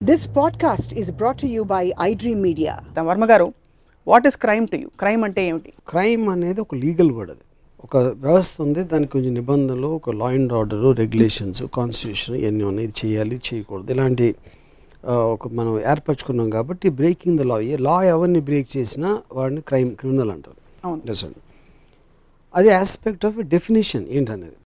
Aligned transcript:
This 0.00 0.26
podcast 0.26 0.92
is 0.92 1.10
brought 1.10 1.38
to 1.42 1.48
you 1.48 1.62
by 1.64 1.84
iDream 2.06 2.40
Media. 2.46 2.72
Varma 3.06 3.24
garu 3.30 3.46
what 4.10 4.26
is 4.28 4.36
crime 4.42 4.66
to 4.72 4.76
you 4.80 4.88
crime 5.02 5.22
అంటే 5.26 5.42
ఏమిటి? 5.50 5.70
Crime 5.90 6.24
అనేది 6.32 6.60
ఒక 6.64 6.74
legal 6.82 7.12
word 7.16 7.30
అది. 7.34 7.44
ఒక 7.86 7.96
వ్యవస్థ 8.24 8.60
ఉంది 8.64 8.82
దానికి 8.90 9.10
కొంచెం 9.14 9.32
నిబంధనలు 9.38 9.88
ఒక 9.98 10.14
law 10.20 10.28
and 10.38 10.52
order 10.58 10.84
regulations 11.00 11.62
constitution 11.78 12.36
ఇవన్నీ 12.42 12.64
ఉన్నాయి. 12.70 12.88
ఇది 12.88 12.96
చేయాలి 13.02 13.36
చేయకూడదు. 13.48 13.88
ఇలాంటి 13.94 14.26
ఒక 15.34 15.48
మనం 15.60 15.72
ఏర్పరచుకున్నాం 15.92 16.50
కాబట్టి 16.56 16.90
బ్రేకింగ్ 17.00 17.38
ద 17.42 17.46
లా 17.50 17.58
ఏ 17.72 17.78
లా 17.88 17.96
ఎవరిని 18.14 18.42
బ్రేక్ 18.50 18.68
చేసినా 18.76 19.12
వాడిని 19.38 19.64
క్రైమ్ 19.70 19.92
క్రిమినల్ 20.00 20.32
అంటారు. 20.36 20.60
అది 22.58 22.72
ఆస్పెక్ట్ 22.82 23.26
ఆఫ్ 23.30 23.38
డెఫినేషన్ 23.54 24.06
ఏంటనేది. 24.18 24.58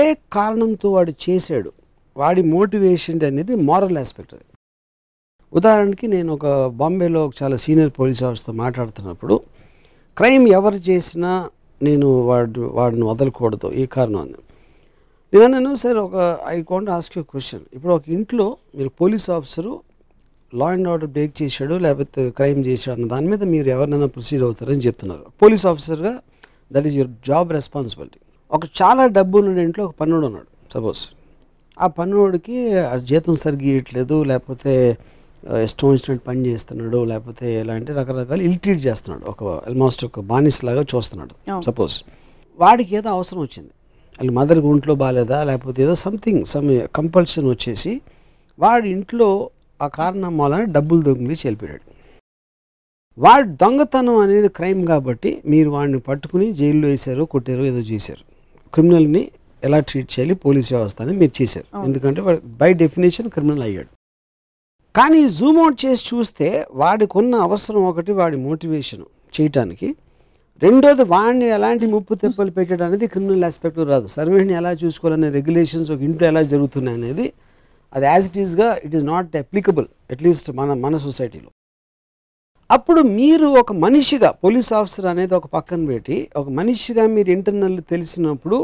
ఏ 0.00 0.02
కారణంతో 0.38 0.90
వాడు 0.96 1.14
చేశాడు? 1.26 1.72
వాడి 2.20 2.42
మోటివేషన్ 2.54 3.20
అనేది 3.30 3.54
మారల్ 3.70 3.98
ఆస్పెక్ట్ 4.02 4.34
ఉదాహరణకి 5.52 6.06
నేను 6.14 6.30
ఒక 6.36 6.46
బాంబేలో 6.80 7.20
ఒక 7.26 7.34
చాలా 7.42 7.56
సీనియర్ 7.64 7.90
పోలీస్ 7.98 8.22
ఆఫీసర్తో 8.28 8.52
మాట్లాడుతున్నప్పుడు 8.62 9.34
క్రైమ్ 10.18 10.44
ఎవరు 10.58 10.78
చేసినా 10.88 11.32
నేను 11.86 12.08
వాడు 12.28 12.62
వాడిని 12.78 13.04
వదలకూడదు 13.10 13.68
ఈ 13.72 13.84
కారణం 13.86 14.20
అని. 14.24 14.38
నేను 15.54 15.74
సార్ 15.82 15.98
ఒక 16.06 16.16
I 16.46 16.56
can't 16.70 16.90
ask 16.96 17.14
you 17.18 17.22
question. 17.32 17.64
ఇప్పుడు 17.72 17.92
ఒక 17.94 18.04
ఇంట్లో 18.16 18.46
మీరు 18.78 18.90
police 19.00 19.26
officer 19.36 19.72
law 20.60 20.68
and 20.76 20.88
order 20.92 21.10
break 21.16 21.34
చేశాడు 21.42 21.74
లేకపోతే 21.84 22.22
క్రైమ్ 22.38 22.60
చేశాడు 22.68 22.94
అన్న 22.96 23.08
దాని 23.14 23.28
మీద 23.32 23.42
మీరు 23.54 23.68
ఎవరినైనా 23.76 24.08
ప్రొసీడ్ 24.16 24.42
అవుతారని 24.48 24.82
చెప్తున్నారు. 24.86 25.24
పోలీస్ 25.42 25.64
ఆఫీసర్గా 25.72 26.14
that 26.72 26.86
is 26.90 26.96
your 27.00 27.12
job 27.28 27.52
responsibility. 27.58 28.20
ఒక 28.52 28.64
చాలా 28.82 29.06
డబ్బు 29.18 29.38
ఉన్న 29.38 29.66
ఇంట్లో 29.68 29.84
ఒక 29.88 29.94
పన్నుడు 30.00 30.26
ఉన్నాడు 30.30 30.50
సపోజ్. 30.74 31.02
ఆ 31.80 31.86
పన్నుడికి 31.86 32.56
ఆ 32.78 32.96
జీతం 32.96 33.34
సరిగ్గా 33.44 33.68
ఇవ్వట్లేదు 33.68 34.16
లేకపోతే 34.22 34.72
ఇష్టం 35.62 35.88
వచ్చినట్టు 35.88 36.24
పని 36.24 36.40
చేస్తున్నాడు 36.46 37.04
లేకపోతే 37.04 37.46
ఎలాంటి 37.60 37.90
రకరకాల 37.92 38.40
ఇల్ట్రీట్ 38.40 38.80
చేస్తున్నాడు. 38.86 39.24
ఒక 39.30 39.44
ఆల్మోస్ట్ 39.44 40.04
ఒక 40.04 40.20
బానిస్ 40.20 40.64
లాగా 40.64 40.82
చూస్తున్నాడు. 40.94 41.60
సపోజ్ 41.60 41.96
వాడికి 42.58 42.96
ఏదో 42.96 43.08
అవసరం 43.10 43.40
వచ్చింది. 43.40 43.70
వాళ్ళ 44.18 44.30
మదర్కి 44.30 44.66
ఒంట్లో 44.66 44.94
బాగాలేదా 44.94 45.44
లేకపోతే 45.44 45.82
ఏదో 45.82 45.94
సంథింగ్ 45.94 46.44
సమ్ 46.44 46.70
కంపల్షన్ 46.94 47.46
వచ్చేసి 47.50 48.00
వాడి 48.58 48.88
ఇంట్లో 48.90 49.28
ఆ 49.82 49.86
కారణం 49.86 50.38
వలన 50.38 50.64
డబ్బులు 50.64 51.02
దొంగిలి 51.02 51.36
చెల్లిపోయాడు 51.46 51.84
వాడు 53.18 53.48
దొంగతనం 53.48 54.16
అనేది 54.16 54.48
క్రైమ్ 54.48 54.86
కాబట్టి 54.86 55.30
మీరు 55.46 55.70
వాడిని 55.70 56.00
పట్టుకుని 56.00 56.52
జైల్లో 56.52 56.88
వేశారు 56.88 57.24
కొట్టారు 57.24 57.62
ఏదో 57.62 57.78
చేశారు. 57.78 58.24
క్రిమినల్ని 58.74 59.22
ఎలా 59.66 59.78
ట్రీట్ 59.88 60.10
చేయాలి 60.14 60.34
పోలీస్ 60.44 60.68
వ్యవస్థ 60.72 61.02
అని 61.02 61.14
మీరు 61.20 61.32
చేశారు. 61.40 61.66
ఎందుకంటే 61.86 62.20
వాడు 62.26 62.40
బై 62.60 62.70
డెఫినేషన్ 62.82 63.28
క్రిమినల్ 63.34 63.62
అయ్యాడు. 63.68 63.90
కానీ 64.94 65.20
జూమ్ 65.38 65.58
అవుట్ 65.62 65.78
చేసి 65.84 66.02
చూస్తే 66.10 66.48
వాడికి 66.82 67.14
ఉన్న 67.20 67.34
అవసరం 67.46 67.80
ఒకటి 67.90 68.12
వాడి 68.20 68.36
మోటివేషన్ 68.48 69.04
చేయటానికి. 69.36 69.88
రెండోది 70.62 71.04
వాడిని 71.14 71.48
ఎలాంటి 71.56 71.86
ముప్పు 71.94 72.14
తెప్పలు 72.22 72.50
పెట్టడం 72.56 72.86
అనేది 72.86 73.06
క్రిమినల్ 73.12 73.44
ఆస్పెక్ట్ 73.48 73.78
రాదు. 73.92 74.06
సర్వేని 74.16 74.54
ఎలా 74.60 74.72
చూసుకోవాలనే 74.82 75.28
రెగ్యులేషన్స్ 75.36 75.90
ఒక 75.94 76.02
ఇంట్లో 76.08 76.26
ఎలా 76.32 76.42
జరుగుతున్నాయి 76.52 76.98
అనేది 77.00 77.26
అది 77.92 78.06
యాజ్ 78.12 78.26
ఇట్ 78.30 78.38
ఈస్గా 78.44 78.68
it 78.86 78.94
is 78.98 79.06
not 79.12 79.36
applicable 79.42 79.86
at least 80.14 80.48
మన 80.60 80.74
మన 80.84 80.96
సొసైటీలో 81.06 81.50
అప్పుడు 82.70 83.00
మీరు 83.18 83.46
ఒక 83.60 83.72
మనిషిగా 83.84 84.30
పోలీస్ 84.44 84.70
ఆఫీసర్ 84.78 85.06
అనేది 85.12 85.34
ఒక 85.34 85.46
పక్కన 85.54 85.80
పెట్టి 85.90 86.16
ఒక 86.36 86.48
మనిషిగా 86.58 87.04
మీరు 87.14 87.30
ఇంటర్నల్ 87.36 87.78
తెలిసినప్పుడు 87.92 88.58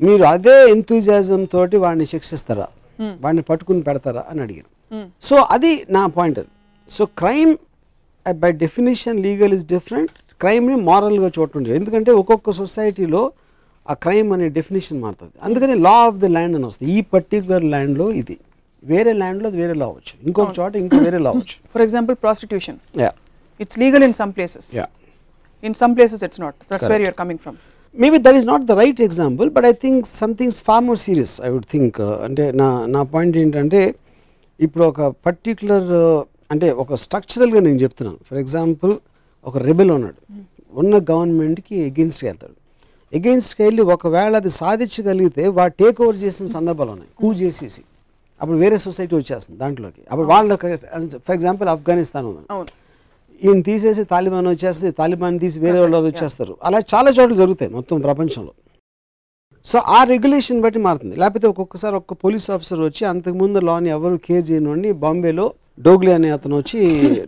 మీరు 0.00 0.24
అదే 0.24 0.54
ఎంతూజియాజం 0.74 1.40
తోటి 1.54 1.76
వాడిని 1.76 2.06
శిక్షిస్తారా? 2.12 2.66
Hmm. 2.98 3.12
వాడిని 3.24 3.42
పట్టుకుని 3.42 3.82
పెడతారా? 3.88 4.22
అని 4.30 4.40
అడిగాను 4.44 4.68
Hmm. 4.92 5.06
సో 5.28 5.34
అది 5.54 5.72
నా 5.96 6.02
పాయింట్ 6.16 6.38
అది. 6.42 6.50
So 6.90 7.02
crime 7.20 7.52
by 8.26 8.50
definition 8.62 9.18
legal 9.26 9.52
is 9.58 9.66
different 9.74 10.14
క్రైమ్ని 10.40 10.76
మారల్గా 10.88 11.28
చూడండి 11.36 11.70
ఎందుకంటే 11.78 12.10
ఒక్కొక్క 12.20 12.50
సొసైటీలో 12.60 13.22
ఆ 13.86 13.94
క్రైమ్ 14.04 14.30
అనే 14.32 14.46
డెఫినేషన్ 14.58 14.98
మారుతుంది. 15.04 15.34
అందుకని 15.46 15.74
లా 15.86 15.94
ఆఫ్ 16.08 16.18
ది 16.24 16.30
ల్యాండ్ 16.36 16.56
అని 16.58 16.66
వస్తుంది. 16.70 16.88
ఈ 16.96 17.00
పర్టికులర్ 17.14 17.66
ల్యాండ్లో 17.74 18.06
ఇది. 18.22 18.36
వేరే 18.84 19.12
ల్యాండ్లో 19.12 19.46
అది 19.50 19.58
వేరే 19.62 19.74
లా 19.80 19.86
అవ్వచ్చు 19.90 20.14
ఇంకొక 20.28 20.52
చోట 20.58 20.72
ఇంకో 20.82 20.98
వేరే 21.06 21.18
లా 21.24 21.30
అవ్వచ్చు 21.32 21.56
for 21.72 21.82
example 21.86 22.16
prostitution 22.22 22.78
yeah 23.02 23.10
it's 23.60 23.78
legal 23.82 24.04
in 24.08 24.14
some 24.20 24.32
places 24.36 24.68
yeah 24.78 24.86
in 25.62 25.76
some 25.82 25.94
places 25.96 26.22
it's 26.28 26.40
not 26.44 26.56
that's 26.70 26.88
where 26.92 27.02
you're 27.06 27.16
coming 27.20 27.40
from 27.44 27.58
maybe 27.94 28.18
that 28.26 28.36
is 28.40 28.46
not 28.52 28.64
the 28.70 28.74
right 28.82 29.00
example 29.06 29.48
but 29.56 29.66
I 29.70 29.74
think 29.84 30.02
some things 30.22 30.58
far 30.68 30.84
more 30.88 31.00
serious 31.06 31.34
I 31.46 31.50
would 31.54 31.68
think 31.74 31.98
అంటే 32.26 32.44
నా 32.60 32.68
నా 32.94 33.02
point 33.14 33.36
ఏంటంటే 33.42 33.82
ఇప్పుడు 34.60 34.84
ఒక 34.92 35.00
particular 35.26 35.88
uh, 36.02 36.20
అంటే 36.52 36.68
ఒక 36.82 36.94
స్ట్రక్చరల్గా 37.02 37.60
నేను 37.66 37.78
చెప్తున్నాను. 37.82 38.18
ఫర్ 38.28 38.38
ఎగ్జాంపుల్ 38.42 38.92
ఒక 39.44 39.56
రెబెల్ 39.66 39.90
ఉన్నాడు. 39.96 40.18
ఉన్న 40.80 40.94
గవర్నమెంట్కి 41.10 41.76
ఎగెన్స్ట్కి 41.90 42.26
వెళ్తాడు. 42.28 42.56
ఎగెన్స్ట్కి 43.12 43.62
వెళ్ళి 43.66 43.82
ఒకవేళ 43.94 44.32
అది 44.42 44.50
సాధించగలిగితే 44.60 45.44
వాడు 45.58 45.74
టేక్ 45.82 46.00
ఓవర్ 46.04 46.18
చేసిన 46.24 46.46
సందర్భాలు 46.56 46.90
ఉన్నాయి. 46.94 47.10
కూ 47.20 47.28
చేసేసి. 47.42 47.82
అప్పుడు 48.40 48.58
వేరే 48.64 48.76
సొసైటీ 48.86 49.14
వచ్చేస్తుంది 49.20 49.58
దాంట్లోకి. 49.62 50.02
అప్పుడు 50.10 50.28
వాళ్ళ 50.32 50.56
ఫర్ 51.26 51.34
ఎగ్జాంపుల్ 51.38 51.70
ఆఫ్ఘనిస్తాన్ 51.74 52.26
ఉంది. 52.32 52.46
ఈయన 53.44 53.60
తీసేసి 53.68 54.02
తాలిబాన్ 54.12 54.48
వచ్చేస్తే 54.52 54.88
తాలిబాన్ 55.00 55.36
తీసి 55.42 55.58
వేరే 55.64 55.78
వాళ్ళు 55.82 55.98
వచ్చేస్తారు. 56.08 56.54
అలా 56.66 56.78
చాలా 56.92 57.10
చోట్ల 57.16 57.34
జరుగుతాయి 57.42 57.70
మొత్తం 57.76 57.96
ప్రపంచంలో. 58.06 58.52
సో 59.64 59.78
ఆ 59.96 60.00
రెగ్యులేషన్ 60.12 60.60
బట్టి 60.64 60.80
మారుతుంది. 60.86 61.14
లేకపోతే 61.22 61.46
ఒక్కొక్కసారి 61.52 61.94
ఒక్క 62.00 62.12
పోలీస్ 62.24 62.46
ఆఫీసర్ 62.54 62.80
వచ్చి 62.88 63.02
అంతకుముందు 63.12 63.58
లాని 63.68 63.90
ఎవరు 63.96 64.16
కేర్ 64.26 64.44
చేయనివ్వండి 64.50 64.90
బాంబేలో 65.04 65.46
డోగ్లీ 65.86 66.12
అనే 66.18 66.30
అతను 66.36 66.54
వచ్చి 66.60 66.78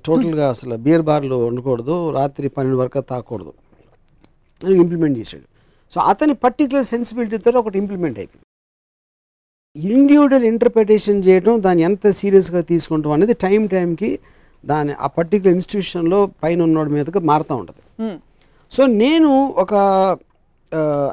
టోటల్గా 0.06 0.46
అసలు 0.54 0.76
బియర్ 0.86 1.04
బార్లు 1.08 1.36
వండకూడదు 1.46 1.96
రాత్రి 2.18 2.48
పన్నెండు 2.56 2.78
వరకు 2.82 3.02
తాకూడదు 3.12 3.52
అని 4.60 4.76
ఇంప్లిమెంట్ 4.84 5.16
చేశాడు. 5.20 5.46
సో 5.92 6.00
అతని 6.12 6.34
పర్టికులర్ 6.44 6.86
సెన్సిబిలిటీతో 6.92 7.58
ఒకటి 7.60 7.76
ఇంప్లిమెంట్ 7.82 8.18
అయిపోయింది. 8.22 8.46
ఇండివిజువల్ 9.76 10.46
ఇంటర్ప్రిటేషన్ 10.52 11.20
చేయడం 11.26 11.54
దాన్ని 11.62 11.82
ఎంత 11.88 12.10
సీరియస్గా 12.20 12.60
తీసుకుంటాం 12.72 13.12
అనేది 13.16 13.34
టైం 13.44 13.62
టైంకి 13.74 14.10
దాని 14.64 14.92
ఆ 15.00 15.06
పర్టికులర్ 15.06 15.54
ఇన్స్టిట్యూషన్లో 15.54 16.18
పైన 16.42 16.58
ఉన్నోడి 16.62 16.90
మీదకి 16.90 17.20
మారుతూ 17.30 17.54
ఉంటుంది. 17.62 17.82
సో 18.72 18.82
నేను 19.02 19.30
ఒక 19.62 19.74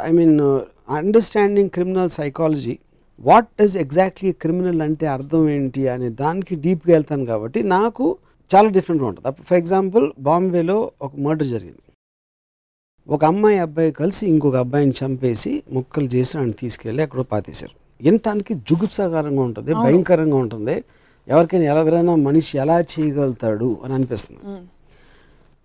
I 0.08 0.12
mean 0.20 0.38
understanding 1.00 1.70
criminal 1.70 2.12
psychology 2.20 2.76
what 3.22 3.62
is 3.62 3.78
exactly 3.78 4.32
criminal 4.32 4.82
అంటే 4.82 5.06
అర్థం 5.08 5.50
ఏంటి 5.50 5.82
అనే 5.88 6.10
దానికి 6.24 6.56
డీప్గా 6.56 6.94
వెళ్తాను 6.94 7.26
కాబట్టి 7.26 7.60
నాకు 7.76 8.06
చాలా 8.52 8.70
డిఫరెంట్గా 8.70 9.08
ఉంటుంది. 9.10 9.44
ఫర్ 9.50 9.58
ఎగ్జాంపుల్ 9.58 10.06
బాంబేలో 10.28 10.78
ఒక 11.02 11.12
మర్డర్ 11.26 11.48
జరిగింది. 11.48 11.84
ఒక 13.08 13.24
అమ్మాయి 13.26 13.60
అబ్బాయి 13.60 13.92
కలిసి 13.92 14.24
ఇంకొక 14.28 14.56
అబ్బాయిని 14.56 14.94
చంపేసి 15.02 15.52
ముక్కలు 15.72 16.10
చేసి 16.16 16.34
ఆయన 16.38 16.52
తీసుకెళ్ళి 16.62 17.02
ఎక్కడో 17.04 17.24
పాతేశారు. 17.24 17.76
వినటానికి 18.04 18.54
జుగుప్సాకరంగా 18.70 19.42
ఉంటుంది. 19.42 19.72
భయంకరంగా 19.74 20.38
ఉంటుంది. 20.46 20.76
ఎవరికైనా 21.32 21.66
ఎవరైనా 21.74 22.14
మనిషి 22.28 22.54
ఎలా 22.64 22.78
చేయగలుగుతాడు 22.92 23.70
అని 23.84 23.94
అనిపిస్తుంది. 23.98 24.42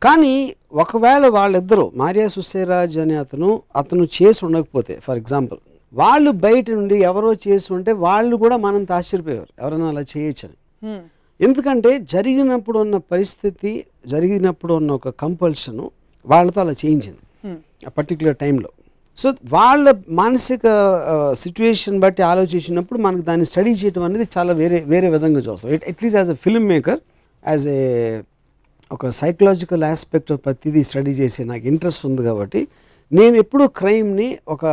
కానీ 0.02 0.34
ఒకవేళ 0.82 1.24
వాళ్ళిద్దరూ 1.36 1.84
మారియా 2.02 2.28
సుసేరాజ్ 2.28 2.96
అనే 3.04 3.16
అతను 3.24 3.48
అతను 3.80 4.04
చేసి 4.16 4.40
ఉండకపోతే 4.46 4.94
ఫర్ 5.06 5.18
ఎగ్జాంపుల్ 5.22 5.60
వాళ్ళు 5.92 6.30
బయట 6.44 6.66
నుండి 6.70 6.96
ఎవరో 7.10 7.30
చేసి 7.44 7.68
ఉంటే 7.76 7.92
వాళ్ళు 8.06 8.34
కూడా 8.44 8.56
మనంత 8.66 8.92
ఆశ్చర్యపోయారు 8.92 9.50
ఎవరైనా 9.62 9.88
అలా 9.92 10.02
చేయొచ్చని. 10.12 10.56
ఎందుకంటే 11.40 11.90
జరిగినప్పుడు 12.14 12.78
ఉన్న 12.84 12.96
పరిస్థితి 13.12 13.72
జరిగినప్పుడు 14.06 14.72
ఉన్న 14.80 14.90
ఒక 14.92 15.08
కంపల్షను 15.22 15.86
వాళ్ళతో 16.26 16.58
అలా 16.60 16.74
చేయించింది. 16.84 17.22
ఆ 17.86 17.90
పర్టికులర్ 17.98 18.36
టైంలో 18.42 18.70
సో 19.18 19.28
వాళ్ళ 19.54 19.86
మానసిక 20.20 20.62
సిచ్యువేషన్ 21.42 21.98
బట్టి 22.04 22.22
ఆలోచించినప్పుడు 22.30 22.98
మనకు 23.06 23.22
దాన్ని 23.28 23.46
స్టడీ 23.50 23.72
చేయడం 23.80 24.02
అనేది 24.08 24.26
చాలా 24.36 24.52
వేరే 24.60 24.78
వేరే 24.92 25.08
విధంగా 25.16 25.40
చూస్తాం. 25.46 25.68
At least 25.92 26.18
as 26.20 26.30
a 26.36 26.38
film 26.44 26.66
maker 26.72 27.00
as 27.42 27.66
a 27.76 27.82
ఒక 28.90 29.10
సైకలాజికల్ 29.20 29.84
ఆస్పెక్ట్ 29.92 30.32
ప్రతిదీ 30.46 30.82
స్టడీ 30.90 31.12
చేసే 31.20 31.44
నాకు 31.52 31.64
ఇంట్రెస్ట్ 31.72 32.02
ఉంది 32.08 32.22
కాబట్టి 32.28 32.60
నేను 33.12 33.36
ఎప్పుడు 33.44 33.64
క్రైమ్ని 33.80 34.28
ఒక 34.54 34.64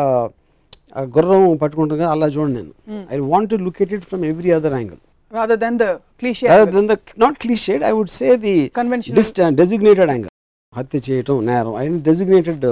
గుర్రం 1.15 1.43
పట్టుకుంటున్నా 1.61 2.07
అలా 2.15 2.27
చూడండి 2.35 2.61
నేను. 2.61 3.05
I 3.13 3.17
want 3.33 3.49
to 3.53 3.59
look 3.67 3.79
at 3.85 3.93
it 3.97 4.05
from 4.11 4.25
every 4.33 4.51
other 4.59 4.77
angle 4.81 5.01
rather 5.31 5.55
than 5.61 5.75
the 5.81 5.89
cliche 6.21 6.45
rather 6.51 6.71
than 6.75 6.87
the 6.91 6.97
not 7.23 7.33
cliched 7.43 7.83
i 7.89 7.93
would 7.97 8.09
say 8.17 8.29
the 8.45 8.55
Conventional. 8.79 9.53
designated 9.61 10.09
angle. 10.15 10.30
హత్య 10.73 10.97
చేయటం 11.07 11.37
నేరం. 11.47 11.73
And 11.79 11.97
designated 12.07 12.65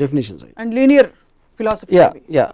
definitions 0.00 0.42
and 0.62 0.70
linear 0.78 1.04
philosophy 1.60 1.94
yeah. 1.98 2.06
Yeah 2.38 2.46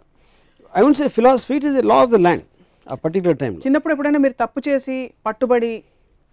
I 0.74 0.80
would 0.86 0.98
say 1.00 1.06
philosophy 1.18 1.54
it 1.58 1.66
is 1.70 1.78
a 1.82 1.84
law 1.90 1.96
of 2.04 2.10
the 2.14 2.18
land 2.26 2.44
ఆ 2.86 2.96
particular 3.04 3.38
టైంలో 3.42 3.60
చిన్నప్పుడు 3.66 3.92
ఎప్పుడైనా 3.94 4.20
మీరు 4.24 4.36
తప్పు 4.42 4.60
చేసి 4.68 4.96
పట్టుబడి 5.26 5.72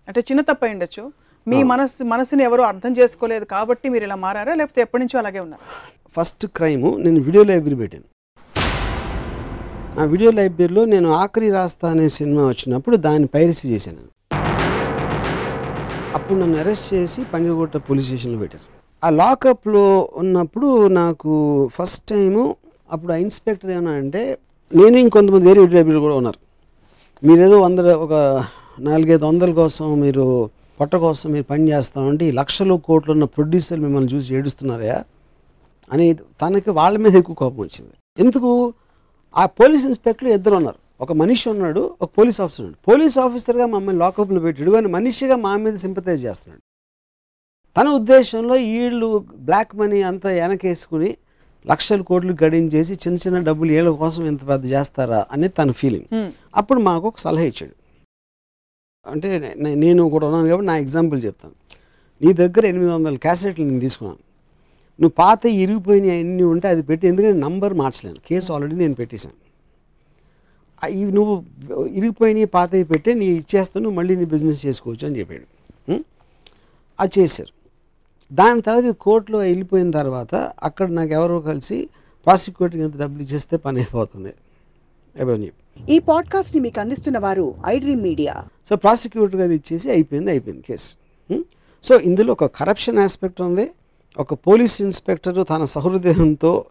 అంటే 0.08 0.19
చిన్న 0.28 0.42
తప్పు 0.50 0.64
అయి 0.66 0.74
ఉండొచ్చు. 0.75 1.04
మీ 1.48 1.58
మనస్సు 1.72 2.04
మనసుని 2.14 2.44
ఎవరు 2.48 2.64
అర్థం 2.72 2.92
చేసుకోలేదు 3.00 3.46
కాబట్టి 3.56 3.88
మీరు 3.94 4.04
ఇలా 4.08 4.18
మారారా? 4.25 4.54
లేకపోతే 4.60 4.81
ఎప్పటి 4.86 5.02
నుంచో 5.04 5.18
అలాగే 5.22 5.40
ఉన్నారు? 5.46 5.63
ఫస్ట్ 6.18 6.46
క్రైమ్ 6.58 6.86
నేను 7.06 7.20
వీడియో 7.28 7.44
లైబ్రరీ 7.52 7.78
పెట్టాను. 7.81 8.08
ఆ 10.00 10.06
వీడియో 10.13 10.31
లైబ్రరీలో 10.40 10.84
నేను 10.94 11.10
ఆఖరి 11.22 11.50
రాస్తా 11.58 11.88
అనే 11.94 12.08
సినిమా 12.20 12.44
వచ్చినప్పుడు 12.52 12.96
దాన్ని 13.08 13.30
పైరసీ 13.36 13.66
చేశాను 13.74 14.04
అప్పుడు 16.15 16.39
నన్ను 16.39 16.59
అరెస్ట్ 16.59 16.94
చేసి 16.94 17.24
పంజగుట్ట 17.24 17.77
పోలీస్ 17.77 18.06
స్టేషన్లో 18.06 18.39
పెట్టారు. 18.39 18.63
ఆ 19.04 19.09
లాకప్లో 19.09 20.09
ఉన్నప్పుడు 20.15 20.88
నాకు 20.88 21.33
ఫస్ట్ 21.74 22.09
టైము 22.09 22.56
అప్పుడు 22.92 23.13
ఆ 23.13 23.15
ఇన్స్పెక్టర్ 23.15 23.71
ఏమన్నా 23.71 23.92
అంటే 23.92 24.38
నేను 24.75 24.98
ఇంకొంతమంది 24.98 25.48
వేరే 25.48 25.62
వీడియో 25.62 26.00
కూడా 26.00 26.15
ఉన్నారు. 26.15 26.39
మీరేదో 27.24 27.62
వందల 27.62 27.94
ఒక 27.94 28.13
నాలుగైదు 28.80 29.25
వందల 29.25 29.54
కోసం 29.54 30.01
మీరు 30.01 30.50
పొట్ట 30.80 30.95
కోసం 30.95 31.31
మీరు 31.31 31.44
పని 31.44 31.71
చేస్తామంటే 31.71 32.25
ఈ 32.25 32.31
లక్షలు 32.31 32.74
కోట్లు 32.74 33.12
ఉన్న 33.12 33.24
ప్రొడ్యూసర్లు 33.24 33.83
మిమ్మల్ని 33.83 34.15
చూసి 34.15 34.36
ఏడుస్తున్నారా 34.36 35.03
అని 35.92 36.13
తనకి 36.13 36.69
వాళ్ళ 36.69 36.98
మీద 36.98 37.15
ఎక్కువ 37.15 37.36
కోపం 37.36 37.60
వచ్చింది. 37.60 37.94
ఎందుకు? 38.19 38.74
ఆ 39.38 39.45
పోలీస్ 39.45 39.86
ఇన్స్పెక్టర్ 39.86 40.27
ఇద్దరు 40.27 40.56
ఉన్నారు. 40.56 40.80
ఒక 41.04 41.12
మనిషి 41.22 41.46
ఉన్నాడు 41.50 41.82
ఒక 42.02 42.10
పోలీస్ 42.18 42.40
ఆఫీసర్ 42.42 42.64
ఉన్నాడు. 42.66 42.80
పోలీస్ 42.90 43.18
ఆఫీసర్గా 43.24 43.66
మమ్మల్ని 43.66 44.00
లాకప్లో 44.04 44.40
పెట్టాడు 44.46 44.72
కానీ 44.72 44.88
మనిషిగా 44.88 45.36
మా 45.36 45.52
మీద 45.64 45.76
సింపతైజ్ 45.76 46.26
చేస్తున్నాడు. 46.26 46.62
తన 47.78 47.88
ఉద్దేశంలో 48.00 48.56
వీళ్ళు 48.56 49.08
బ్లాక్ 49.48 49.74
మనీ 49.76 50.02
అంతా 50.02 50.30
వెనకేసుకుని 50.30 51.10
లక్షల 51.72 52.02
కోట్లు 52.02 52.34
గడించేసి 52.44 52.94
చిన్న 52.94 53.18
చిన్న 53.24 53.40
డబ్బులు 53.40 53.72
ఏళ్ళ 53.72 53.90
కోసం 54.04 54.24
ఇంత 54.26 54.42
పెద్ద 54.48 54.66
చేస్తారా 54.72 55.20
అనేది 55.32 55.54
తన 55.60 55.72
ఫీలింగ్. 55.72 56.08
అప్పుడు 56.56 56.80
మాకు 56.80 57.08
ఒక 57.08 57.20
సలహా 57.20 57.46
ఇచ్చాడు. 57.52 57.76
అంటే 59.12 59.30
నేను 59.84 60.10
కూడా 60.14 60.26
ఉన్నాను 60.28 60.48
కాబట్టి 60.48 60.68
నా 60.68 60.78
ఎగ్జాంపుల్ 60.78 61.20
చెప్తాను. 61.26 61.56
నీ 62.22 62.30
దగ్గర 62.44 62.64
ఎనిమిది 62.66 62.92
వందల 62.92 63.16
క్యాసెట్లు 63.26 63.66
నేను 63.66 63.80
తీసుకున్నాను. 63.80 64.22
నువ్వు 65.02 65.16
పాత 65.24 65.46
ఇరిగిపోయినవి 65.64 66.16
అన్నీ 66.20 66.44
ఉంటే 66.44 66.68
అది 66.68 66.82
పెట్టి 66.82 67.06
ఎందుకంటే 67.08 67.40
నంబర్ 67.48 67.74
మార్చలేను. 67.82 68.20
కేసు 68.30 68.54
ఆల్రెడీ 68.54 68.76
నేను 68.76 68.96
పెట్టేశాను. 69.02 69.38
ఇవి 70.85 71.12
నువ్వు 71.12 71.44
ఇరిగిపోయినవి 71.85 72.45
పాతవి 72.45 72.83
పెట్టే 72.83 73.13
నీ 73.13 73.25
ఇచ్చేస్తాను 73.25 73.83
నువ్వు 73.83 73.97
మళ్ళీ 73.97 74.15
నీ 74.15 74.25
బిజినెస్ 74.25 74.65
చేసుకోవచ్చు 74.65 75.07
అని 75.07 75.19
చెప్పాడు? 75.19 75.45
అది 77.00 77.19
చేశారు. 77.19 77.53
దాని 78.33 78.62
తర్వాత 78.62 78.94
కోర్టులో 78.94 79.39
వెళ్ళిపోయిన 79.39 79.91
తర్వాత 79.91 80.35
అక్కడ 80.35 80.89
నాకు 80.89 81.12
ఎవరో 81.12 81.41
కలిసి 81.41 81.89
ప్రాసిక్యూటర్కి 82.25 82.83
ఎంత 82.83 82.97
డబ్బులు 82.97 83.24
ఇచ్చేస్తే 83.24 83.57
పని 83.57 83.79
అయిపోతుంది. 83.79 84.33
ఈ 85.89 86.00
పాడ్కాస్ట్ని 86.00 86.62
మీకు 86.62 86.79
అందిస్తున్న 86.79 87.18
వారు 87.18 87.56
ఐడ్రీమ్ 87.65 88.01
మీడియా. 88.01 88.45
సో 88.69 88.75
ప్రాసిక్యూటర్గా 88.75 89.44
అది 89.44 89.56
ఇచ్చేసి 89.56 89.91
అయిపోయింది 89.91 90.29
అయిపోయింది 90.29 90.63
కేసు? 90.68 90.94
సో 91.83 92.00
ఇందులో 92.00 92.31
ఒక 92.31 92.45
కరప్షన్ 92.45 92.97
ఆస్పెక్ట్ 92.97 93.41
ఉంది 93.41 93.71
ఒక 94.18 94.33
పోలీస్ 94.33 94.81
ఇన్స్పెక్టర్ 94.81 95.45
తన 95.50 95.65
సహృదయంతో 95.65 96.65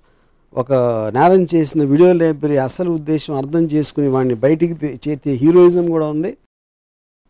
ఒక 0.60 0.72
నేరం 1.16 1.42
చేసిన 1.52 1.80
వీడియో 1.90 2.10
లైబ్రరీ 2.20 2.56
అసలు 2.66 2.90
ఉద్దేశం 2.98 3.32
అర్థం 3.40 3.64
చేసుకుని 3.72 4.08
వాడిని 4.14 4.36
బయటికి 4.44 4.74
చేర్చే 5.04 5.32
హీరోయిజం 5.42 5.86
కూడా 5.94 6.06
ఉంది. 6.14 6.30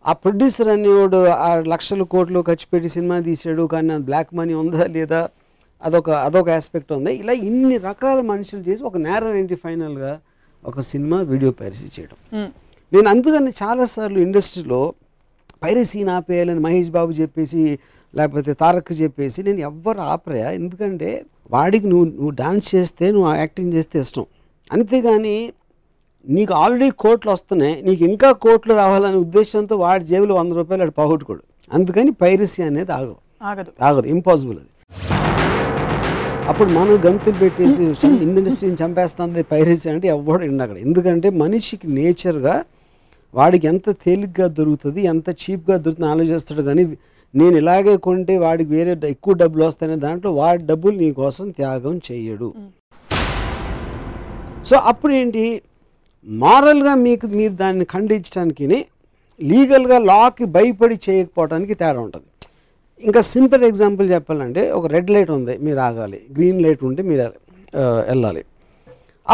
ఆ 0.05 0.12
ప్రొడ్యూసర్ 0.23 0.69
అనేవాడు 0.75 1.20
ఆ 1.46 1.49
లక్షల 1.73 2.02
కోట్లు 2.12 2.40
ఖర్చు 2.49 2.67
పెట్టి 2.73 2.88
సినిమా 2.96 3.17
తీసాడు 3.28 3.64
కానీ 3.75 3.96
బ్లాక్ 4.08 4.31
మనీ 4.38 4.55
ఉందా 4.62 4.84
లేదా 4.96 5.20
అదొక 5.82 6.11
అదొక 6.26 6.49
ఆస్పెక్ట్ 6.58 6.93
ఉంది. 6.99 7.12
ఇలా 7.23 7.34
ఇన్ని 7.49 7.76
రకాల 7.88 8.19
మనుషులు 8.32 8.62
చేసి 8.69 8.82
ఒక 8.90 8.96
నేరం 9.06 9.34
ఏంటి 9.40 9.56
ఫైనల్గా? 9.64 10.12
ఒక 10.62 10.81
సినిమా 10.93 11.19
వీడియో 11.32 11.50
పైరసీ 11.61 11.88
చేయడం. 11.96 12.19
నేను 12.93 13.08
అందుకని 13.14 13.52
చాలాసార్లు 13.62 14.19
ఇండస్ట్రీలో 14.26 14.82
పైరసీ 15.62 16.00
ఆపేయాలని 16.19 16.62
మహేష్ 16.67 16.90
బాబు 16.96 17.12
చెప్పేసి 17.23 17.62
లేకపోతే 18.14 18.52
తారక్ 18.62 18.93
చెప్పేసి 19.02 19.40
నేను 19.49 19.62
ఎవ్వరు 19.70 20.00
ఆపరా? 20.12 20.50
ఎందుకంటే 20.58 21.11
వాడికి 21.51 21.87
నువ్వు 21.87 22.07
నువ్వు 22.11 22.31
డాన్స్ 22.31 22.75
చేస్తే 22.75 23.05
నువ్వు 23.11 23.35
యాక్టింగ్ 23.35 23.73
చేస్తే 23.73 24.01
ఇష్టం. 24.01 24.27
అంతేగాని 24.71 25.37
నీకు 26.25 26.53
ఆల్రెడీ 26.55 26.91
కోట్లు 27.03 27.31
వస్తున్నాయి 27.31 27.75
నీకు 27.83 28.05
ఇంకా 28.05 28.33
కోట్లు 28.45 28.75
రావాలనే 28.75 29.17
ఉద్దేశంతో 29.17 29.77
వాడి 29.77 30.05
జేబులో 30.05 30.35
వంద 30.35 30.53
రూపాయలు 30.53 30.83
వాడు 30.83 30.95
పోగొట్టుకోడు. 31.01 31.43
అందుకని 31.71 32.11
పైరసీ 32.23 32.63
అనేది 32.63 32.93
ఆగదు 32.93 33.17
ఆగదు. 33.43 33.71
ఆగదు. 33.83 34.07
ఇంపాసిబుల్ 34.09 34.59
అది. 34.59 34.71
అప్పుడు 36.49 36.71
మనం 36.71 36.97
గంతులు 37.07 37.39
పెట్టేసి 37.39 37.83
ఇండస్ట్రీని 38.27 38.77
చంపేస్తుంది 38.83 39.43
పైరసీ 39.43 39.87
అంటే 39.91 40.09
ఎవడు 40.09 40.43
అక్కడ. 40.63 40.77
ఎందుకంటే 40.87 41.31
మనిషికి 41.43 41.87
నేచర్గా 41.99 42.57
వాడికి 43.35 43.67
ఎంత 43.67 43.91
తేలిగ్గా 44.05 44.47
దొరుకుతుంది 44.49 45.01
ఎంత 45.03 45.29
చీప్గా 45.43 45.77
దొరుకుతుంది 45.77 46.11
ఆలోచిస్తాడు 46.11 46.63
కానీ 46.63 46.83
నేను 47.34 47.56
ఇలాగే 47.61 47.94
కొంటే 48.06 48.34
వాడికి 48.44 48.70
వేరే 48.76 48.93
ఎక్కువ 49.14 49.32
డబ్బులు 49.43 49.62
వస్తాయనే 49.69 49.96
దాంట్లో 50.05 50.31
వాడి 50.40 50.62
డబ్బులు 50.70 50.94
నీ 51.02 51.08
కోసం 51.20 51.46
త్యాగం 51.58 51.94
చేయడు. 52.08 52.49
సో 54.69 54.76
అప్పుడు 54.90 55.12
ఏంటి 55.20 55.44
మారల్గా 56.26 56.93
మీకు 57.06 57.26
మీరు 57.38 57.55
దాన్ని 57.62 57.84
ఖండించడానికి 57.94 58.67
లీగల్గా 59.40 59.99
లాకి 60.11 60.44
భయపడి 60.56 60.96
చేయకపోవడానికి 61.06 61.75
తేడా 61.81 62.00
ఉంటుంది. 62.05 62.28
ఇంకా 63.02 63.20
సింపుల్ 63.32 63.62
ఎగ్జాంపుల్ 63.69 64.06
చెప్పాలంటే 64.14 64.62
ఒక 64.76 64.87
రెడ్ 64.94 65.11
లైట్ 65.14 65.32
ఉంది 65.38 65.55
మీరు 65.67 65.81
ఆగాలి. 65.88 66.20
గ్రీన్ 66.37 66.61
లైట్ 66.64 66.82
ఉంటే 66.90 67.02
మీరు 67.11 67.26
వెళ్ళాలి. 68.11 68.43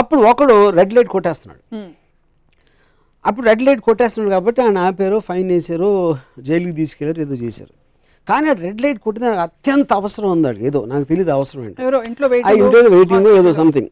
అప్పుడు 0.00 0.20
ఒకడు 0.30 0.56
రెడ్ 0.78 0.94
లైట్ 0.96 1.10
కొట్టేస్తున్నాడు. 1.14 1.62
అప్పుడు 3.24 3.44
రెడ్ 3.50 3.62
లైట్ 3.66 3.82
కొట్టేస్తున్నాడు 3.88 4.32
కాబట్టి 4.36 4.60
ఆయన 4.64 4.78
ఆపారు 4.88 5.18
ఫైన్ 5.28 5.50
వేసారు 5.54 5.90
జైలుకి 6.48 6.74
తీసుకెళ్ళారు 6.80 7.22
ఏదో 7.26 7.38
చేశారు. 7.44 7.72
కానీ 8.28 8.46
ఆ 8.48 8.56
రెడ్ 8.64 8.80
లైట్ 8.82 8.98
కొట్టిన 8.98 9.30
అత్యంత 9.46 9.92
అవసరం 9.92 10.28
ఉంది 10.30 10.64
ఏదో 10.66 10.80
నాకు 10.86 11.04
తెలియదు 11.04 11.30
అవసరం 11.30 11.62
ఏంటి. 11.64 11.80
ఇంట్లో 12.10 12.26
ఆ 12.26 12.52
వెయిటింగ్ 12.92 13.28
ఏదో 13.40 13.52
సంథింగ్ 13.52 13.90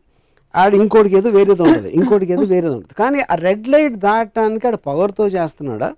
ఆడ 0.55 0.71
ఇంకోటికి 0.75 1.17
ఏదో 1.17 1.31
వేరేది 1.31 1.63
ఉంటుంది. 1.67 1.89
ఇంకోటికి 1.91 2.33
ఏదో 2.33 2.45
వేరేది 2.53 2.75
ఉంటుంది. 2.75 2.95
కానీ 2.95 3.21
ఆ 3.31 3.35
రెడ్ 3.47 3.67
లైట్ 3.69 3.97
దాటడానికి 4.07 4.67
ఆడ 4.67 4.77
పొగరుతో 4.87 5.25
చేస్తున్నాడా? 5.29 5.89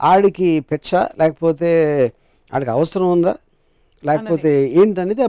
ఆడికి 0.00 0.48
పెచ్చ 0.70 0.90
లేకపోతే 1.18 1.70
ఆడికి 2.52 2.70
అవసరం 2.70 3.08
ఉందా? 3.10 3.32
లేకపోతే 4.04 4.50
ఏంటనేది 4.80 5.22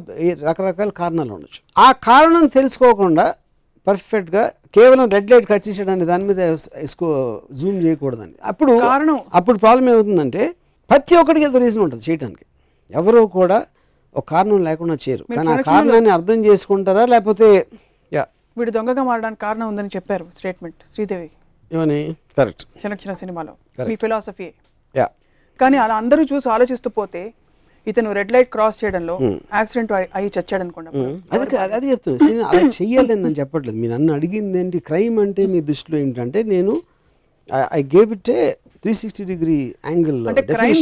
రకరకాల 0.47 0.89
కారణాలు 1.01 1.31
ఉండొచ్చు. 1.33 1.59
ఆ 1.77 1.91
కారణం 2.07 2.45
తెలుసుకోకుండా 2.57 3.25
పర్ఫెక్ట్గా 3.87 4.43
కేవలం 4.73 5.05
రెడ్ 5.09 5.31
లైట్ 5.31 5.47
కట్ 5.49 5.67
చేసేయడానికి 5.67 6.05
దాని 6.05 6.25
మీద 6.25 6.41
జూమ్ 7.53 7.79
చేయకూడదండి. 7.85 8.35
అప్పుడు 8.43 8.73
కారణం. 8.89 9.17
అప్పుడు 9.33 9.57
ప్రాబ్లం 9.57 9.87
ఏమవుతుందంటే 9.93 10.43
ప్రతి 10.93 11.15
ఒక్కడికి 11.15 11.45
ఏదో 11.45 11.57
రీజన్ 11.57 11.83
ఉంటుంది 11.83 12.03
చేయటానికి. 12.09 12.43
ఎవరు 12.91 13.21
కూడా 13.35 13.55
ఒక 14.15 14.23
కారణం 14.33 14.59
లేకుండా 14.63 14.95
చేయరు. 15.03 15.23
కానీ 15.35 15.49
ఆ 15.51 15.55
కారణాన్ని 15.69 16.09
అర్థం 16.09 16.45
చేసుకుంటారా? 16.45 17.05
లేకపోతే 17.05 17.47
యా. 18.11 18.23
వీడు 18.57 18.71
దొంగగా 18.71 19.03
మారడానికి 19.03 19.41
కారణం 19.41 19.67
ఉందని 19.67 19.87
చెప్పారు 19.95 20.25
స్టేట్మెంట్ 20.37 20.75
శ్రీదేవి. 20.95 21.29
ఏమని? 21.71 21.99
కరెక్ట్. 22.37 22.63
చిన్న 22.81 22.93
చిన్న 22.93 23.13
సినిమాలో. 23.13 23.53
మీ 23.89 23.95
ఫిలాసఫీ. 23.95 24.47
యా. 24.95 25.07
కానీ 25.61 25.77
అలా 25.77 25.95
అందరూ 25.95 26.23
చూసి 26.33 26.49
ఆలోచిస్తూ 26.49 26.89
పోతే 26.89 27.23
ఇతను 27.87 28.11
రెడ్ 28.11 28.31
లైట్ 28.31 28.49
క్రాస్ 28.51 28.77
చేయడంలో 28.83 29.15
యాక్సిడెంట్ 29.53 29.91
అయ్యి 30.17 30.31
చచ్చాడు 30.37 30.63
అనుకోండి 30.63 30.89
అది 31.35 31.57
అది 31.77 32.17
సినిమా 32.25 32.45
అలా 32.49 32.61
చెయ్యాలని 32.81 33.21
నేను 33.23 33.37
చెప్పట్లేదు. 33.41 33.77
మీరు 33.77 33.93
నన్ను 33.93 34.13
అడిగింది 34.13 34.59
ఏంటి 34.59 34.79
క్రైమ్ 34.79 35.19
అంటే 35.19 35.45
మీ 35.45 35.61
దృష్టిలో 35.61 35.97
ఏంటంటే 35.99 36.43
నేను 36.43 36.75
I 37.71 37.83
gave 37.83 38.11
it 38.11 38.29
a 38.29 38.43
three 38.83 38.93
sixty 38.93 39.23
degree 39.23 39.75
angle 39.85 40.27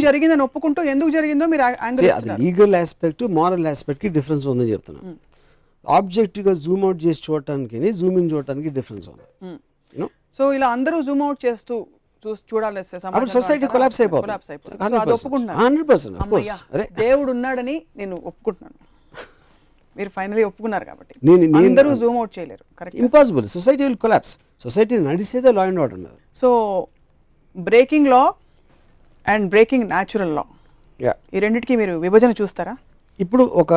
జరిగిందని 0.01 0.41
ఒప్పుకుంటూ 0.41 0.83
ఎందుకు 0.83 1.09
జరిగిందో 1.09 1.45
మీరు 1.45 1.61
అది 1.61 2.29
లీగల్ 2.41 2.75
ఆస్పెక్ట్ 2.75 3.23
మారల్ 3.23 3.67
ఆస్పెక్ట్కి 3.67 4.09
డిఫరెన్స్ 4.09 4.47
ఉందని 4.47 4.71
చెప్తున్నాను. 4.71 5.15
ఆబ్జెక్టివ్గా 5.89 6.53
జూమ్ 6.53 6.83
అవుట్ 6.83 7.05
చేసి 7.05 7.21
చూడటానికి 7.31 7.93
జూమ్ 7.93 8.19
ఇన్ 8.19 8.31
చూడటానికి 8.31 8.69
డిఫరెన్స్ 8.69 9.09
ఉంది. 9.09 9.47
సో 10.33 10.53
ఇలా 10.53 10.67
అందరూ 10.67 11.01
జూమ్ 11.01 11.21
అవుట్ 11.21 11.45
చేస్తూ 11.45 11.85
చూసి 12.27 12.41
చూడాలి 12.55 12.79
అప్పుడు 12.79 13.29
సొసైటీ 13.29 13.67
కొలాప్స్ 13.67 14.01
అయిపోతుంది. 14.01 14.31
హండ్రెడ్ 15.51 15.89
పర్సెంట్ 15.89 16.17
దేవుడు 16.93 17.31
ఉన్నాడని 17.31 17.81
నేను 17.97 18.17
ఒప్పుకుంటున్నాను. 18.25 18.91
మీరు 19.97 20.09
ఫైనలీ 20.09 20.43
ఒప్పుకున్నారు 20.43 20.85
కాబట్టి. 20.85 21.15
నేను- 21.23 21.57
అందరూ 21.69 21.95
జూమ్ 21.95 22.17
అవుట్ 22.17 22.39
చేయలేరు. 22.39 22.79
Correct 22.79 22.99
impossible 23.01 23.45
society 23.45 23.83
will 23.83 23.95
collapse 23.95 24.37
society 24.59 24.97
నడిచేదే 24.97 25.51
law 25.51 25.61
and 25.61 25.79
order 25.79 25.99
so 26.35 26.87
breaking 27.55 28.07
law 28.07 28.21
and 29.25 29.49
breaking 29.49 29.87
natural 29.87 30.35
law. 30.35 30.43
ఈ 31.33 31.39
రెండింటికి 31.39 31.75
మీరు 31.75 31.97
విభజన 31.97 32.33
చూస్తారా? 32.41 32.73
ఇప్పుడు 33.19 33.43
ఒక 33.43 33.73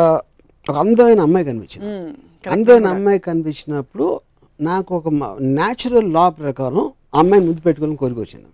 ఒక 0.67 0.77
అందమైన 0.77 1.21
అమ్మాయి 1.21 1.45
కనిపించింది. 1.45 1.87
మ్మ్. 1.89 2.13
అందమైన 2.47 2.87
అమ్మాయి 2.87 3.19
కనిపించినప్పుడు 3.19 4.21
నాకు 4.61 4.97
ఒక 4.97 5.09
న్యాచురల్ 5.43 6.13
లా 6.13 6.29
ప్రకారం 6.29 6.85
ఆ 7.15 7.19
అమ్మాయిని 7.19 7.49
ముద్దు 7.49 7.61
పెట్టుకోవాలని 7.61 7.97
కోరిక 7.97 8.19
వచ్చింది. 8.19 8.49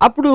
అప్పుడు 0.00 0.32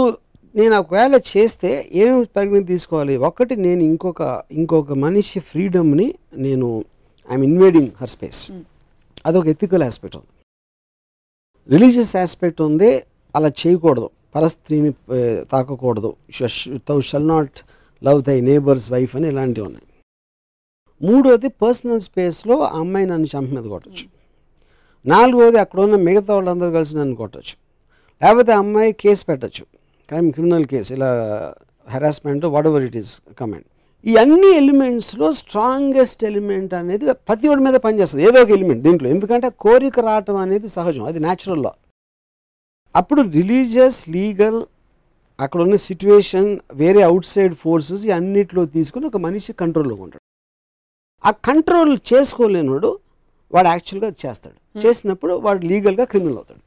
నేను 0.55 0.75
ఒకవేళ 0.75 1.15
చేస్తే 1.31 1.89
ఏమేమి 1.93 2.25
పరిగణన 2.25 2.65
తీసుకోవాలి? 2.65 3.17
ఒకటి 3.17 3.55
నేను 3.55 3.81
ఇంకొక 3.81 4.21
ఇంకొక 4.51 4.93
మనిషి 4.93 5.39
ఫ్రీడమ్ని 5.39 6.07
నేను 6.37 6.67
ఐఎమ్ 7.29 7.43
ఇన్వేడింగ్ 7.43 7.89
హర్ 8.01 8.09
స్పేస్ 8.09 8.41
అదొక 9.25 9.47
ఎథికల్ 9.47 9.83
ఆస్పెక్ట్ 9.83 10.17
ఉంది. 10.17 10.31
రిలీజియస్ 11.69 12.15
ఆస్పెక్ట్ 12.15 12.61
ఉంది. 12.61 12.91
అలా 13.35 13.49
చేయకూడదు. 13.61 14.09
పరస్త్రీని 14.35 14.91
తాకకూడదు. 15.51 16.13
Thou 16.89 16.99
shalt 17.01 17.27
not 17.27 17.57
love 18.03 18.23
thy 18.23 18.41
neighbour's 18.41 18.91
wife 18.91 19.15
అని 19.15 19.27
ఇలాంటివి 19.27 19.65
ఉన్నాయి. 19.67 19.87
మూడోది 21.01 21.47
పర్సనల్ 21.47 22.01
స్పేస్లో 22.01 22.55
ఆ 22.59 22.79
అమ్మాయి 22.79 23.05
నన్ను 23.05 23.27
చంప 23.33 23.49
మీద 23.55 23.65
కొట్టచ్చు. 23.73 24.05
నాలుగోది 25.05 25.57
అక్కడ 25.57 25.79
ఉన్న 25.79 25.95
మిగతా 25.95 26.33
వాళ్ళందరూ 26.33 26.71
కలిసి 26.71 26.95
నన్ను 26.97 27.15
కొట్టచ్చు. 27.15 27.55
లేకపోతే 28.23 28.51
అమ్మాయి 28.53 28.91
కేసు 28.91 29.25
పెట్టచ్చు. 29.25 29.63
క్రైమ్ 30.07 30.31
క్రిమినల్ 30.31 30.65
కేసు 30.65 30.93
ఇలా 30.93 31.09
harassment 31.89 32.45
whatever 32.67 32.83
it 32.83 32.97
is 32.97 33.21
comment 33.39 33.67
ఈ 34.05 34.15
అన్ని 34.15 34.49
ఎలిమెంట్స్లో 34.57 35.33
స్ట్రాంగెస్ట్ 35.33 36.23
ఎలిమెంట్ 36.23 36.73
అనేది 36.73 37.05
ప్రతి 37.27 37.47
ఒడి 37.47 37.61
మీద 37.61 37.75
పనిచేస్తుంది. 37.85 38.23
ఏదో 38.23 38.41
ఒక 38.41 38.49
ఎలిమెంట్ 38.49 38.83
దీంట్లో. 38.83 39.09
ఎందుకంటే 39.09 39.49
కోరిక 39.49 39.99
రావటం 39.99 40.35
అనేది 40.35 40.67
సహజం. 40.67 41.03
అది 41.03 41.19
న్యాచురల్ 41.19 41.63
లా 41.63 41.71
అప్పుడు 42.95 43.21
రిలీజియస్ 43.21 44.09
లీగల్ 44.09 44.65
అక్కడ 45.39 45.61
ఉన్న 45.61 45.75
సిచ్యువేషన్ 45.75 46.59
వేరే 46.73 47.01
అవుట్ 47.01 47.25
సైడ్ 47.25 47.55
ఫోర్సెస్ 47.55 48.07
అన్నిట్లో 48.07 48.65
తీసుకుని 48.65 49.05
ఒక 49.05 49.17
మనిషి 49.17 49.53
కంట్రోల్లో 49.53 49.95
ఉంటాడు. 49.95 50.21
ఆ 51.27 51.31
కంట్రోల్ 51.31 51.97
చేసుకోలేనివాడు 52.13 52.99
వాడు 53.53 53.67
యాక్చువల్గా 53.67 54.11
చేస్తాడు. 54.25 54.79
చేసినప్పుడు 54.85 55.33
వాడు 55.33 55.65
లీగల్గా 55.65 56.03
క్రిమినల్ 56.03 56.35
అవుతాడు. 56.35 56.59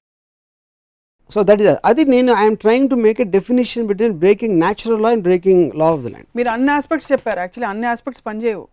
సో 1.32 1.42
దట్ 1.42 1.60
ఇస్ 1.60 1.78
అది 1.84 2.04
నేను 2.04 2.32
I'm 2.32 2.56
trying 2.56 2.90
to 2.90 2.94
make 2.94 3.20
a 3.20 3.24
definition 3.24 3.86
between 3.86 4.12
breaking 4.12 4.58
natural 4.58 5.02
law 5.02 5.08
and 5.08 5.22
breaking 5.22 5.72
law 5.74 5.92
of 5.92 6.00
the 6.00 6.06
land 6.06 6.26
మీరు 6.36 6.48
అన్ని 6.48 6.72
ఆస్పెక్ట్స్ 6.72 7.12
చెప్పారు. 7.12 7.38
యాక్చువల్లీ 7.38 7.70
అన్ని 7.70 7.86
ఆస్పెక్ట్స్ 7.86 8.26
పనిచేయవు. 8.26 8.68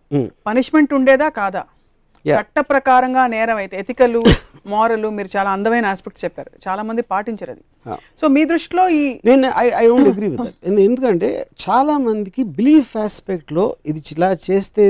పనిష్మెంట్ 0.48 0.94
ఉండేదా? 0.94 1.30
కాదా. 1.30 1.66
చట్ట 2.26 2.60
ప్రకారంగా 2.70 3.28
నేరం 3.28 3.58
అయితే 3.58 3.76
ఎథికల్ 3.78 4.18
మోరల్ 4.74 5.06
మీరు 5.12 5.30
చాలా 5.36 5.50
అందమైన 5.52 5.86
ఆస్పెక్ట్స్ 5.86 6.24
చెప్పారు. 6.26 6.52
చాలా 6.66 6.82
మంది 6.84 7.02
పాటించరు 7.10 7.52
అది. 7.52 7.64
సో 8.20 8.28
మీ 8.28 8.42
దృష్టిలో 8.46 8.84
ఈ 8.90 9.02
నేను 9.26 9.48
I 9.58 9.66
I 9.76 9.86
don't 9.88 10.10
agree 10.10 10.28
with 10.28 10.70
ఎందుకంటే 10.88 11.30
చాలా 11.66 11.96
మందికి 12.06 12.44
బిలీఫ్ 12.60 12.94
ఆస్పెక్ట్లో 12.98 13.66
ఇది 13.86 14.02
ఇలా 14.12 14.30
చేస్తే 14.48 14.86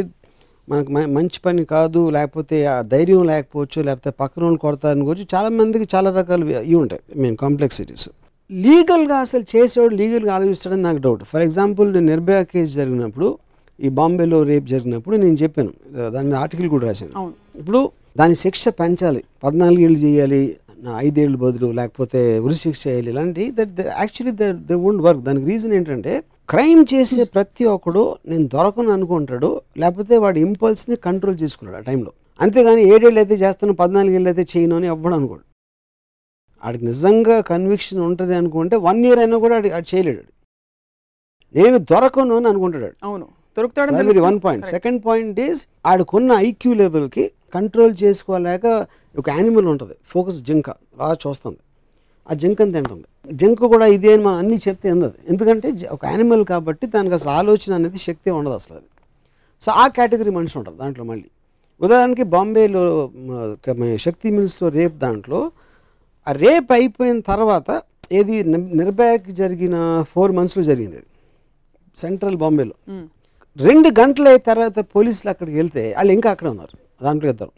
మనకు 0.68 0.92
మంచి 1.16 1.40
పని 1.40 1.66
కాదు 1.66 2.10
లేకపోతే 2.10 2.58
ఆ 2.66 2.82
ధైర్యం 2.94 3.24
లేకపోవచ్చు 3.24 3.80
లేకపోతే 3.82 4.12
పక్కన 4.20 4.44
వాళ్ళు 4.44 4.60
కొడతారని 4.60 5.06
గురించి 5.06 5.28
చాలా 5.36 5.50
మందికి 5.50 5.88
చాలా 5.96 6.10
రకాలు 6.12 6.46
ఇవి 6.50 6.76
ఉంటాయి. 6.76 7.02
మీన్ 7.16 7.38
కాంప్లెక్సిటీస్ 7.38 8.08
లీగల్గా 8.50 9.18
అసలు 9.18 9.46
చేసేవాడు 9.54 9.96
లీగల్గా 9.96 10.34
ఆలోచిస్తాడని 10.36 10.82
నాకు 10.82 10.98
డౌట్ 10.98 11.24
ఫర్ 11.24 11.42
ఎగ్జాంపుల్ 11.42 11.94
నేను 11.94 12.06
నిర్భయ 12.06 12.40
కేసు 12.44 12.72
జరిగినప్పుడు 12.74 13.28
ఈ 13.84 13.90
బాంబేలో 14.00 14.38
రేప్ 14.50 14.68
జరిగినప్పుడు 14.74 15.16
నేను 15.24 15.38
చెప్పాను. 15.44 15.72
దాని 16.14 16.28
మీద 16.28 16.38
ఆర్టికల్ 16.44 16.70
కూడా 16.74 16.86
రాశాను. 16.90 17.14
అవును. 17.20 17.34
ఇప్పుడు 17.62 17.80
దాని 18.20 18.36
శిక్ష 18.44 18.64
పెంచాలి. 18.82 19.22
పద్నాలుగు 19.44 19.82
ఏళ్ళు 19.88 20.00
చేయాలి 20.06 20.42
నా 20.86 20.94
ఐదేళ్ళు 21.08 21.38
బదులు 21.44 21.68
లేకపోతే 21.80 22.22
ఉరి 22.46 22.56
శిక్ష 22.62 22.82
చేయాలి. 22.88 23.10
ఇలాంటి 23.14 23.44
that 23.58 23.82
actually 24.00 24.34
they 24.70 24.76
won't 24.84 25.02
work 25.02 25.22
దానికి 25.28 25.46
రీజన్ 25.52 25.74
ఏంటంటే 25.74 26.14
క్రైమ్ 26.50 26.82
చేసే 26.94 27.24
ప్రతి 27.36 27.66
ఒక్కడు 27.76 28.02
నేను 28.28 28.46
దొరకను 28.54 28.92
అనుకుంటాడు 28.98 29.50
లేకపోతే 29.78 30.16
వాడి 30.24 30.40
ఇంపల్స్ని 30.48 30.96
కంట్రోల్ 31.08 31.38
చేసుకున్నాడు 31.44 31.78
ఆ 31.82 31.84
టైంలో 31.90 32.12
అంతేగాని 32.40 32.82
ఏడేళ్ళు 32.94 33.20
అయితే 33.20 33.36
చేస్తాను 33.44 33.74
పద్నాలుగు 33.82 34.16
ఏళ్ళు 34.18 34.30
అయితే 34.30 34.44
చేయను 34.54 34.76
అని 34.76 34.88
ఎవ్వడు 34.94 35.16
అనుకోడు. 35.20 35.44
ఆడికి 36.64 36.86
నిజంగా 36.86 37.38
కన్విక్షన్ 37.52 38.02
ఉంటుంది 38.10 38.36
అనుకుంటే 38.42 38.76
వన్ 38.88 39.00
ఇయర్ 39.06 39.22
అయినా 39.24 39.38
కూడా 39.46 39.56
ఆడి 39.56 39.88
చేయలేడు. 39.94 40.24
నేను 41.56 41.78
దొరకను 41.92 42.36
అని 42.36 42.48
అనుకుంటాడు. 42.52 42.90
అవును. 43.04 43.26
తెలుసు. 43.98 44.26
One 44.26 44.40
point. 44.46 44.66
Second 44.72 45.06
point 45.06 45.40
is 45.40 45.66
ఆడుకున్న 45.86 46.32
ఐక్యూ 46.32 46.74
లెవెల్కి 46.74 47.32
కంట్రోల్ 47.54 47.96
చేసుకోలేక 48.04 48.88
ఒక 49.18 49.30
యానిమల్ 49.30 49.66
ఉంటుంది. 49.66 49.94
ఫోకస్ 50.06 50.42
జింక. 50.42 50.70
అలా 50.70 51.18
చూస్తుంది. 51.28 51.58
ఆ 52.32 52.34
జింకని 52.34 52.74
తింటుంది. 52.74 53.04
జింక 53.34 53.60
కూడా 53.60 53.86
ఇదే 53.86 54.14
అని 54.14 54.24
మనం 54.24 54.36
అన్నీ 54.36 54.60
చెప్తే 54.68 54.90
అందదు 54.90 55.14
ఎందుకంటే 55.30 55.88
ఒక 55.92 56.06
యానిమల్ 56.06 56.46
కాబట్టి 56.46 56.88
దానికి 56.88 57.14
అసలు 57.14 57.32
ఆలోచన 57.32 57.74
అనేది 57.74 57.98
శక్తి 57.98 58.32
ఉండదు 58.32 58.54
అసలు 58.54 58.76
అది. 58.76 58.86
సో 59.62 59.72
ఆ 59.72 59.88
కేటగిరీ 59.88 60.32
మనిషి 60.32 60.58
ఉంటారు 60.58 60.76
దాంట్లో 60.76 61.06
మళ్ళీ. 61.06 61.26
ఉదాహరణకి 61.82 62.24
బాంబేలో 62.24 63.12
శక్తి 63.98 64.32
మిల్స్లో 64.32 64.70
రేప్ 64.70 64.98
దాంట్లో 64.98 65.52
ఆ 66.28 66.32
రేప్ 66.32 66.72
అయిపోయిన 66.72 67.20
తర్వాత 67.20 67.82
ఏది 68.12 68.44
నిర్- 68.44 68.78
నిర్భయకి 68.78 69.32
జరిగిన 69.32 70.06
ఫోర్ 70.10 70.32
మంత్స్లో 70.32 70.64
జరిగింది. 70.64 71.04
సెంట్రల్ 71.98 72.36
బాంబేలో. 72.36 72.74
రెండు 73.58 73.90
గంటల 73.98 74.30
తర్వాత 74.48 74.80
పోలీసులు 74.94 75.30
అక్కడికి 75.32 75.58
వెళ్తే 75.60 75.84
వాళ్ళు 75.98 76.14
ఇంకా 76.16 76.30
అక్కడ 76.36 76.48
ఉన్నారు 76.56 76.76
దాంట్లో 77.04 77.30
ఇద్దరు 77.34 77.54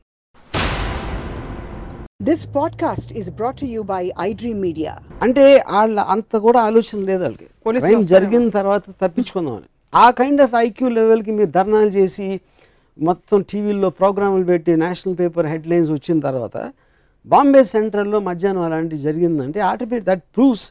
This 2.22 2.44
podcast 2.52 3.08
is 3.14 3.28
brought 3.30 3.58
to 3.58 3.68
you 3.68 3.82
by 3.86 4.02
iDream 4.26 4.58
Media. 4.66 4.92
అంటే 5.24 5.44
వాళ్ళ 5.72 5.98
అంత 6.14 6.36
కూడా 6.46 6.60
ఆలోచన 6.68 7.00
లేదు 7.10 7.22
వాళ్ళకి 7.24 7.48
క్రైమ్. 7.82 8.04
జరిగిన 8.12 8.46
తర్వాత 8.56 8.84
తప్పించుకుందామని 9.02 9.68
ఆ 9.94 10.06
కైండ్ 10.20 10.42
ఆఫ్ 10.46 10.56
ఐక్యూ 10.62 10.90
లెవెల్కి 10.96 11.32
మీరు 11.38 11.52
ధర్నాలు 11.58 11.92
చేసి 11.98 12.28
మొత్తం 12.98 13.42
టీవీల్లో 13.52 13.90
ప్రోగ్రాములు 14.00 14.46
పెట్టి 14.52 14.74
నేషనల్ 14.84 15.18
పేపర్ 15.22 15.50
హెడ్లైన్స్ 15.54 15.92
వచ్చిన 15.96 16.18
తర్వాత 16.28 16.58
బాంబే 17.28 17.64
సెంట్రల్లో 17.74 18.22
మధ్యాహ్నం 18.30 18.66
అలాంటివి 18.68 19.02
జరిగిందంటే 19.02 19.62
automatic 19.70 20.08
that 20.10 20.26
proves 20.36 20.66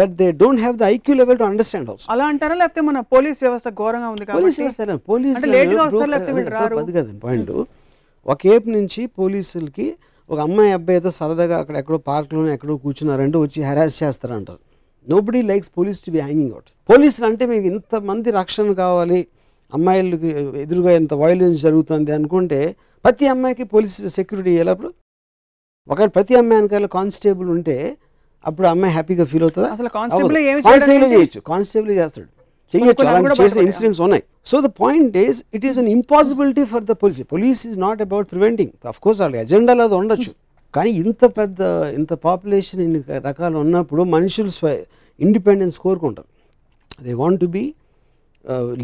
that 0.00 0.14
they 0.20 0.26
don't 0.42 0.60
have 0.64 0.76
the 0.82 0.84
IQ 0.94 1.14
level 1.20 1.38
to 1.42 1.46
understand 1.50 1.88
also 1.92 2.06
అలా 2.14 2.24
అంటారా? 2.32 2.54
లేకపోతే 2.62 2.82
మన 2.88 3.00
పోలీస్ 3.14 3.40
వ్యవస్థ 3.44 3.68
ఘోరంగా 3.80 4.08
ఉంది 4.14 4.26
పోలీస్ 4.38 4.60
వస్తారు 4.68 4.96
పోలీస్. 5.12 5.38
అది 6.82 6.92
కాదు 6.98 7.10
పాయింట్ 7.26 7.52
ఒక 8.26 8.40
ఏపు 8.54 8.68
నుంచి 8.76 9.00
పోలీసులకి 9.20 9.86
ఒక 10.30 10.38
అమ్మాయి 10.46 10.72
అబ్బాయితో 10.78 11.10
సరదాగా 11.18 11.56
అక్కడ 11.62 11.76
ఎక్కడో 11.82 11.98
పార్క్లోనే 12.10 12.50
ఎక్కడో 12.56 12.74
కూర్చున్నారంటే 12.84 13.38
వచ్చి 13.44 13.60
harass 13.68 13.96
చేస్తారంటారు. 14.02 14.60
Nobody 15.06 15.40
likes 15.50 15.70
police 15.78 16.00
to 16.06 16.10
be 16.14 16.20
hanging 16.24 16.52
out 16.56 16.70
పోలీసులు 16.90 17.26
అంటే 17.30 17.44
మీకు 17.52 17.66
ఇంతమంది 17.72 18.30
రక్షణ 18.40 18.72
కావాలి. 18.82 19.20
అమ్మాయిలకి 19.72 20.28
ఎదురుగా 20.64 20.92
ఇంత 21.00 21.14
వైలెన్స్ 21.22 21.58
జరుగుతుంది 21.66 22.10
అనుకుంటే 22.18 22.60
ప్రతి 23.04 23.26
అమ్మాయికి 23.32 23.64
పోలీస్ 23.72 23.96
సెక్యూరిటీ 24.16 24.52
ఇవ్వాలి 24.54 24.90
ఒకవేళ 25.88 26.10
ప్రతి 26.16 26.34
అమ్మాయి 26.40 26.58
వెనకాల 26.60 26.86
కానిస్టేబుల్ 26.94 27.48
ఉంటే 27.56 27.76
అప్పుడు 28.48 28.66
అమ్మాయి 28.72 28.92
హ్యాపీగా 28.96 29.24
ఫీల్ 29.30 29.44
అవుతుందా? 29.46 29.68
అసలు 29.76 29.88
కానిస్టేబుల్ 29.96 30.36
చేయొచ్చు. 30.38 31.40
కానిస్టేబుల్ 31.50 31.92
చేస్తాడు. 32.00 32.28
చేయొచ్చు. 32.72 33.06
అలాంటి 33.10 33.36
చేసే. 33.42 33.60
ఇన్సిడెంట్స్ 33.68 34.00
ఉన్నాయి. 34.06 34.22
So 34.50 34.56
the 34.66 34.68
point 34.82 35.16
is 35.26 35.38
it 35.54 35.66
is 35.68 35.78
an 35.82 35.88
impossibility 35.98 36.64
for 36.72 36.84
the 36.90 36.94
police 37.02 37.22
police 37.32 37.62
is 37.68 37.78
not 37.86 38.02
about 38.06 38.26
preventing 38.32 38.72
of 38.92 39.00
course 39.04 39.20
వాళ్ళ 39.24 39.36
ఎజెండాలో 39.44 39.84
అది 39.88 39.96
ఉండొచ్చు. 40.02 40.32
కానీ 40.76 40.90
ఇంత 41.02 41.24
పెద్ద 41.38 41.60
ఇంత 41.98 42.12
పాపులేషన్ 42.26 42.80
ఇన్ని 42.86 43.00
రకాలు 43.28 43.56
ఉన్నప్పుడు 43.64 44.02
మనుషులు 44.14 44.52
స్వ 44.56 44.66
ఇండిపెండెన్స్ 45.26 45.78
కోరుకుంటారు. 45.84 46.30
They 47.04 47.12
want 47.22 47.40
to 47.40 47.48
be 47.56 47.64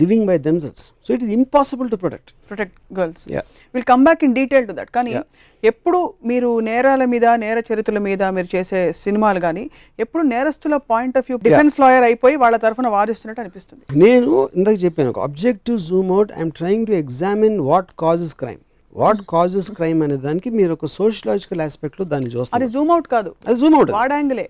living 0.00 0.26
by 0.30 0.36
themselves 0.46 0.82
so 1.06 1.10
it 1.14 1.22
is 1.26 1.32
impossible 1.36 1.88
to 1.92 1.98
protect 2.02 2.30
protect 2.50 2.76
girls 2.98 3.24
Yeah. 3.34 3.44
Will 3.74 3.86
come 3.90 4.04
back 4.06 4.22
in 4.26 4.34
detail 4.38 4.66
to 4.70 4.74
that 4.78 4.92
కానీ 4.96 5.12
Yeah. 5.14 5.26
ఎప్పుడు 5.62 5.98
మీరు 6.30 6.48
నేరాల 6.66 7.02
మీద 7.12 7.26
నేర 7.42 7.58
చరిత్రల 7.68 8.00
మీద 8.06 8.22
మీరు 8.36 8.48
చేసే 8.54 8.80
సినిమాలు 9.02 9.40
కానీ 9.44 9.62
ఎప్పుడు 9.98 10.22
నేరస్తుల 10.32 10.76
point 10.90 11.16
of 11.20 11.26
view 11.28 11.36
defense 11.46 11.76
lawyer 11.82 12.04
అయిపోయి 12.08 12.36
వాళ్ళ 12.42 12.56
తరఫున 12.64 12.88
వాదిస్తున్నట్టు 12.96 13.42
అనిపిస్తుంది. 13.44 13.82
నేను 14.02 14.28
ఇందాక 14.58 14.76
చెప్పాను 14.84 15.12
ఒక 15.14 15.20
objective 15.28 15.78
zoom 15.88 16.10
out 16.16 16.32
I'm 16.38 16.52
trying 16.60 16.86
to 16.90 16.94
examine 17.02 17.56
what 17.70 17.90
causes 18.04 18.34
crime 18.42 18.60
what 18.94 19.22
causes 19.32 19.70
crime 19.78 20.02
అనే 20.06 20.18
దానికి 20.26 20.50
మీరు 20.58 20.72
ఒక 20.76 20.90
సోషలాజికల్ 20.98 21.62
ఆస్పెక్ట్లో 21.66 22.06
దాన్ని 22.12 22.28
అది 22.28 22.36
చూస్తారు 22.36 22.68
జూమ్ 22.76 22.92
అవుట్ 22.96 23.08
కాదు. 23.14 23.30
అది 23.48 23.56
జూమ్ 23.62 23.76
అవుట్ 23.78 23.92
వాడ 23.98 24.10
యాంగిలే 24.18 24.46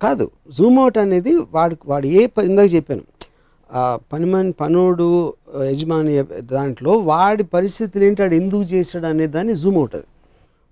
కాదు. 0.00 0.26
జూమ్ 0.58 0.80
అవుట్ 0.82 0.98
అనేది 1.04 1.32
వాడు 1.56 1.76
వాడు 1.92 2.06
ఏ 2.14 2.22
ఇందాక 2.50 2.68
చెప్పాను 2.74 3.04
పనిమని 4.12 4.52
పనుడు 4.52 5.08
యజమాని 5.70 6.22
దాంట్లో 6.54 6.92
వాడి 7.10 7.42
పరిస్థితులు 7.42 8.04
ఏంటి 8.04 8.22
వాడు 8.22 8.34
ఎందుకు 8.34 8.62
చేశాడు 8.62 9.06
అనే 9.06 9.26
దాన్ని 9.26 9.54
జూమ్ 9.54 9.76
అవుట్ 9.76 9.94
అది. 9.94 10.08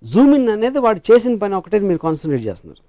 జూమ్ 0.03 0.33
ఇన్ 0.35 0.49
అనేది 0.49 0.79
వాడు 0.79 1.01
చేసిన 1.11 1.35
పని 1.35 1.55
ఒకటే 1.55 1.79
మీరు 1.79 1.97
కాన్సన్ట్రేట్ 1.97 2.43
చేస్తున్నారు. 2.47 2.81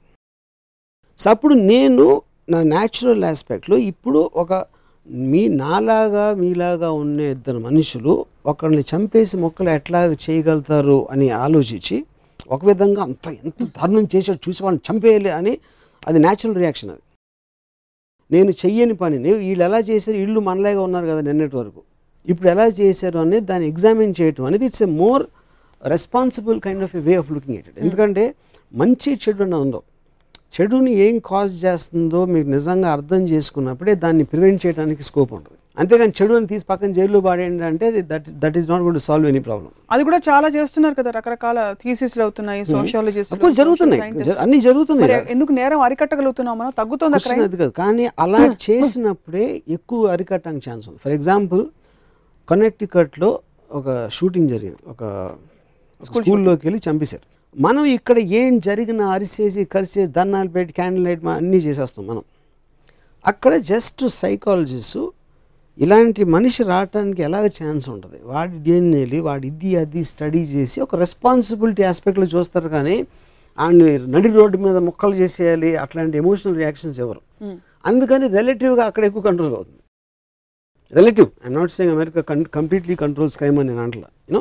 సో 1.19 1.31
అప్పుడు 1.31 1.55
నేను 1.73 2.07
నా 2.51 2.63
న్యాచురల్ 2.63 3.25
ఆస్పెక్ట్లో 3.25 3.77
ఇప్పుడు 3.93 4.31
ఒక 4.35 4.53
మీ 5.31 5.49
నాలాగా 5.49 6.35
మీలాగా 6.35 6.91
ఉండే 6.91 7.31
ఇద్దరు 7.31 7.59
మనుషులు 7.59 8.13
ఒకరిని 8.47 8.85
చంపేసి 8.91 9.37
మొక్కలు 9.37 9.71
ఎట్లా 9.71 10.01
చేయగలుగుతారు 10.05 11.09
అని 11.13 11.31
ఆలోచించి 11.31 11.97
ఒక 12.51 12.61
విధంగా 12.67 13.03
అంత 13.03 13.27
ఎంత 13.45 13.63
దారుణం 13.77 14.09
చేశాడు 14.15 14.41
చూసి 14.49 14.63
వాళ్ళని 14.65 14.85
చంపేయాలి 14.89 15.31
అని 15.31 15.55
అది 16.07 16.19
న్యాచురల్ 16.19 16.57
రియాక్షన్ 16.57 16.91
అది. 16.91 17.03
నేను 18.31 18.51
చెయ్యని 18.63 18.95
పనిని 19.03 19.31
వీళ్ళు 19.43 19.63
ఎలా 19.69 19.81
చేశారు? 19.91 20.17
వీళ్ళు 20.23 20.41
మనలాగా 20.49 20.81
ఉన్నారు 20.89 21.07
కదా 21.11 21.21
నిన్నటి 21.29 21.57
వరకు. 21.61 21.81
ఇప్పుడు 22.27 22.49
ఎలా 22.55 22.67
చేశారు 22.81 23.19
అనేది 23.25 23.45
దాన్ని 23.51 23.67
ఎగ్జామిన్ 23.73 24.13
చేయటం 24.19 24.47
అనేది 24.49 24.65
it's 24.71 24.85
a 24.89 24.91
more 25.03 25.23
responsible 25.83 26.59
kind 26.67 26.85
of 26.87 26.95
a 27.01 27.03
way 27.09 27.15
of 27.23 27.31
looking 27.35 27.57
at 27.59 27.69
it 27.71 27.79
ఎందుకంటే 27.85 28.25
మంచి 28.75 29.11
చెడు 29.25 29.43
అన్నది 29.47 29.63
ఉందో 29.67 29.81
చెడుని 30.55 30.93
ఏం 31.07 31.15
కాజ్ 31.31 31.55
చేస్తుందో 31.65 32.21
మీకు 32.35 32.49
నిజంగా 32.57 32.89
అర్థం 32.97 33.23
చేసుకున్నప్పుడే 33.33 33.95
దాన్ని 34.05 34.25
ప్రివెంట్ 34.33 34.61
చేయడానికి 34.65 35.03
స్కోప్ 35.09 35.33
ఉంటుంది. 35.39 35.58
అంతేగాని 35.79 36.13
చెడుని 36.23 36.47
తీసి 36.47 36.65
పక్కన 36.65 36.93
జైల్లో 36.93 37.21
పాడేయండి 37.21 37.65
అంటే 37.65 38.03
that 38.03 38.25
that 38.29 38.59
is 38.59 38.69
not 38.71 38.83
good 38.83 38.99
solve 38.99 39.29
any 39.29 39.39
problem 39.39 39.69
అది 39.91 40.05
కూడా 40.05 40.17
చాలా 40.17 40.49
చేస్తున్నారు 40.49 40.95
కదా 40.95 41.11
రకరకాల 41.11 41.75
థీసిస్లు 41.85 42.23
అవుతున్నాయి 42.23 42.65
సోషియాలజిస్ట్ 42.65 43.35
అప్పుడు 43.35 43.53
జరుగుతున్నాయి. 43.53 44.25
జరు- 44.25 44.41
అన్ని 44.41 44.61
జరుగుతున్నాయి. 44.61 45.27
ఎందుకు 45.31 45.53
నేరం 45.53 45.81
అరికట్టగలుగుతున్నాం 45.81 46.59
మనం? 46.59 46.73
తగ్గుతుందా? 46.79 47.43
అది 47.43 47.57
కాదు. 47.57 47.71
కానీ 47.71 48.09
అలా 48.19 48.57
చేసినప్పుడే 48.71 49.63
ఎక్కువ 49.69 50.07
అరికట్టడానికి 50.07 50.71
ఛాన్స్ 50.71 50.89
ఉంది. 50.89 50.99
ఫర్ 51.05 51.13
ఎగ్జాంపుల్ 51.13 51.67
కనెక్టికట్లో 52.49 53.41
ఒక 53.73 54.09
షూటింగ్ 54.13 54.49
జరిగింది. 54.49 54.77
ఒక 54.89 55.31
స్కూల్లోకి 56.03 56.67
వెళ్ళి 56.67 56.91
చంపేశారు. 56.91 57.39
మనం 57.63 57.85
ఇక్కడ 57.85 58.19
ఏం 58.19 58.59
జరిగినా 58.59 59.09
అరిసేసి 59.09 59.65
కరిసేసి 59.65 60.13
దన్నాలు 60.13 60.49
పెట్టి 60.49 60.75
క్యాండిల్ 60.75 61.05
లైట్ 61.05 61.25
అన్నీ 61.25 61.57
చేసేస్తాం 61.57 62.07
మనం. 62.07 62.23
అక్కడ 63.27 63.57
జస్ట్ 63.57 64.09
సైకాలజిస్ట్ 64.09 64.99
ఇలాంటి 65.79 66.23
మనిషి 66.35 66.63
రావటానికి 66.71 67.21
ఎలాగ 67.29 67.47
ఛాన్స్ 67.59 67.87
ఉంటుంది? 67.95 68.19
వాడి 68.31 68.57
డిఎన్ఏలి 68.67 69.19
వాడి 69.29 69.47
ఇది 69.53 69.71
అది 69.83 70.01
స్టడీ 70.11 70.43
చేసి 70.55 70.79
ఒక 70.87 70.97
రెస్పాన్సిబిలిటీ 71.05 71.83
ఆస్పెక్ట్లో 71.91 72.27
చూస్తారు 72.35 72.69
కానీ 72.77 72.97
ఆయన 73.59 73.79
నడి 74.15 74.31
రోడ్డు 74.39 74.57
మీద 74.65 74.79
ముక్కలు 74.89 75.15
చేసేయాలి 75.23 75.71
అట్లాంటి 75.85 76.17
ఎమోషనల్ 76.23 76.57
రియాక్షన్స్ 76.63 76.99
ఎవరు? 77.05 77.21
అందుకని 77.91 78.27
రిలేటివ్గా 78.37 78.85
అక్కడ 78.91 79.03
ఎక్కువ 79.09 79.23
కంట్రోల్ 79.29 79.55
అవుతుంది. 79.59 79.81
Relative 80.93 81.29
I'm 81.45 81.57
not 81.61 81.73
saying 81.77 81.95
America 81.97 82.21
completely 82.59 82.95
controls 83.05 83.37
crime 83.41 83.59
అని 83.61 83.69
నేను 83.71 83.83
అంటలా 83.87 84.09
యూనో 84.29 84.41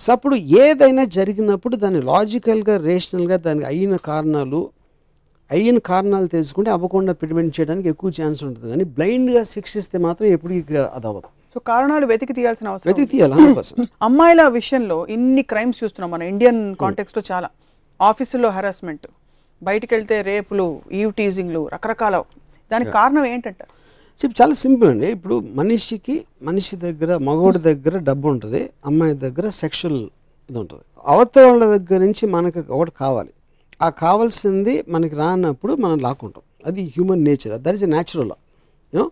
సో 0.00 0.08
అప్పుడు 0.16 0.36
ఏదైనా 0.62 1.04
జరిగినప్పుడు 1.16 1.74
దాన్ని 1.82 2.00
లాజికల్గా 2.12 2.74
రేషనల్గా 2.88 3.36
దానికి 3.46 3.66
అయిన 3.72 3.96
కారణాలు 4.10 4.60
అయిన 5.54 5.78
కారణాలు 5.90 6.28
తెలుసుకుంటే 6.34 6.70
అవ్వకుండా 6.76 7.12
ప్రివెంట్ 7.22 7.52
చేయడానికి 7.56 7.88
ఎక్కువ 7.92 8.12
ఛాన్స్ 8.20 8.40
ఉంటుంది. 8.48 8.68
కానీ 8.72 8.84
బ్లైండ్గా 8.98 9.42
శిక్షిస్తే 9.54 9.98
మాత్రం 10.06 10.26
అది 10.96 11.06
అవ్వదు. 11.10 11.28
సో 11.54 11.60
కారణాలు 11.72 12.06
వెతికి 12.12 12.32
తీయాల్సిన 12.38 12.68
అవసరం 12.68 12.88
వెతికి 12.90 13.10
తీయాలి 13.10 13.34
అమ్మాయిల 14.06 14.42
విషయంలో 14.58 14.96
ఇన్ని 15.16 15.42
క్రైమ్స్ 15.50 15.78
చూస్తున్నాం 15.82 16.10
మన 16.14 16.22
ఇండియన్ 16.32 16.62
కాంటెక్స్లో 16.80 17.22
చాలా. 17.32 17.48
ఆఫీసుల్లో 18.00 18.48
హెరాస్మెంట్ 18.56 19.06
బయటికి 19.62 19.92
వెళ్తే 19.94 20.16
రేపులు 20.30 20.66
ఈవ్ 21.00 21.12
టీజింగ్లు 21.18 21.60
రకరకాల. 21.74 22.16
దానికి 22.72 22.90
కారణం 22.98 23.24
ఏంటంటారు? 23.34 23.70
చెప్పి 24.20 24.34
చాలా 24.40 24.54
సింపుల్ 24.64 24.88
అండి. 24.88 25.06
ఇప్పుడు 25.16 25.36
మనిషికి 25.60 26.16
మనిషి 26.48 26.74
దగ్గర 26.86 27.10
మగవాడి 27.28 27.60
దగ్గర 27.68 27.94
డబ్బు 28.08 28.26
ఉంటుంది 28.34 28.60
అమ్మాయి 28.86 29.14
దగ్గర 29.24 29.46
సెక్షువల్ 29.62 30.02
ఇది 30.50 30.58
ఉంటుంది. 30.62 30.84
అవతల 31.12 31.46
వాళ్ళ 31.50 31.64
దగ్గర 31.76 31.98
నుంచి 32.06 32.24
మనకి 32.34 32.60
ఒకటి 32.76 32.92
కావాలి. 33.00 33.32
ఆ 33.82 33.88
కావాల్సింది 33.88 34.84
మనకి 34.88 35.14
రానప్పుడు 35.14 35.74
మనం 35.74 35.98
లాక్కుంటాం. 35.98 36.42
అది 36.66 36.82
human 36.84 37.24
nature 37.24 37.62
that 37.62 37.74
is 37.74 37.82
a 37.82 37.86
natural 37.86 38.30
you know 38.94 39.10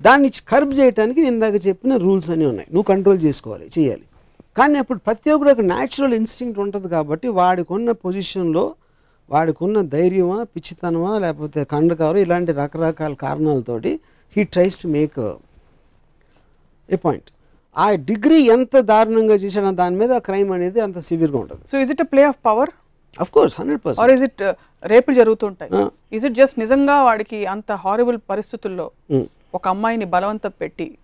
దాన్ని 0.00 0.28
కర్బ్ 0.28 0.74
చేయడానికి 0.78 1.20
నేను 1.20 1.34
ఇందాక 1.34 1.66
చెప్పిన 1.66 1.96
రూల్స్ 1.96 2.30
అన్నీ 2.30 2.46
ఉన్నాయి. 2.46 2.68
నువ్వు 2.72 2.82
కంట్రోల్ 2.82 3.18
చేసుకోవాలి 3.24 3.70
చేయాలి. 3.78 4.02
కానీ 4.56 4.78
అప్పుడు 4.78 4.98
ప్రతి 4.98 5.30
ఒక్కరు 5.30 5.48
ఒక 5.48 5.60
న్యాచురల్ 5.60 6.14
ఇన్స్టింక్ట్ 6.14 6.60
ఉంటుంది 6.60 6.88
కాబట్టి 6.88 7.28
వాడికున్న 7.28 7.92
పొజిషన్లో 7.92 8.74
వాడికున్న 9.30 9.80
ధైర్యమా 9.80 10.42
పిచ్చితనమా 10.42 11.18
లేకపోతే 11.18 11.64
కండకారు 11.64 12.18
ఇలాంటి 12.18 12.52
రకరకాల 12.52 13.12
కారణాలతోటి 13.12 14.00
he 14.36 14.44
tries 14.44 14.82
to 14.82 14.88
make 14.88 15.34
a 16.92 16.96
point 16.96 17.24
ఆ 17.78 17.94
డిగ్రీ 17.94 18.40
ఎంత 18.40 18.80
దారుణంగా 18.80 19.34
చేసాడో 19.34 19.70
దాని 19.70 19.96
మీద 19.96 20.16
క్రైమ్ 20.16 20.52
అనేది 20.52 20.80
అంత 20.80 20.98
సివియర్గా 20.98 21.38
ఉంటుంది. 21.38 21.60
So 21.72 21.78
is 21.78 21.90
it 21.90 22.02
play 22.02 22.22
of 22.22 22.46
power 22.46 22.70
of 23.20 23.30
course 23.30 23.60
hundred 23.60 23.80
or 23.86 23.86
percent 23.86 24.22
is 24.22 24.22
it 24.22 24.52
రేపులు 24.86 25.16
జరుగుతుంటాయి. 25.16 25.70
ఇస్ 26.12 26.24
ఇట్ 26.24 26.34
జస్ట్ 26.34 26.58
నిజంగా 26.58 27.02
వాడికి 27.02 27.46
అంత 27.46 27.72
హారబుల్ 27.72 28.18
పరిస్థితుల్లో 28.30 28.90
ఒక 29.54 29.68
అమ్మాయిని 29.68 30.04
బలవంతం 30.04 30.50
పెట్టి 30.60 30.98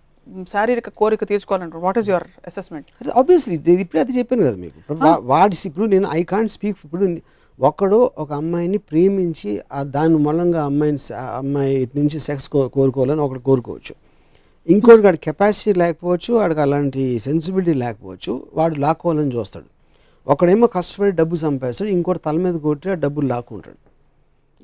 శారీరక 0.49 0.89
కోరిక 0.89 1.25
తీర్చుకోవాలంటారు? 1.25 1.81
What 1.81 1.99
is 1.99 2.09
your 2.09 2.25
assessment 2.47 3.09
obviously 3.19 3.55
ఇప్పుడు 3.55 4.01
అది 4.01 4.19
చెప్పాను 4.19 4.43
కదా 4.43 4.57
మీకు. 4.57 4.79
ఇప్పుడు 4.79 4.99
వా- 4.99 5.23
వాడి 5.23 5.57
ఇప్పుడు 5.67 5.87
నేను 5.87 6.09
ఐ 6.13 6.23
కాంట్ 6.23 6.51
స్పీక్ 6.51 6.77
ఇప్పుడు 6.85 7.17
ఒకడు 7.61 8.11
ఒక 8.19 8.33
అమ్మాయిని 8.33 8.79
ప్రేమించి 8.79 9.61
ఆ 9.73 9.83
దాని 9.83 10.17
మూలంగా 10.17 10.65
అమ్మాయిని 10.65 11.15
అమ్మాయి 11.15 11.91
నుంచి 11.97 12.21
సెక్స్ 12.21 12.49
కో 12.49 12.69
కోరుకోవాలని 12.69 13.21
ఒకటి 13.21 13.41
కోరుకోవచ్చు. 13.41 13.95
ఇంకోటి 14.73 15.03
వాడి 15.03 15.17
కెపాసిటీ 15.17 15.79
లేకపోవచ్చు 15.79 16.35
వాడికి 16.35 16.61
అలాంటి 16.61 17.19
సెన్సిబిలిటీ 17.19 17.75
లేకపోవచ్చు 17.75 18.47
వాడు 18.55 18.75
లాక్కోవాలని 18.75 19.37
చూస్తాడు. 19.37 19.80
ఒకడేమో 20.31 20.67
కష్టపడి 20.67 21.11
డబ్బు 21.11 21.37
సంపాదిస్తాడు 21.37 21.91
ఇంకోటి 21.91 22.19
తల 22.19 22.37
మీద 22.37 22.55
కొట్టి 22.55 22.91
ఆ 22.91 22.95
డబ్బులు 22.95 23.27
లాక్కుంటాడు. 23.27 23.91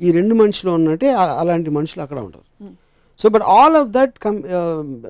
ఈ 0.04 0.10
రెండు 0.10 0.34
మనుషులు 0.34 0.70
ఉన్నట్టే 0.70 1.12
అలాంటి 1.12 1.70
మనుషులు 1.70 2.02
అక్కడ 2.02 2.18
ఉంటారు. 2.18 2.68
So 3.18 3.28
but 3.28 3.42
all 3.42 3.76
of 3.76 3.88
that 3.88 4.18
come 4.18 4.42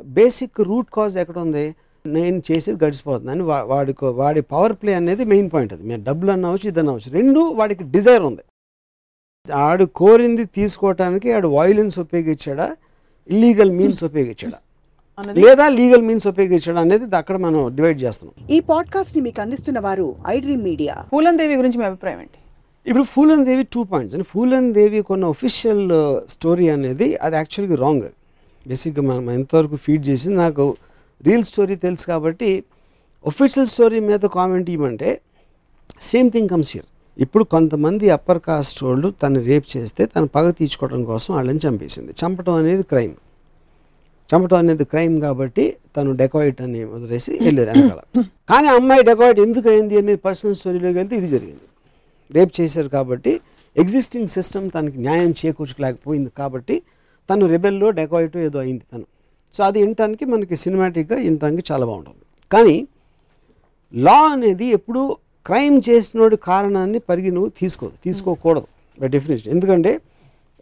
basic 0.04 0.60
root 0.60 0.86
cause 0.94 1.18
ఎక్కడ 1.18 1.38
ఉంది 1.38 1.74
నేను 2.06 2.42
చేసేది 2.52 2.84
గడిచిపోతుంది 2.84 3.30
అని 3.30 3.42
వా- 3.42 3.64
వాడికి 3.64 4.04
వాడి 4.04 4.40
పవర్ 4.42 4.72
ప్లే 4.72 4.94
అనేది 4.94 5.24
మెయిన్ 5.24 5.50
పాయింట్ 5.50 5.72
అది. 5.72 5.82
మీరు 5.82 6.00
డబ్బులు 6.04 6.30
అన్నవచ్చు 6.30 6.68
ఇది 6.68 6.78
అన్నవచ్చు 6.78 7.12
రెండు 7.12 7.40
వాడికి 7.40 7.84
డిజైర్ 7.84 8.22
ఉంది. 8.22 8.42
ఆడు 9.52 9.84
కోరింది 9.84 10.44
తీసుకోవటానికి 10.44 11.32
ఆడు 11.32 11.48
వాయిలెన్స్ 11.48 11.98
ఉపయోగించాడా? 11.98 12.76
ఇల్లీగల్ 13.28 13.70
మీన్స్ 13.70 14.04
ఉపయోగించాడా? 14.04 14.46
అన్నది 14.46 14.65
లేదా 15.24 15.68
లీగల్ 15.68 16.02
మీన్స్ 16.02 16.26
ఉపయోగించాడా 16.26 16.80
అనేది 16.80 17.16
అక్కడ 17.16 17.36
మనం 17.36 17.76
డివైడ్ 17.76 18.02
చేస్తున్నాం. 18.02 18.46
ఈ 18.50 18.60
పాడ్కాస్ట్ని 18.60 19.22
మీకు 19.22 19.40
అందిస్తున్న 19.40 19.78
వారు 19.78 20.16
ఐడ్రీమ్ 20.26 20.62
మీడియా. 20.62 21.04
పూలన్ 21.12 21.38
దేవి 21.38 21.54
గురించి 21.54 21.78
మీ 21.78 21.84
అభిప్రాయం 21.84 22.20
ఏంటి? 22.20 22.38
ఇప్పుడు 22.86 23.04
ఫూలన్ 23.04 23.44
దేవి 23.46 23.62
టూ 23.62 23.84
పాయింట్స్ 23.84 24.16
అంటే 24.16 24.28
ఫూలన్ 24.30 24.74
దేవి 24.74 25.02
కొన్న 25.02 25.24
ఒఫిషియల్ 25.24 25.88
స్టోరీ 26.28 26.68
అనేది 26.68 27.16
అది 27.16 27.36
యాక్చువల్గా 27.36 27.76
రాంగ్ 27.76 28.02
బేసిక్గా 28.68 29.02
మనం 29.02 29.30
ఎంతవరకు 29.30 29.76
ఫీడ్ 29.76 30.06
చేసింది 30.08 30.36
నాకు 30.36 30.76
రియల్ 31.26 31.44
స్టోరీ 31.44 31.76
తెలుసు 31.76 32.06
కాబట్టి 32.06 32.64
ఒఫిషియల్ 33.26 33.66
స్టోరీ 33.66 34.00
మీద 34.00 34.20
కామెంట్ 34.20 34.70
ఇవ్వమంటే 34.70 35.20
సేమ్ 36.00 36.30
థింగ్ 36.30 36.48
కమ్స్ 36.48 36.72
హియర్ 36.72 37.20
ఇప్పుడు 37.20 37.44
కొంతమంది 37.44 38.10
అప్పర్ 38.10 38.38
కాస్ట్ 38.38 38.84
వాళ్ళు 38.84 39.14
తను 39.22 39.40
రేప్ 39.40 39.76
చేస్తే 39.76 40.06
తను 40.06 40.26
పగ 40.26 40.50
తీర్చుకోవడం 40.50 41.04
కోసం 41.04 41.34
వాళ్ళని 41.34 41.60
చంపేసింది. 41.68 42.12
చంపడం 42.12 42.54
అనేది 42.54 42.82
క్రైమ్ 42.82 43.14
చంపటం 44.30 44.58
అనేది 44.62 44.84
క్రైమ్ 44.92 45.16
కాబట్టి 45.24 45.64
తను 45.96 46.12
డెకాయిట్ 46.20 46.60
అని 46.66 46.80
వదిలేసి 46.94 47.32
వెళ్ళారు 47.46 47.70
వెనకాల. 47.72 48.00
కానీ 48.50 48.66
ఆ 48.72 48.76
అమ్మాయి 48.80 49.02
డెకాయిట్ 49.10 49.40
ఎందుకు 49.46 49.68
అయింది 49.72 49.96
అని 50.00 50.14
పర్సనల్ 50.26 50.56
స్టోరీలోకి 50.60 50.96
వెళ్తే 51.00 51.14
ఇది 51.20 51.28
జరిగింది. 51.34 51.66
రేప్ 52.36 52.52
చేశారు 52.58 52.90
కాబట్టి 52.96 53.32
ఎగ్జిస్టింగ్ 53.82 54.30
సిస్టమ్ 54.36 54.66
తనకి 54.74 54.98
న్యాయం 55.06 55.30
చేకూర్చుకోలేకపోయింది 55.40 56.30
కాబట్టి 56.40 56.76
తను 57.28 57.46
రెబెల్లో 57.52 57.88
డెకాయిట్ 58.00 58.36
ఏదో 58.46 58.58
అయింది 58.64 58.84
తను. 58.92 59.06
సో 59.54 59.60
అది 59.68 59.78
వినటానికి 59.84 60.24
మనకి 60.32 60.56
సినిమాటిక్గా 60.64 61.16
వినటానికి 61.26 61.64
చాలా 61.70 61.84
బాగుంటుంది. 61.90 62.22
కానీ 62.54 62.76
లా 63.94 64.18
అనేది 64.34 64.66
ఎప్పుడు 64.78 65.02
క్రైమ్ 65.48 65.76
చేసినోడి 65.88 66.36
కారణాన్ని 66.50 66.98
పరిగి 67.08 67.30
నువ్వు 67.36 67.50
తీసుకోదు 67.60 67.94
తీసుకోకూడదు 68.06 68.68
బై 69.00 69.08
డెఫినేషన్ 69.16 69.50
ఎందుకంటే 69.54 69.92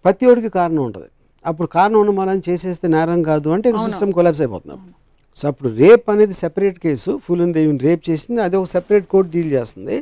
ప్రతి 0.05 0.25
ఒడికి 0.31 0.51
కారణం 0.59 0.83
ఉంటుంది. 0.89 1.09
అప్పుడు 1.51 1.69
కారణం 1.77 1.99
ఉన్న 2.03 2.13
మనం 2.21 2.39
చేసేస్తే 2.49 2.87
నేరం 2.95 3.21
కాదు 3.31 3.49
అంటే 3.57 3.69
సిస్టమ్ 3.87 4.13
కొలాబ్స్ 4.19 4.43
అయిపోతున్నాం 4.45 4.81
సో 5.41 5.45
అప్పుడు. 5.51 5.71
రేప్ 5.83 6.07
అనేది 6.13 6.35
సెపరేట్ 6.43 6.77
కేసు 6.85 7.11
ఫులన్ 7.25 7.53
దేవిని 7.57 7.81
రేప్ 7.89 8.03
చేసింది. 8.11 8.41
అది 8.47 8.57
ఒక 8.61 8.69
సెపరేట్ 8.75 9.07
కోర్టు 9.13 9.31
డీల్ 9.37 9.51
చేస్తుంది. 9.57 9.97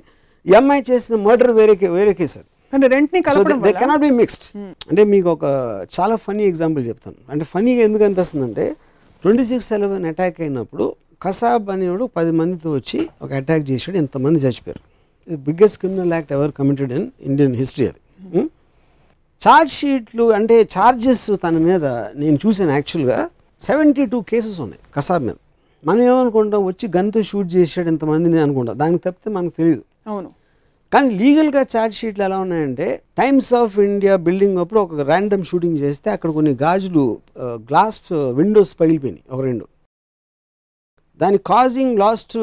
అమ్మాయి 0.46 0.82
చేసిన 0.90 1.16
మర్డర్ 1.26 1.52
వేరే 1.58 1.74
వేరే 1.98 2.12
కేసు 2.20 2.36
అది. 2.40 2.48
అంటే 2.74 2.86
రెంట్ని 2.94 3.20
సో 3.20 3.26
కలపడం 3.28 3.58
దే 3.66 3.72
కెనాట్ 3.80 4.02
బి 4.06 4.10
మిక్స్డ్ 4.20 4.46
అంటే 4.90 5.02
మీకు 5.14 5.28
ఒక 5.36 5.44
చాలా 5.96 6.14
ఫనీ 6.26 6.44
ఎగ్జాంపుల్ 6.52 6.82
చెప్తాను. 6.90 7.18
అంటే 7.32 7.44
ఫనీగా 7.52 7.82
ఎందుకు 7.88 8.04
అనిపిస్తుంది 8.08 8.44
అంటే 8.48 8.66
ట్వంటీ 9.24 9.44
సిక్స్ 9.50 9.68
సెలవన్ 9.72 10.06
అటాక్ 10.12 10.38
అయినప్పుడు 10.44 10.86
కసాబ్ 11.24 11.68
అనేవాడు 11.74 12.04
పది 12.18 12.32
మందితో 12.38 12.68
వచ్చి 12.78 12.98
ఒక 13.24 13.30
అటాక్ 13.40 13.64
చేశాడు. 13.70 13.96
ఇంతమంది 14.02 14.38
చచ్చిపోయారు. 14.44 14.82
ఇది 15.28 15.36
biggest 15.48 15.78
criminal 15.82 16.12
act 16.16 16.32
ever 16.36 16.52
committed 16.60 16.92
in 16.98 17.06
Indian 17.30 17.54
history 17.60 17.86
అది. 17.90 18.00
ఛార్జ్ 19.44 19.72
షీట్లు 19.76 20.24
అంటే 20.38 20.56
ఛార్జెస్ 20.74 21.24
తన 21.44 21.56
మీద 21.68 21.84
నేను 22.22 22.38
చూసాను 22.42 22.72
యాక్చువల్గా. 22.78 23.16
సెవెంటీ 23.60 24.04
టూ 24.12 24.18
కేసెస్ 24.30 24.58
ఉన్నాయి 24.64 24.82
కసాబ్ 24.96 25.24
మీద. 25.28 25.36
మనం 25.88 26.02
ఏమనుకుంటాం? 26.10 26.60
వచ్చి 26.70 26.86
గన్తో 26.96 27.20
షూట్ 27.30 27.48
చేశాడు 27.56 27.88
ఇంతమందిని 27.92 28.38
అనుకుంటాం. 28.44 28.76
దానికి 28.82 29.02
తప్పితే 29.06 29.30
మనకు 29.36 29.54
తెలియదు 29.60 29.82
అవును. 30.10 30.30
కానీ 30.92 31.10
లీగల్గా 31.20 31.62
ఛార్జ్ 31.74 31.96
షీట్లు 32.00 32.22
ఎలా 32.28 32.38
ఉన్నాయంటే 32.44 32.86
టైమ్స్ 33.20 33.50
ఆఫ్ 33.60 33.74
ఇండియా 33.90 34.14
బిల్డింగ్ 34.26 34.58
అప్పుడు 34.62 34.80
ఒక 34.86 35.00
ర్యాండమ్ 35.10 35.44
షూటింగ్ 35.50 35.78
చేస్తే 35.84 36.08
అక్కడ 36.16 36.30
కొన్ని 36.38 36.52
గాజులు 36.64 37.04
గ్లాస్ 37.70 38.00
విండోస్ 38.40 38.74
పగిలిపోయినాయి 38.80 39.24
ఒక 39.34 39.40
రెండు. 39.48 39.64
దాని 41.20 41.38
causing 41.52 41.94
loss 42.02 42.24
to 42.34 42.42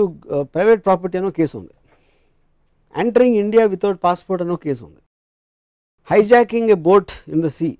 private 0.55 0.81
property 0.87 1.17
అనో 1.21 1.31
కేసు 1.39 1.55
ఉంది. 1.59 1.73
ఎంటరింగ్ 2.95 3.37
ఇండియా 3.43 3.63
వితౌట్ 3.75 3.99
పాస్పోర్ట్ 4.07 4.43
అనో 4.45 4.57
కేసు 4.65 4.83
ఉంది. 4.89 5.01
Hijacking 6.11 6.69
a 6.69 6.73
boat 6.73 7.11
in 7.27 7.43
the 7.43 7.47
sea. 7.47 7.77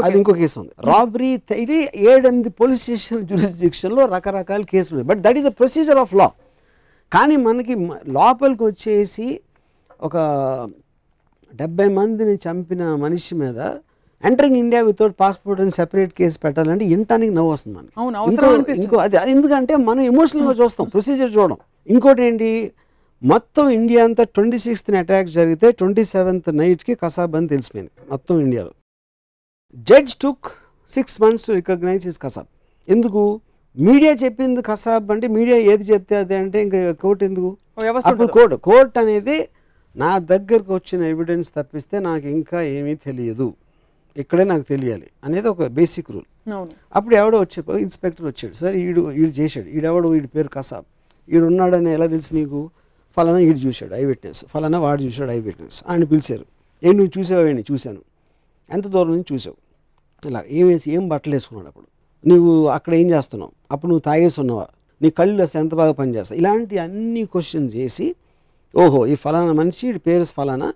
అది. 0.00 0.16
ఇంకో 0.16 0.32
కేసు 0.32 0.60
ఉంది. 0.60 0.70
రాబరీ 0.80 1.40
ఇది 1.56 1.88
ఏడెనిమిది 1.96 2.50
పోలీస్ 2.50 2.82
స్టేషన్ 2.82 3.26
జ్యూరిస్డిక్షన్లో 3.26 4.06
రకరకాల 4.06 4.62
కేసులు 4.62 5.00
ఉన్నాయి. 5.00 5.18
But 5.18 5.24
that 5.24 5.38
is 5.38 5.46
a 5.46 5.50
procedure 5.50 5.96
of 5.96 6.14
law 6.14 6.30
కానీ 7.12 7.36
మనకి 7.36 7.74
లోపలికి 8.08 8.64
వచ్చేసి 8.64 9.40
ఒక 10.00 10.16
డెబ్బై 11.54 11.88
మందిని 11.88 12.34
చంపిన 12.34 12.94
మనిషి 12.94 13.34
మీద 13.34 13.56
ఎంటరింగ్ 14.24 14.56
ఇండియా 14.56 14.82
వితౌట్ 14.82 15.14
పాస్పోర్ట్ 15.20 15.62
అని 15.62 15.70
సెపరేట్ 15.70 16.12
కేసు 16.12 16.38
పెట్టాలంటే 16.38 16.84
ఇంటానికి 16.84 17.34
నవ్వు 17.34 17.52
వస్తుంది 17.52 17.78
మనకి. 17.78 17.92
ఇంకో- 18.82 19.00
అది 19.00 19.16
ఎందుకంటే 19.16 19.76
మనం 19.76 20.00
ఎమోషనల్గా 20.00 20.50
చూస్తాం 20.64 20.88
ప్రొసీజర్ 20.88 21.36
చూడడం. 21.36 21.56
ఇంకోటి 21.86 22.22
ఏంటి? 22.22 22.72
మొత్తం 23.22 23.70
ఇండియా 23.70 24.04
అంతా 24.04 24.24
ట్వంటీ 24.24 24.58
సిక్స్త్ 24.58 24.90
అటాక్ 24.94 25.28
జరిగితే 25.28 25.72
ట్వంటీ 25.72 26.04
సెవెంత్ 26.04 26.56
నైట్కి 26.56 26.94
కసాబ్ 26.94 27.36
అని 27.36 27.48
తెలిసిపోయింది. 27.48 27.90
మొత్తం 28.10 28.40
ఇండియాలో. 28.40 28.72
Judge 29.74 30.14
took 30.14 30.48
six 30.88 31.22
months 31.22 31.46
to 31.46 31.52
recognize 31.52 32.06
is 32.08 32.18
Kasab 32.22 32.46
ఎందుకు? 32.88 33.40
మీడియా 33.76 34.12
చెప్పింది 34.24 34.62
కసాబ్ 34.62 35.10
అంటే 35.10 35.26
మీడియా 35.26 35.56
ఏది 35.56 35.84
చెప్తే 35.84 36.16
అదే 36.16 36.36
అంటే 36.36 36.62
ఇంకా 36.62 36.92
కోర్టు 36.92 37.24
ఎందుకు? 37.24 37.56
అప్పుడు. 38.04 38.28
కోర్టు 38.36 38.56
కోర్టు 38.68 38.98
అనేది 38.98 39.48
నా 39.96 40.18
దగ్గరకు 40.18 40.74
వచ్చిన 40.74 41.02
ఎవిడెన్స్ 41.02 41.48
తప్పిస్తే 41.56 41.98
నాకు 41.98 42.26
ఇంకా 42.26 42.62
ఏమీ 42.62 42.94
తెలియదు. 42.94 43.54
ఇక్కడే 44.16 44.44
నాకు 44.44 44.64
తెలియాలి 44.72 45.08
అనేది 45.24 45.48
ఒక 45.48 45.66
బేసిక్ 45.66 46.10
రూల్. 46.10 46.28
అప్పుడు 46.96 47.14
ఎవడో 47.14 47.40
వచ్చి 47.44 47.80
ఇన్స్పెక్టర్ 47.86 48.26
వచ్చాడు. 48.26 48.54
సార్ 48.54 48.76
ఈడు 48.76 49.12
ఈడు 49.20 49.32
చేశాడు. 49.40 49.68
ఈడెవడు 49.76 50.08
వీడి 50.08 50.26
పేరు 50.26 50.48
కసాబ్ 50.48 50.86
ఈడు 51.28 51.44
ఉన్నాడని 51.44 51.92
ఎలా 51.92 52.06
తెలుసు 52.06 52.34
నీకు? 52.34 52.70
ఫలానా 53.16 53.38
ఈడు 53.38 53.58
చూశాడు 53.58 53.94
ఐ 53.94 54.04
విట్నెస్. 54.04 54.44
ఫలానా 54.54 54.78
వాడు 54.78 55.02
చూశాడు 55.02 55.30
ఐ 55.30 55.40
విట్నెస్. 55.40 55.82
ఆయన 55.88 56.04
పిలిచారు. 56.04 56.44
ఏం 56.84 56.96
నువ్వు 56.96 57.20
చూసావేంటి 57.20 57.72
చూశాను. 57.72 57.98
ఎంత 58.72 58.86
దూరం 58.86 59.10
నుంచి 59.10 59.24
చూసావు? 59.32 59.56
ఇలా 60.28 60.44
ఏం 60.48 60.66
వేసి 60.66 60.90
ఏం 60.90 61.08
బట్టలు 61.08 61.34
వేసుకున్నాడు 61.34 61.68
అప్పుడు? 61.68 61.86
నువ్వు 62.28 62.66
అక్కడ 62.66 62.94
ఏం 62.94 63.10
చేస్తున్నావు? 63.10 63.52
అప్పుడు 63.72 63.88
నువ్వు 63.88 64.00
తాగేసి 64.00 64.40
ఉన్నావా? 64.40 64.66
నీ 65.02 65.10
కళ్ళు 65.10 65.42
అసలు 65.42 65.60
ఎంత 65.60 65.74
బాగా 65.74 65.92
పనిచేస్తాయి? 65.92 66.40
ఇలాంటి 66.40 66.78
అన్ని 66.78 67.24
క్వశ్చన్స్ 67.24 67.76
చేసి 67.76 68.14
ఓహో 68.76 69.06
ఈ 69.06 69.14
ఫలానా 69.14 69.52
మనిషి 69.52 69.92
పేరు 69.92 70.24
ఫలానా? 70.24 70.74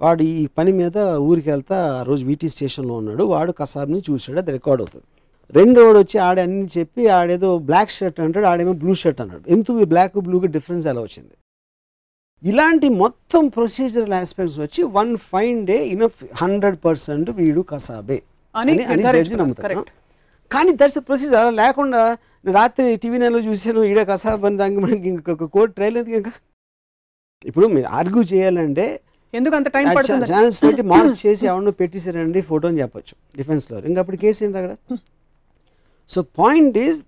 వాడు 0.00 0.22
ఈ 0.22 0.46
పని 0.46 0.72
మీద 0.72 0.98
ఊరికి 0.98 1.50
వెళ్తా 1.50 1.96
ఆ 2.00 2.02
రోజు 2.02 2.24
వీటీ 2.24 2.48
స్టేషన్లో 2.48 2.94
ఉన్నాడు. 2.94 3.24
వాడు 3.24 3.52
కసాబ్ని 3.52 4.02
చూశాడు 4.10 4.38
అది 4.38 4.52
రికార్డ్ 4.52 4.82
అవుతుంది. 4.82 5.04
రెండోడు 5.52 5.98
వచ్చి 5.98 6.18
ఆడ 6.18 6.40
అన్ని 6.40 6.68
చెప్పి 6.78 7.08
ఆడేదో 7.08 7.58
బ్లాక్ 7.58 7.90
షర్ట్ 7.90 8.20
అంటాడు 8.20 8.46
ఆడేమో 8.46 8.72
బ్లూ 8.72 8.94
షర్ట్ 8.94 9.20
అన్నాడు. 9.20 9.50
ఎందుకు 9.50 9.80
ఈ 9.80 9.84
బ్లాక్ 9.84 10.18
బ్లూకి 10.18 10.46
డిఫరెన్స్ 10.46 10.86
ఎలా 10.86 11.00
వచ్చింది? 11.00 11.30
ఇలాంటి 12.44 12.88
మొత్తం 13.02 13.48
ప్రొసీజరల్ 13.48 14.12
ఆస్పెక్ట్స్ 14.12 14.58
వచ్చి 14.60 14.82
one 14.96 15.16
fine 15.16 15.66
day 15.66 15.76
enough 15.88 16.18
hundred 16.42 16.78
percent 16.84 17.30
వీడు 17.30 17.60
కసాబే. 17.60 18.22
అని 18.54 18.72
జడ్జి. 19.14 19.36
నమ్ముతారు. 19.36 19.84
కానీ 20.50 20.72
దట్స్ 20.72 20.98
ప్రొసీజర్ 20.98 21.34
అలా 21.34 21.50
లేకుండా 21.50 22.00
రాత్రి 22.46 22.96
టీవీ 22.96 23.18
నెలలో 23.18 23.38
చూశాను 23.38 23.84
ఈడే 23.84 24.04
కసాబ్ 24.04 24.44
అని 24.44 24.56
దానికి 24.56 24.80
మనకి 24.80 25.08
ఇంకొక 25.08 25.44
కోర్టు 25.44 25.74
ట్రయల్ 25.74 25.96
ఎందుకు 25.96 26.16
ఇంకా? 26.16 26.32
ఇప్పుడు 27.44 27.66
మీరు 27.66 27.86
ఆర్గ్యూ 27.86 28.22
చేయాలంటే 28.22 29.00
ఎందుకు 29.34 29.56
అంత 29.56 29.68
టైం 29.68 29.86
పడుతుంది? 29.96 30.26
ఛానల్స్ 30.32 30.62
పెట్టి 30.62 30.82
మార్క్స్ 30.82 31.26
చేసి 31.26 31.46
ఎవరినో 31.46 31.70
పెట్టేశారండి 31.70 32.40
ఫోటో 32.40 32.68
అని 32.68 32.80
చెప్పొచ్చు. 32.80 33.14
డిఫెన్స్లో 33.36 33.78
ఇంకా 33.78 34.00
అప్పుడు 34.00 34.16
కేసు 34.16 34.44
ఏంటి 34.44 34.58
అక్కడ? 34.58 34.96
సో 36.08 36.22
పాయింట్ 36.22 36.78
ఈజ్ 36.78 37.00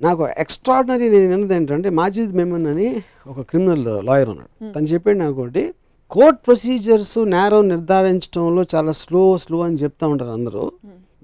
నాకు 0.00 0.22
ఎక్స్ట్రాడినరీ 0.42 1.06
నేను 1.14 1.32
అన్నది 1.36 1.54
ఏంటంటే 1.54 1.88
మాజిద్ 1.98 2.32
మెమన్ 2.36 2.66
అని 2.66 2.88
ఒక 3.26 3.40
క్రిమినల్ 3.40 3.84
లాయర్ 4.08 4.30
ఉన్నాడు. 4.34 4.52
తను 4.72 4.88
చెప్పాడు 4.92 5.18
నాకు 5.18 5.36
ఒకటి 5.42 5.64
కోర్ట్ 6.10 6.38
ప్రొసీజర్స్ 6.46 7.18
నేరో 7.34 7.58
నిర్ధారించడంలో 7.72 8.62
చాలా 8.74 8.92
స్లో 9.02 9.22
స్లో 9.38 9.58
అని 9.66 9.78
చెప్తా 9.82 10.04
ఉంటారు 10.12 10.32
అందరూ. 10.38 10.64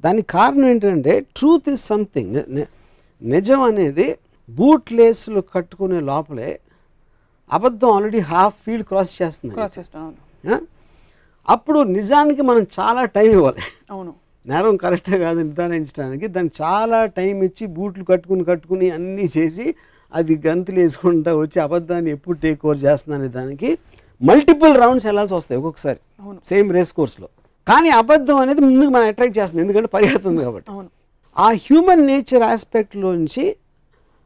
దానికి 0.04 0.28
కారణం 0.28 0.66
ఏంటంటే 0.68 1.14
ట్రూత్ 1.36 1.68
ఇస్ 1.68 1.84
సంథింగ్ 1.86 2.36
నిజం 3.22 3.60
అనేది 3.70 4.06
బూట్ 4.48 4.92
లేసులు 4.92 5.40
కట్టుకునే 5.54 6.00
లోపలే 6.10 6.50
అబద్ధం 7.52 7.90
ఆల్రెడీ 7.96 8.20
హాఫ్ 8.32 8.54
ఫీల్డ్ 8.66 8.86
క్రాస్ 8.86 9.14
చేస్తుంది? 9.22 9.54
అప్పుడు 11.48 11.80
నిజానికి 11.96 12.42
మనం 12.42 12.62
చాలా 12.78 13.02
టైం 13.16 13.30
ఇవ్వాలి. 13.30 13.62
అవును. 13.90 14.12
నేరం 14.46 14.76
కరెక్టే 14.76 15.18
కాదు 15.18 15.38
నిర్ధారించడానికి. 15.40 16.26
దాన్ని 16.34 16.52
చాలా 16.62 16.98
టైం 17.18 17.36
ఇచ్చి 17.48 17.64
బూట్లు 17.76 18.04
కట్టుకుని 18.04 18.44
కట్టుకుని 18.44 18.88
అన్నీ 18.96 19.26
చేసి 19.36 19.66
అది 20.12 20.34
గంతులు 20.46 20.78
వేసుకుంటా 20.80 21.30
వచ్చి 21.36 21.58
అబద్ధాన్ని 21.60 22.10
ఎప్పుడు 22.16 22.36
టేక్ 22.38 22.60
ఓవర్ 22.66 22.78
చేస్తుందనే 22.78 23.28
దానికి 23.28 23.70
మల్టిపుల్ 24.22 24.74
రౌండ్స్ 24.82 25.06
వెళ్ళాల్సి 25.06 25.34
వస్తాయి 25.34 25.58
ఒక్కొక్కసారి. 25.58 26.00
సేమ్ 26.44 26.68
రేస్ 26.76 26.92
కోర్స్లో 26.92 27.28
కానీ 27.68 27.88
అబద్ధం 28.00 28.36
అనేది 28.36 28.60
ముందుకు 28.60 28.90
మనం 28.90 29.06
అట్రాక్ట్ 29.12 29.38
చేస్తుంది 29.38 29.62
ఎందుకంటే 29.64 29.88
పరిగెడుతుంది 29.94 30.40
కాబట్టి. 30.44 30.70
ఆ 31.38 31.48
హ్యూమన్ 31.66 32.06
నేచర్ 32.06 32.42
ఆస్పెక్ట్లోంచి 32.42 33.44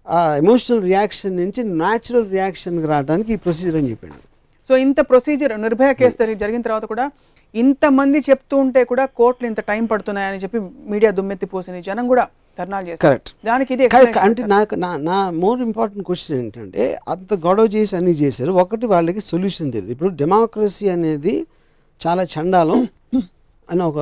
ఆ 0.08 0.18
ఎమోషనల్ 0.36 0.82
రియాక్షన్ 0.82 1.36
నుంచి 1.36 1.60
న్యాచురల్ 1.82 2.30
రియాక్షన్కి 2.30 2.86
రావడానికి 2.86 3.32
ఈ 3.32 3.36
ప్రొసీజర్ 3.36 3.76
అని 3.76 3.90
చెప్పాడు. 3.90 4.29
సో 4.68 4.76
ఇంత 4.76 5.00
ప్రొసీజర్ 5.00 5.62
నిర్భయ 5.62 5.94
కేసు 5.94 6.16
జరిగి- 6.18 6.38
జరిగిన 6.38 6.60
తర్వాత 6.60 6.84
కూడా 6.84 7.10
ఇంతమంది 7.54 8.18
చెప్తూ 8.18 8.56
ఉంటే 8.56 8.84
కూడా 8.84 9.06
కోర్టులు 9.06 9.48
ఇంత 9.48 9.60
టైం 9.60 9.84
పడుతున్నాయని 9.84 10.36
చెప్పి 10.36 10.60
మీడియా 10.88 11.12
దుమ్మెత్తి 11.12 11.46
పోసింది. 11.46 11.82
జనం 11.82 12.08
కూడా 12.08 12.28
ధర్నాలు 12.58 12.88
చేస్తారు 12.88 13.12
కరెక్ట్. 13.12 13.46
దానికి 13.46 13.74
ఇది 13.74 13.88
అంటే 14.18 14.42
నాకు 14.46 14.74
నా 14.74 14.96
నా 14.96 15.30
మోర్ 15.30 15.60
ఇంపార్టెంట్ 15.60 16.06
క్వశ్చన్ 16.06 16.38
ఏంటంటే 16.38 16.98
అంత 17.08 17.34
గొడవ 17.34 17.64
చేసి 17.64 17.96
అన్ని 17.96 18.10
చేశారు. 18.10 18.52
ఒకటి 18.52 18.86
వాళ్ళకి 18.86 19.20
సొల్యూషన్ 19.20 19.72
తెలియదు. 19.72 19.92
ఇప్పుడు 19.92 20.08
డెమోక్రసీ 20.08 20.88
అనేది 20.88 21.46
చాలా 22.06 22.22
చండాలం 22.22 22.88
అని 23.70 23.82
ఒక 23.82 23.96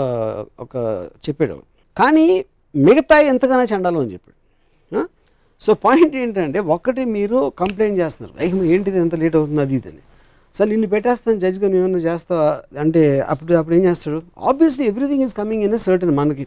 ఒక 0.61 1.09
చెప్పాడు. 1.29 1.62
కానీ 1.99 2.44
మిగతా 2.77 3.21
ఎంతగానో 3.21 3.64
చండాలం 3.64 3.99
అని 3.99 4.12
చెప్పాడు. 4.12 4.38
సో 5.61 5.75
పాయింట్ 5.75 6.16
ఏంటంటే 6.16 6.59
ఒకటి 6.59 7.05
మీరు 7.05 7.53
కంప్లైంట్ 7.59 8.01
చేస్తున్నారు. 8.01 8.64
ఏంటిది 8.64 8.99
ఎంత 8.99 9.14
లేట్ 9.14 9.37
అవుతుంది 9.37 9.61
అది 9.61 9.75
ఇది 9.75 9.88
అని. 9.88 9.99
సార్ 10.55 10.69
నిన్ను 10.71 10.89
పెట్టేస్తాను 10.89 11.39
జడ్జిగా 11.39 11.67
నువ్వు 11.69 11.81
ఏమన్నా 11.81 11.99
చేస్తావా? 11.99 12.63
అంటే 12.81 13.21
అప్పుడు 13.21 13.55
అప్పుడు 13.55 13.75
ఏం 13.75 13.83
చేస్తాడు? 13.85 14.23
Obviously 14.39 14.87
everything 14.87 15.23
is 15.23 15.35
coming 15.35 15.63
in 15.63 15.79
certain 15.79 16.11
మనకి 16.11 16.47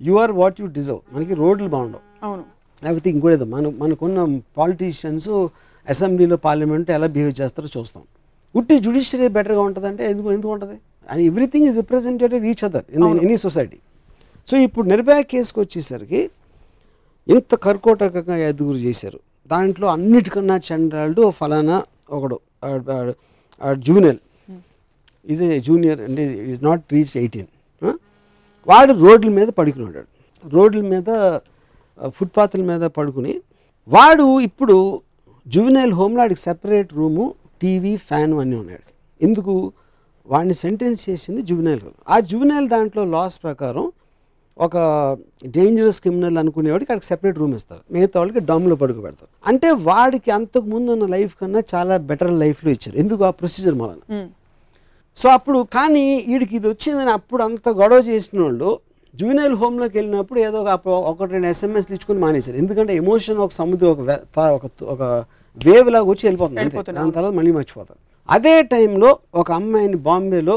you 0.00 0.14
are 0.14 0.32
what 0.32 0.60
you 0.60 0.66
deserve 0.66 1.00
మనకి 1.12 1.34
రోడ్లు 1.34 1.68
బాగుండవు. 1.68 2.02
అవును. 2.26 2.44
లేకపోతే 2.84 3.10
ఇంకోటి 3.10 3.44
మన 3.44 3.72
మనకున్న 3.82 4.38
పాలిటీషియన్స్ 4.56 5.28
అసెంబ్లీలో 5.88 6.36
పార్లమెంట్ 6.36 6.90
ఎలా 6.90 7.06
బిహేవ్ 7.06 7.34
చేస్తారో 7.40 7.68
చూస్తాం. 7.78 8.02
ఉట్టి 8.54 8.78
జుడిషియరీ 8.78 9.28
బెటర్గా 9.28 9.60
ఉంటుందంటే 9.60 10.10
ఎందుకు 10.10 10.32
ఎందుకు 10.32 10.52
ఉంటుంది? 10.52 10.76
And 11.10 11.22
everything 11.22 11.66
is 11.68 11.76
representative 11.76 12.44
each 12.44 12.64
other 12.64 12.84
in 12.94 13.04
any 13.26 13.36
society 13.36 13.78
so 14.48 14.56
ఇప్పుడు 14.56 14.86
నిర్భయ 14.86 15.22
కేసుకు 15.22 15.60
వచ్చేసరికి 15.60 16.30
ఇంత 17.28 17.54
కర్కోటకంగా 17.54 18.36
ఎదుగురు 18.36 18.76
చేశారు. 18.76 19.18
దాంట్లో 19.50 19.86
అన్నిటికన్నా 19.88 20.56
చండాలుడు 20.68 21.30
ఫలానా 21.30 21.82
ఒకడు 22.08 22.36
జూనియర్. 23.86 24.18
ఈజ్ 25.26 25.42
ఏ 25.46 25.58
జూనియర్ 25.66 26.00
అంటే 26.06 26.22
ఈజ్ 26.52 26.62
నాట్ 26.64 26.82
రీచ్ 26.92 27.14
ఎయిటీన్ 27.22 27.48
వాడు 28.66 28.92
రోడ్ల 29.04 29.30
మీద 29.38 29.48
పడుకున్నాడు 29.58 30.08
రోడ్ల 30.44 30.82
మీద 30.92 31.10
ఫుట్పాత్ల 32.16 32.62
మీద 32.70 32.84
పడుకుని 32.98 33.34
వాడు 33.88 34.26
ఇప్పుడు 34.48 34.76
జువెనైల్ 35.46 35.92
హోమ్లో 35.92 36.20
వాడికి 36.22 36.40
సెపరేట్ 36.40 36.90
రూము 36.94 37.24
టీవీ 37.62 37.92
ఫ్యాన్ 38.08 38.32
అన్నీ 38.40 38.56
ఉన్నాడు 38.62 38.86
ఎందుకు? 39.20 39.54
వాడిని 40.28 40.54
సెంటెన్స్ 40.62 41.00
చేసింది 41.08 41.40
జువెనైల్ 41.42 41.82
హోమ్ 41.84 41.96
ఆ 42.08 42.16
జువెనైల్ 42.30 42.66
దాంట్లో 42.68 43.02
లాస్ 43.14 43.36
ప్రకారం 43.42 43.86
ఒక 44.56 44.76
డేంజరస్ 45.56 45.98
క్రిమినల్ 46.02 46.36
అనుకునేవాడికి 46.42 46.90
అక్కడికి 46.92 47.08
సెపరేట్ 47.12 47.38
రూమ్ 47.42 47.54
ఇస్తారు. 47.58 47.82
మిగతా 47.94 48.16
వాళ్ళకి 48.20 48.40
డమ్లో 48.50 48.74
పడుకు 48.82 49.00
పెడతారు. 49.06 49.30
అంటే 49.50 49.68
వాడికి 49.88 50.30
అంతకు 50.30 50.66
ముందు 50.74 50.90
ఉన్న 50.96 51.06
లైఫ్ 51.14 51.34
కన్నా 51.40 51.60
చాలా 51.74 51.94
బెటర్ 52.10 52.32
లైఫ్లో 52.42 52.70
ఇచ్చారు. 52.70 52.96
ఎందుకు? 53.02 53.22
ఆ 53.28 53.30
ప్రొసీజర్ 53.40 53.76
మూలన 53.80 54.00
ఉమ్. 54.16 54.28
సో 55.16 55.26
అప్పుడు 55.36 55.58
కానీ 55.76 56.04
వీడికి 56.28 56.54
ఇది 56.58 56.68
వచ్చిందని 56.72 57.12
అప్పుడు 57.18 57.42
అంత 57.48 57.68
గొడవ 57.80 58.00
చేసిన 58.10 58.38
వాళ్ళు 58.44 58.70
జూనియల్ 59.14 59.56
హోమ్లోకి 59.60 59.94
వెళ్ళినప్పుడు 59.98 60.38
ఏదో 60.46 60.60
ఒక 60.62 60.88
ఒకటి 61.10 61.30
రెండు 61.32 61.48
ఎస్ఎంఎస్లు 61.52 61.94
ఇచ్చుకొని 61.96 62.20
మానేశారు. 62.24 62.56
ఎందుకంటే 62.62 62.92
ఎమోషన్ 63.02 63.38
ఒక 63.46 63.52
సముద్రం 63.60 63.90
ఒక 63.90 64.38
ఒక 64.56 64.64
ఒక 64.94 65.02
వేవ్ 65.56 65.90
లాగా 65.94 66.06
వచ్చి. 66.12 66.24
వెళ్ళిపోతుంది, 66.28 66.96
దాని 66.98 67.12
తర్వాత 67.18 67.34
మళ్ళీ 67.40 67.52
మర్చిపోతారు. 67.58 68.00
అదే 68.28 68.54
టైంలో 68.74 69.10
ఒక 69.34 69.48
అమ్మాయిని 69.52 69.96
బాంబేలో 70.08 70.56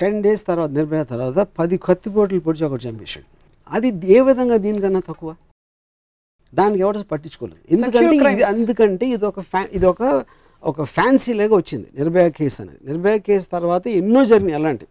టెన్ 0.00 0.22
డేస్ 0.22 0.46
తర్వాత 0.46 0.70
నిర్భయ 0.70 1.02
తర్వాత 1.12 1.38
పది 1.58 1.76
కత్తిపోట్లు 1.88 2.40
పొడిచి 2.46 2.64
ఒకటి 2.64 2.84
చంపేశాడు. 2.88 3.26
అది 3.76 3.88
ఏ 4.16 4.18
విధంగా 4.28 4.56
దీనికన్నా 4.64 5.00
తక్కువ? 5.08 5.30
దానికి 6.52 6.80
ఎవరు 6.84 6.98
పట్టించుకోలేదు. 7.12 7.60
ఎందుకంటే 7.74 8.16
ఇది. 8.32 8.44
ఎందుకంటే 8.52 9.06
ఇది 9.14 9.26
ఒక 9.30 9.40
ఫ్యా 9.50 9.62
ఇది 9.78 9.86
ఒక 9.92 10.02
ఒక 10.62 10.84
ఫ్యాన్సీ 10.94 11.32
లాగా 11.40 11.54
వచ్చింది. 11.60 11.88
నిర్భయ 11.98 12.28
కేసు 12.38 12.58
అనేది. 12.62 12.80
నిర్భయ 12.90 13.16
కేసు 13.26 13.46
తర్వాత 13.56 13.84
ఎన్నో 14.00 14.20
జరిగినాయి 14.30 14.58
అలాంటివి 14.60 14.90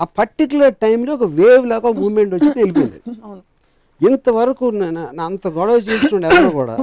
ఆ 0.00 0.04
పర్టికులర్ 0.18 0.74
టైంలో 0.84 1.12
ఒక 1.18 1.26
వేవ్ 1.38 1.64
లాగా 1.72 1.90
మూమెంట్ 2.02 2.32
వచ్చి 2.36 2.50
వెళ్ళిపోయింది 2.60 3.00
అవును. 3.24 3.42
ఇంతవరకు 4.00 4.66
అంత 5.28 5.44
గొడవ 5.58 5.76
చేస్తుండే 5.88 6.28
ఎవరు 6.36 6.52
కూడా 6.60 6.76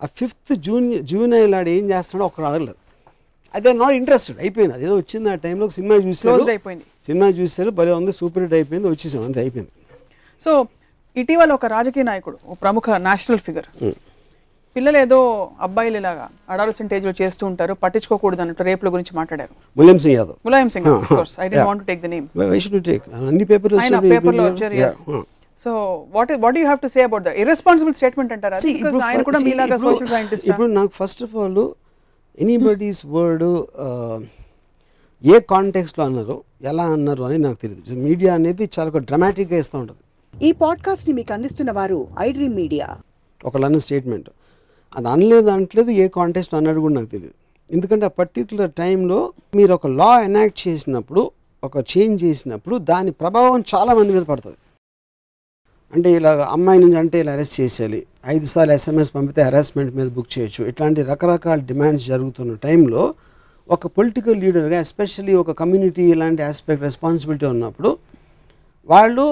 ఆ 0.00 0.06
ఫిఫ్త్ 0.18 0.52
జూన్ 0.66 0.86
జూనైల్ 1.10 1.54
ఆడు 1.58 1.70
ఏం 1.78 1.84
చేస్తున్నాడో 1.90 2.26
ఒకడు 2.30 2.46
అడగలేదు. 2.50 2.78
అదే 3.54 3.70
నాట్ 3.80 3.94
ఇంట్రెస్టెడ్ 4.00 4.38
అయిపోయింది. 4.44 4.74
అదేదో 4.76 4.94
వచ్చింది 5.02 5.28
ఆ 5.32 5.36
టైంలో 5.44 5.66
సినిమా 5.78 5.96
చూసారు 6.06 6.42
సినిమా 7.08 7.28
చూసారు 7.40 7.70
భలే 7.78 7.92
ఉంది. 8.00 8.12
సూపర్ 8.20 8.42
హిట్ 8.44 8.56
అయిపోయింది. 8.58 8.86
వచ్చేసాం. 8.94 9.22
అంతే 9.28 9.40
అయిపోయింది. 9.44 9.72
సో 10.44 10.52
ఇటీవల 11.16 11.50
ఒక 11.58 11.66
రాజకీయ 11.76 12.04
నాయకుడు 12.10 12.36
ఒక 12.50 12.56
ప్రముఖ 12.64 12.86
నేషనల్ 13.08 13.40
ఫిగర్. 13.46 13.68
పిల్లలు 14.76 14.98
ఏదో 15.04 15.18
అబ్బాయిలు 15.66 15.96
ఇలాగా 16.00 16.24
అడాలసెంట్ 16.52 16.92
ఏజ్లో 16.96 17.12
చేస్తూ 17.20 17.42
ఉంటారు 17.50 17.72
పట్టించుకోకూడదు 17.82 18.42
అన్నట్టు 18.42 18.64
రేపుల 18.68 18.88
గురించి 18.94 19.12
మాట్లాడారు. 19.18 19.54
Mulayam 19.78 19.98
Singh 20.04 20.16
Yadav. 20.18 20.36
Mulayam 20.46 20.68
Singh. 20.74 20.88
Course 21.12 21.34
I 21.44 21.46
don't. 21.52 21.66
Want 21.68 21.84
take 21.88 22.00
the 22.04 22.10
name 22.14 22.26
should 22.66 22.78
take 22.90 23.04
అన్ని 23.30 23.46
పేపర్ 23.50 23.74
పేపర్లో 24.12 24.44
వచ్చారు 24.48 25.22
so 25.64 25.70
what 26.16 26.30
what 26.44 26.58
you 26.60 26.64
have 26.68 26.80
to 26.84 26.90
say 26.96 27.00
about 27.08 27.24
the 27.28 27.32
irresponsible 27.42 27.94
statement 28.00 28.32
అంటారా? 28.36 28.58
ఇప్పుడు 28.74 29.02
ఆయన 29.08 29.22
కూడా 29.28 29.40
మీలాగా 29.46 29.78
సోషల్ 29.86 30.10
సైంటిస్ట్ 30.14 30.46
ఇప్పుడు 30.50 30.68
నాకు 30.78 30.92
first 31.00 31.22
of 31.26 31.34
all 31.42 31.58
anybody's 32.44 33.02
word 33.16 33.44
ఏ 35.24 35.38
కాంటెక్స్లో 35.54 36.02
అన్నారు 36.08 36.36
ఎలా 36.70 36.86
అన్నారు 36.96 37.24
అని 37.28 37.40
నాకు 37.46 37.58
తెలియదు 37.64 37.98
మీడియా 38.06 38.30
అనేది 38.38 38.64
చాలా 38.76 39.02
డ్రమాటిక్గా 39.10 39.58
ఇస్తూ 39.64 39.76
ఉంటుంది. 39.82 40.02
ఈ 40.42 40.52
పాడ్కాస్ట్ని 40.52 41.14
మీకు 41.14 41.32
అందిస్తున్న 41.32 41.70
వారు 41.70 42.08
ఐడ్రీమ్ 42.18 42.54
మీడియా. 42.54 42.88
ఒకళ్ళన్న 43.44 43.78
స్టేట్మెంట్. 43.78 44.30
అది 44.96 45.08
అనలేదు 45.08 45.50
అనట్లేదు 45.50 45.90
ఏ 45.90 46.08
కాంటెస్ట్ 46.08 46.54
అన్నాడు 46.54 46.80
కూడా 46.80 46.94
నాకు 46.94 47.06
తెలియదు 47.06 47.34
ఎందుకంటే 47.74 48.04
ఆ 48.04 48.08
పర్టికులర్ 48.08 48.70
టైంలో 48.70 49.32
మీరు 49.54 49.74
ఒక 49.74 49.86
లా 49.86 50.22
ఎనాక్ట్ 50.22 50.68
చేసినప్పుడు 50.68 51.30
ఒక 51.64 51.76
చేంజ్ 51.76 52.24
చేసినప్పుడు 52.24 52.76
దాని 52.76 53.10
ప్రభావం 53.10 53.64
చాలా 53.74 53.94
మంది 53.94 54.12
మీద 54.12 54.22
పడుతుంది. 54.22 54.56
అంటే 55.94 56.12
ఇలా 56.12 56.48
అమ్మాయి 56.50 56.80
నుంచి 56.80 56.96
అంటే 56.96 57.20
ఇలా 57.20 57.32
అరెస్ట్ 57.32 57.60
చేసేయాలి. 57.60 58.06
ఐదు 58.26 58.44
సార్లు 58.44 58.72
ఎస్ఎంఎస్ 58.72 59.14
పంపితే 59.14 59.42
హెరాస్మెంట్ 59.42 59.96
మీద 59.96 60.10
బుక్ 60.10 60.38
చేయొచ్చు. 60.38 60.64
ఇట్లాంటి 60.64 61.02
రకరకాల 61.02 61.58
డిమాండ్స్ 61.58 62.06
జరుగుతున్న 62.06 62.54
టైంలో 62.54 63.14
ఒక 63.68 63.86
పొలిటికల్ 63.86 64.40
లీడర్గా 64.40 64.80
ఎస్పెషల్లీ 64.80 65.34
ఒక 65.34 65.50
కమ్యూనిటీ 65.50 66.02
ఇలాంటి 66.02 66.42
ఆస్పెక్ట్ 66.42 66.82
రెస్పాన్సిబిలిటీ 66.82 67.46
ఉన్నప్పుడు 67.46 67.98
వాళ్ళు 68.88 69.24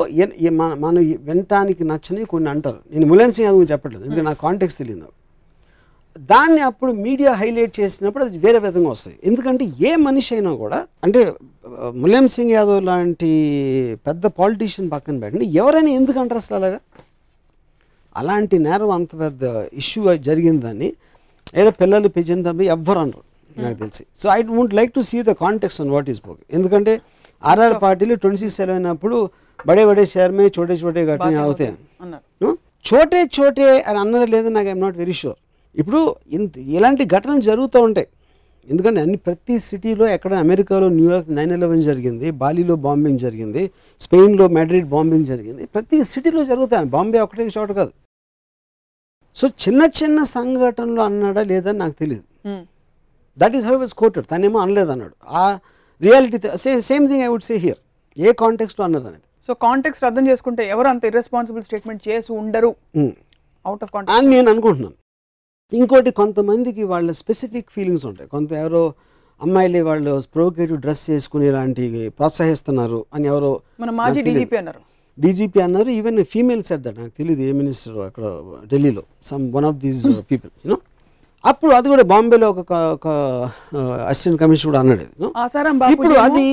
మన 0.61 0.70
మన 0.84 0.98
వినటానికి 1.28 1.82
నచ్చని 1.90 2.24
కొన్ని 2.32 2.48
అంటారు. 2.54 2.80
నేను 2.92 3.06
ములాయం 3.11 3.32
సింగ్ 3.37 3.46
యాదవ్ 3.46 3.70
చెప్పట్లేదు 3.72 4.02
ఎందుకంటే 4.04 4.26
నాకు 4.30 4.40
కాంటెక్స్ 4.46 4.78
తెలియదు 4.80 5.08
దాన్ని 6.32 6.61
అప్పుడు 6.68 6.92
మీడియా 7.06 7.32
హైలైట్ 7.40 7.74
చేసినప్పుడు 7.80 8.22
అది 8.24 8.38
వేరే 8.44 8.58
విధంగా 8.64 8.90
వస్తాయి. 8.94 9.16
ఎందుకంటే 9.28 9.64
ఏ 9.88 9.90
మనిషి 10.06 10.30
అయినా 10.34 10.52
కూడా 10.62 10.78
అంటే 11.04 11.20
ములాయం 12.02 12.28
సింగ్ 12.34 12.50
యాదవ్ 12.50 12.80
లాంటి 12.88 13.30
పెద్ద 14.06 14.24
పాలిటీషియన్ 14.40 14.88
పక్కన 14.94 15.16
పెట్టండి 15.22 15.46
ఎవరైనా 15.62 15.90
ఎందుకు 15.98 16.18
అంటారు 16.22 16.40
అసలు 16.42 16.56
అలాగా? 16.61 16.80
అలాంటి 18.16 18.56
నేరం 18.66 18.90
అంత 18.90 19.11
పెద్ద 19.24 19.42
ఇష్యూ 19.82 20.02
జరిగిందని 20.28 20.88
ఏదో 21.61 21.70
పిల్లలు 21.80 22.08
పెంచిన 22.16 22.40
తప్ప 22.48 22.61
ఎవ్వరు 22.76 23.00
అనరు 23.04 23.22
నాకు 23.56 23.76
తెలిసి. 23.82 24.04
So 24.20 24.26
I 24.28 24.38
won't 24.58 24.74
like 24.78 24.92
to 24.92 25.02
see 25.11 25.18
the 25.28 25.34
context 25.44 25.78
on 25.84 25.90
what 25.96 26.11
is 26.14 26.20
book 26.26 26.42
ఎందుకంటే 26.56 26.94
ఆర్ఆర్ 27.42 27.77
పార్టీలో 27.85 28.14
ట్వంటీ 28.22 28.38
సిక్స్ 28.42 28.61
అయినప్పుడు 28.62 29.16
బడే 29.68 29.83
బడే 29.88 30.05
షేర్మే 30.12 30.46
చోటే 30.57 30.74
చోటే 30.83 31.01
ఘటన 31.12 31.37
అవుతాయి? 31.46 31.72
చోటే 32.88 33.20
చోటే 33.37 33.66
అని 33.88 33.98
అన్నది 34.03 34.27
లేదు 34.35 34.48
నాకు 34.57 34.68
ఐఎమ్ 34.72 34.83
నాట్ 34.87 34.98
వెరీ 35.03 35.14
షూర్ 35.20 35.38
ఇప్పుడు 35.74 36.01
ఇంత 36.37 36.53
ఇలాంటి 36.77 37.05
ఘటనలు 37.14 37.42
జరుగుతూ 37.48 37.79
ఉంటాయి. 37.88 38.09
ఎందుకంటే 38.68 39.01
అన్ని 39.05 39.18
ప్రతి 39.27 39.55
సిటీలో 39.66 40.05
ఎక్కడ 40.14 40.33
అమెరికాలో 40.44 40.88
న్యూయార్క్ 40.98 41.31
నైన్ 41.38 41.53
ఎలెవెన్ 41.57 41.83
జరిగింది 41.88 42.27
బాలీలో 42.42 42.74
బాంబింగ్ 42.87 43.20
జరిగింది 43.24 43.62
స్పెయిన్లో 44.05 44.46
మెడ్రిడ్ 44.57 44.88
బాంబింగ్ 44.94 45.27
జరిగింది 45.33 45.62
ప్రతి 45.74 45.98
సిటీలో 46.12 46.42
జరుగుతాయి. 46.51 46.88
బాంబే 46.96 47.20
ఒకటే 47.27 47.46
చోట 47.57 47.70
కాదు. 47.79 47.92
సో 49.37 49.48
చిన్న 49.64 49.83
చిన్న 50.01 50.18
సంఘటనలు 50.37 51.03
అన్నాడా 51.09 51.42
లేదని 51.53 51.79
నాకు 51.85 51.96
తెలియదు. 52.03 52.24
That 53.38 53.57
is 53.59 53.66
how 53.70 53.77
was 53.83 53.94
quoted 54.03 54.27
తనేమో 54.35 54.61
అనలేదు 54.64 54.92
అన్నాడు 54.94 55.16
ఆ 55.42 55.44
reality 56.06 56.38
same 56.64 56.80
same 56.90 57.04
thing 57.11 57.22
I 57.26 57.30
would 57.32 57.46
say 57.50 57.56
here 57.64 57.80
ఏ 58.16 58.32
కాంటెక్స్లో 58.42 58.82
అన్నారు 58.87 59.06
అనేది. 59.11 59.24
సో 59.46 59.54
కాంటెక్స్ట్ 59.66 60.04
అర్థం 60.08 60.24
చేసుకుంటే 60.30 60.62
ఎవరు 60.74 60.88
అంత 60.92 61.04
ఇర్రెస్పాన్సిబుల్ 61.11 61.62
స్టేట్మెంట్ 61.66 62.02
చేసి 62.08 62.30
ఉండరు. 62.40 62.70
అవుట్ 63.66 63.82
ఆఫ్ 63.84 63.92
కాంటెక్స్ట్ 63.94 64.16
అని 64.18 64.28
నేను 64.34 64.48
అనుకుంటున్నాను. 64.54 64.96
ఇంకోటి 65.72 66.11
కొంతమందికి 66.20 66.82
వాళ్ళ 66.92 67.08
స్పెసిఫిక్ 67.22 67.70
ఫీలింగ్స్ 67.76 68.06
ఉంటాయి. 68.11 68.28
కొంత 68.34 68.50
ఎవరో 68.62 68.82
అమ్మాయిలే 69.40 69.80
వాళ్ళు 69.88 70.12
స్ప్రోకేటివ్ 70.26 70.78
డ్రెస్ 70.84 71.02
చేసుకుని 71.11 71.44
ఇలాంటి 71.50 71.84
ప్రోత్సహిస్తున్నారు 72.18 73.00
అని 73.14 73.26
ఎవరో 73.32 73.50
మన 73.82 73.90
మాజీ 74.00 74.20
డీజీపీ 74.28 74.56
అన్నారు. 74.61 74.80
డీజీపీ 75.18 75.58
అన్నారు 75.66 75.90
ఈవెన్ 75.98 76.18
ఫీమేల్ 76.32 76.62
సెట్ 76.68 76.82
దట్ 76.87 76.98
నాకు 77.02 77.14
తెలియదు 77.20 77.42
ఏ 77.48 77.52
మినిస్టర్ 77.61 77.98
అక్కడ 78.08 78.24
ఢిల్లీలో. 78.72 79.02
Some 79.30 79.44
one 79.56 79.66
of 79.70 79.78
these 79.84 80.02
people 80.30 80.50
you know 80.64 80.78
అప్పుడు 81.44 81.72
అది 81.72 81.88
కూడా 81.88 82.03
బాంబేలో 82.03 82.51
ఒక 82.51 82.72
ఒక 82.96 83.09
అసిస్టెంట్ 84.11 84.40
కమిషనర్ 84.40 84.68
కూడా 84.70 84.81
అన్నాడు 84.81 85.05
ఇప్పుడు 85.92 86.14
అది 86.27 86.46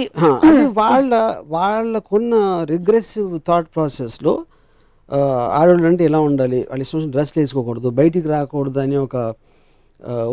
అది 0.48 0.66
వాళ్ళ 0.66 1.14
వాళ్ళకున్న 1.56 2.36
రిగ్రెసివ్ 2.74 3.40
థాట్ 3.48 3.68
ప్రాసెస్లో 3.76 4.34
ఆడవాళ్ళు 5.60 5.88
అంటే 5.88 6.04
ఎలా 6.06 6.20
ఉండాలి? 6.20 6.60
వాళ్ళ 6.70 6.82
ఇష్టం 6.82 7.10
డ్రెస్లు 7.12 7.42
వేసుకోకూడదు 7.42 7.90
బయటికి 7.90 8.28
రాకూడదు 8.28 8.80
అని 8.80 8.98
ఒక 8.98 9.16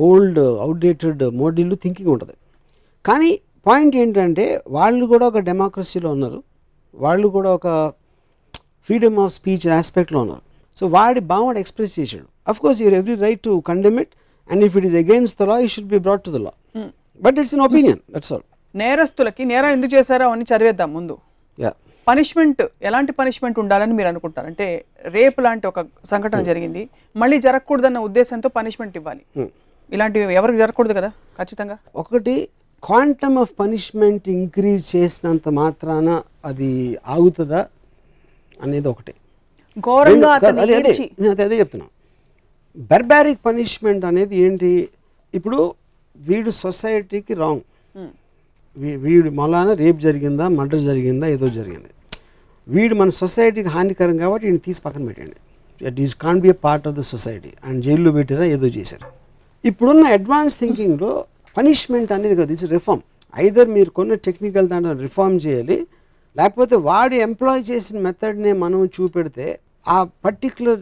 ఓల్డ్ 0.09 0.38
అవుట్డేటెడ్ 0.38 1.23
మోడల్ 1.25 1.77
థింకింగ్ 1.83 2.09
ఉంటుంది. 2.09 2.37
కానీ 3.05 3.41
పాయింట్ 3.67 3.97
ఏంటంటే 3.97 4.62
వాళ్ళు 4.69 5.05
కూడా 5.07 5.27
ఒక 5.27 5.38
డెమోక్రసీలో 5.38 6.11
ఉన్నారు. 6.11 6.43
వాళ్ళు 6.95 7.29
కూడా 7.29 7.51
ఒక 7.59 7.69
ఫ్రీడమ్ 8.88 9.19
ఆఫ్ 9.25 9.33
స్పీచ్ 9.33 9.69
ఆస్పెక్ట్లో 9.69 10.21
ఉన్నారు. 10.21 10.43
సో 10.77 10.87
వాడి 10.87 11.21
భావన 11.21 11.57
ఎక్స్ప్రెస్ 11.59 12.01
చేశాడు. 12.01 12.27
Of 12.49 12.61
course 12.61 12.83
your 12.83 12.95
every 12.95 13.15
right 13.15 13.43
to 13.43 13.62
condemn 13.71 14.01
it 14.01 14.12
and 14.51 14.65
if 14.65 14.77
it 14.77 14.87
is 14.87 14.95
against 14.95 15.35
the 15.41 15.43
law 15.43 15.59
he 15.59 15.69
should 15.69 15.87
be 15.87 15.99
brought 15.99 16.25
to 16.25 16.31
the 16.31 16.37
law 16.37 16.53
but 17.23 17.39
it's 17.39 17.55
in 17.55 17.63
opinion 17.63 18.01
that's 18.11 18.33
all 18.33 18.45
నేరస్తులకి 18.75 19.45
నేరం 19.45 19.71
ఎందుకు 19.71 19.95
చేశారో 19.95 20.31
అని 20.31 20.45
చదివేద్దాం 20.51 20.93
ముందు. 20.95 21.15
Punishment 22.07 22.63
ఎలాంటి 22.83 23.13
punishment 23.13 23.59
ఉండాలని 23.59 23.93
మీరు 23.93 24.09
అనుకుంటారు? 24.09 24.47
అంటే 24.47 24.85
రేపు 25.17 25.41
లాంటి 25.41 25.67
ఒక 25.67 25.81
సంఘటన 26.05 26.43
జరిగింది. 26.43 26.89
మళ్ళీ 27.17 27.39
జరగకూడదన్న 27.39 27.99
ఉద్దేశంతో 27.99 28.49
పనిష్మెంట్ 28.49 28.97
ఇవ్వాలి. 28.97 29.23
ఇలాంటివి 29.93 30.35
ఎవరికి 30.35 30.59
జరగకూడదు 30.59 30.93
కదా? 30.93 31.11
ఖచ్చితంగా. 31.39 31.77
ఒకటి 31.97 32.35
క్వాంటమ్ 32.83 33.39
ఆఫ్ 33.39 33.53
పనిష్మెంట్ 33.61 34.29
ఇంక్రీజ్ 34.29 34.97
చేసినంత 34.97 35.49
మాత్రాన 35.49 36.09
అది 36.45 36.71
ఆగుతుందా? 37.07 37.61
అనేది 38.63 38.89
ఒకటి. 38.89 39.15
ఘోరంగా 39.79 40.29
అదే 40.29 40.75
అదే. 40.75 40.93
బర్బారిక్ 42.77 43.41
పనిష్మెంట్ 43.47 44.05
అనేది 44.11 44.35
ఏంటి? 44.45 44.71
ఇప్పుడు 45.35 45.59
వీడు 46.17 46.51
సొసైటీకి 46.65 47.35
రాంగ్. 47.43 47.65
వీడు 49.05 49.31
మలాన 49.41 49.71
రేప్ 49.83 50.01
జరిగిందా 50.09 50.45
మర్డర్ 50.59 50.83
జరిగిందా 50.91 51.27
ఏదో 51.37 51.49
జరిగింది. 51.59 51.91
వీడు 52.67 52.95
మన 53.01 53.11
సొసైటీకి 53.23 53.71
హానికరం 53.77 54.17
కాబట్టి 54.23 54.45
వీడిని 54.47 54.63
తీసి 54.67 54.81
పక్కన 54.85 55.03
పెట్టండి. 55.09 55.39
It 55.89 55.99
is 56.05 56.15
can 56.25 56.41
be 56.45 56.51
a 56.55 56.57
part 56.67 56.87
of 56.91 56.97
the 57.01 57.03
society 57.13 57.51
and 57.69 57.79
జైల్లో 57.87 58.11
పెట్టారా 58.19 58.47
ఏదో 58.57 58.69
చేశారు. 58.77 59.07
ఇప్పుడున్న 59.71 60.05
అడ్వాన్స్ 60.19 60.57
థింకింగ్లో 60.63 61.11
పనిష్మెంట్ 61.57 62.13
అనేది 62.17 62.37
కదా. 62.41 62.51
ఇట్స్ 62.57 62.71
రిఫార్మ్ 62.77 63.03
ఐదర్ 63.35 63.69
మీరు 63.77 63.91
కొన్న 63.99 64.15
టెక్నికల్ 64.27 64.67
దాంట్లో 64.73 64.95
రిఫార్మ్ 65.07 65.37
చేయాలి 65.45 65.79
లేకపోతే 66.37 66.75
వాడు 66.89 67.15
ఎంప్లాయ్ 67.27 67.63
చేసిన 67.71 67.97
మెథడ్నే 68.07 68.53
మనం 68.65 68.81
చూపెడితే 68.97 69.47
ఆ 69.87 69.97
పర్టికులర్ 70.27 70.81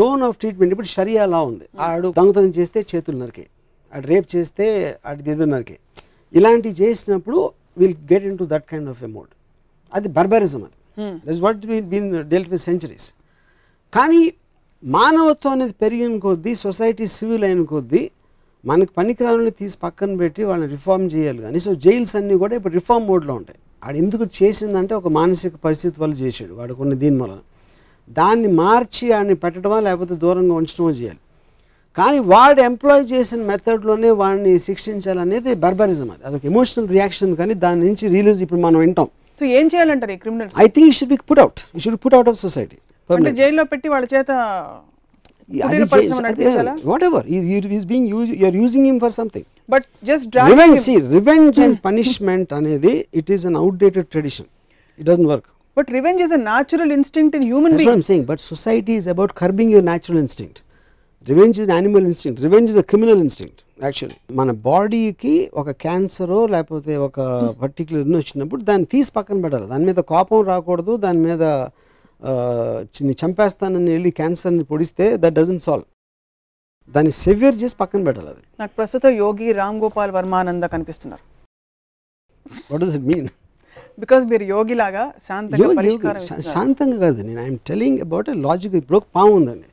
టోన్ 0.00 0.22
ఆఫ్ 0.26 0.36
ట్రీట్మెంట్ 0.40 0.72
ఇప్పుడు 0.74 0.90
షరియా 0.96 1.24
లా 1.34 1.40
ఉంది 1.50 1.66
ఆడు 1.86 2.08
దొంగతనం 2.18 2.52
చేస్తే 2.58 2.78
చేతులు 2.90 3.18
నరికే 3.22 3.44
ఆడు 3.92 4.06
రేప్ 4.12 4.28
చేస్తే 4.34 4.66
ఆడి 5.08 5.30
ఎదురు 5.34 5.50
నరికే. 5.54 5.76
ఇలాంటివి 6.38 6.74
చేసినప్పుడు 6.82 7.38
will 7.80 7.96
get 8.12 8.26
into 8.42 8.46
that 8.52 8.66
kind 8.72 8.90
of 8.94 9.02
a mode 9.08 9.30
అది 9.92 10.08
బర్బరిజం 10.16 10.62
అది. 10.68 10.76
That's 11.26 11.42
what 11.46 11.60
been 11.92 12.10
dealt 12.32 12.50
with 12.54 12.64
centuries 12.70 13.08
కానీ 13.92 14.22
మానవత్వం 14.82 15.52
అనేది 15.56 15.74
పెరిగిన 15.84 16.14
కొద్దీ 16.26 16.52
సొసైటీ 16.66 17.06
సివిల్ 17.16 17.44
అయిన 17.48 17.62
కొద్దీ 17.72 18.02
మనకి 18.64 18.92
పనికిరాలని 18.98 19.52
తీసి 19.60 19.76
పక్కన 19.84 20.12
పెట్టి 20.22 20.42
వాళ్ళని 20.48 20.68
రిఫార్మ్ 20.76 21.06
చేయాలి 21.14 21.40
కానీ 21.46 21.58
సో 21.66 21.70
జైల్స్ 21.84 22.14
అన్నీ 22.18 22.34
కూడా 22.42 22.54
ఇప్పుడు 22.58 22.74
రిఫార్మ్ 22.80 23.06
మోడ్లో 23.10 23.32
ఉంటాయి. 23.40 23.58
ఆడు 23.84 23.96
ఎందుకు 24.02 24.24
చేసిందంటే 24.38 24.92
ఒక 25.00 25.08
మానసిక 25.18 25.54
పరిస్థితి 25.66 25.96
వల్ల 26.02 26.14
చేశాడు. 26.24 26.52
వాడు 26.58 26.74
కొన్ని 26.80 26.96
దీని 27.02 27.18
వలన. 27.22 27.40
దాన్ని 28.18 28.48
మార్చి 28.62 29.06
ఆడిని 29.18 29.36
పెట్టడమా 29.44 29.78
లేకపోతే 29.86 30.14
దూరంగా 30.24 30.54
ఉంచడమో 30.60 30.90
చేయాలి. 31.00 31.20
కానీ 31.96 32.18
వాడు 32.32 32.60
ఎంప్లాయ్ 32.68 33.04
చేసిన 33.14 33.40
మెథడ్లోనే 33.50 34.10
వాడిని 34.22 34.52
శిక్షించాలనేది 34.68 35.54
బర్బరిజం 35.64 36.08
అది. 36.14 36.22
అదొక 36.28 36.44
ఎమోషనల్ 36.52 36.88
రియాక్షన్ 36.96 37.32
కానీ 37.40 37.54
దాని 37.64 37.80
నుంచి 37.88 38.04
రిలీజ్ 38.16 38.40
ఇప్పుడు 38.46 38.62
మనం 38.66 38.78
వింటాం. 38.84 39.08
సో 39.40 39.44
ఏం 39.58 39.66
చేయాలంటారు 39.72 40.12
ఈ 40.16 40.18
criminals 40.24 40.54
I 40.64 40.66
think 40.74 40.86
you 40.88 40.94
should 41.00 41.12
be 41.14 41.18
put 41.30 41.42
out 41.44 41.60
you 41.74 41.80
should 41.84 42.00
put 42.04 42.16
out 42.18 42.30
of 42.32 42.38
society 42.46 42.78
అంటే 43.10 43.32
జైల్లో 43.38 43.64
పెట్టి 43.72 43.88
వాళ్ళ 43.94 44.06
చేత 44.14 44.30
whatever 47.08 47.26
is 47.78 47.86
being 47.92 48.08
use 48.14 48.30
you're 48.42 48.56
using 48.62 48.86
him 48.90 49.00
for 49.04 49.14
something 49.20 49.46
but 49.74 49.86
just 50.10 50.36
revenge 50.52 50.86
revenge 51.16 51.58
and 51.66 51.78
punishment 51.88 52.52
అనేది 52.58 52.92
it 53.20 53.30
is 53.36 53.44
an 53.50 53.58
outdated 53.62 54.08
tradition 54.14 54.48
it 55.00 55.06
doesn't 55.10 55.28
work 55.32 55.48
but 55.76 55.88
revenge 55.96 56.20
is 56.24 56.32
a 56.32 56.40
natural 56.48 56.92
instinct 56.98 57.34
in 57.38 57.46
human 57.50 57.74
That's 57.74 57.88
what 57.88 57.98
I'm 57.98 58.08
saying. 58.10 58.24
But 58.26 58.40
society 58.52 58.94
is 58.94 59.06
about 59.06 59.32
curbing 59.34 59.70
your 59.70 59.84
natural 59.84 60.18
instinct. 60.24 60.58
Revenge 61.26 61.56
is 61.58 61.66
an 61.68 61.74
animal 61.80 62.02
instinct. 62.04 62.38
Revenge 62.40 62.68
is 62.70 62.76
a 62.76 62.86
criminal 62.90 63.18
instinct, 63.24 63.58
actually. 63.88 64.16
మన 64.38 64.50
బాడీకి 64.64 65.34
ఒక 65.60 65.70
క్యాన్సరో 65.84 66.40
లేకపోతే 66.54 66.94
ఒక 67.06 67.18
particular 67.62 68.08
వచ్చినప్పుడు 68.16 68.60
దాన్ని 68.70 68.86
తీసి 68.94 69.10
పక్కన 69.18 69.38
పెట్టాలి 69.44 69.66
దాని 69.72 69.86
మీద 69.90 70.00
కోపం 70.12 70.42
రాకూడదు 70.50 70.94
దాని 71.06 71.22
మీద 71.28 71.44
చిన్ని 72.96 73.14
చంపేస్తానని 73.22 73.90
వెళ్ళి 73.96 74.12
క్యాన్సర్ని 74.20 74.64
పొడిస్తే 74.72 75.06
దట్ 75.22 75.36
డజన్ 75.38 75.62
సాల్వ్ 75.66 75.86
దాన్ని 76.90 77.12
సెవియర్ 77.24 77.56
చేసి 77.62 77.76
పక్కన 77.82 78.02
పెట్టాలి 78.08 78.30
అది 78.34 78.42
నాకు 78.62 78.74
ప్రస్తుతం 78.80 79.14
యోగి 79.22 79.48
రామ్ 79.60 79.78
గోపాల్ 79.84 80.12
వర్మానంద 80.18 80.64
కనిపిస్తున్నారు 80.74 81.24
what 82.70 82.82
does 82.84 82.94
it 82.98 83.06
mean 83.12 83.28
because 83.98 84.24
మీరు 84.24 84.42
యోగి 84.42 84.74
లాగా 84.74 85.12
శాంతంగా 85.28 85.68
పరిష్కారం. 85.76 86.42
శాంతంగా 86.42 86.98
కాదు 86.98 87.22
నేను 87.22 87.40
ఐఎమ్ 87.40 87.58
టెలింగ్ 87.66 87.98
అబౌట్ 87.98 88.28
లాజిక్ 88.36 88.74
ఇప్పుడు 88.74 89.02
పాము 89.16 89.32
ఉందండి. 89.32 89.68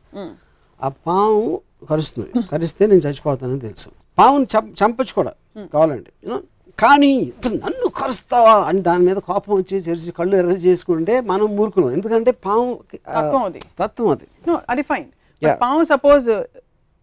ఆ 0.83 0.87
పాము 0.87 1.61
కరుస్తుంది. 1.89 2.47
కరిస్తే 2.51 2.87
నేను 2.87 3.01
చచ్చిపోతానని 3.01 3.59
తెలుసు. 3.59 3.89
పావుని 4.19 4.47
చంప 4.55 4.83
చంపచ్చు 4.83 5.13
కూడా 5.13 5.33
కావాలంటే. 5.73 6.11
యూనో 6.23 6.39
కానీ 6.79 7.33
నన్ను 7.47 7.89
కరుస్తావా 7.89 8.53
అని 8.63 8.81
దాని 8.81 9.05
మీద 9.05 9.17
కోపం 9.17 9.53
వచ్చేసి 9.55 9.91
ఎరిసి 9.91 10.11
కళ్ళు 10.11 10.35
ఎర్ర 10.35 10.49
చేసుకుంటే 10.49 11.21
మనం 11.21 11.55
మూర్ఖులం. 11.55 11.91
ఎందుకంటే 11.91 12.31
పాము 12.31 12.79
తత్వం 12.95 13.43
అది. 13.43 13.59
తత్వం 13.79 14.09
అది. 14.09 14.81
ఫైన్. 14.81 15.05
పాము 15.61 15.83
సపోజ్ 15.83 16.29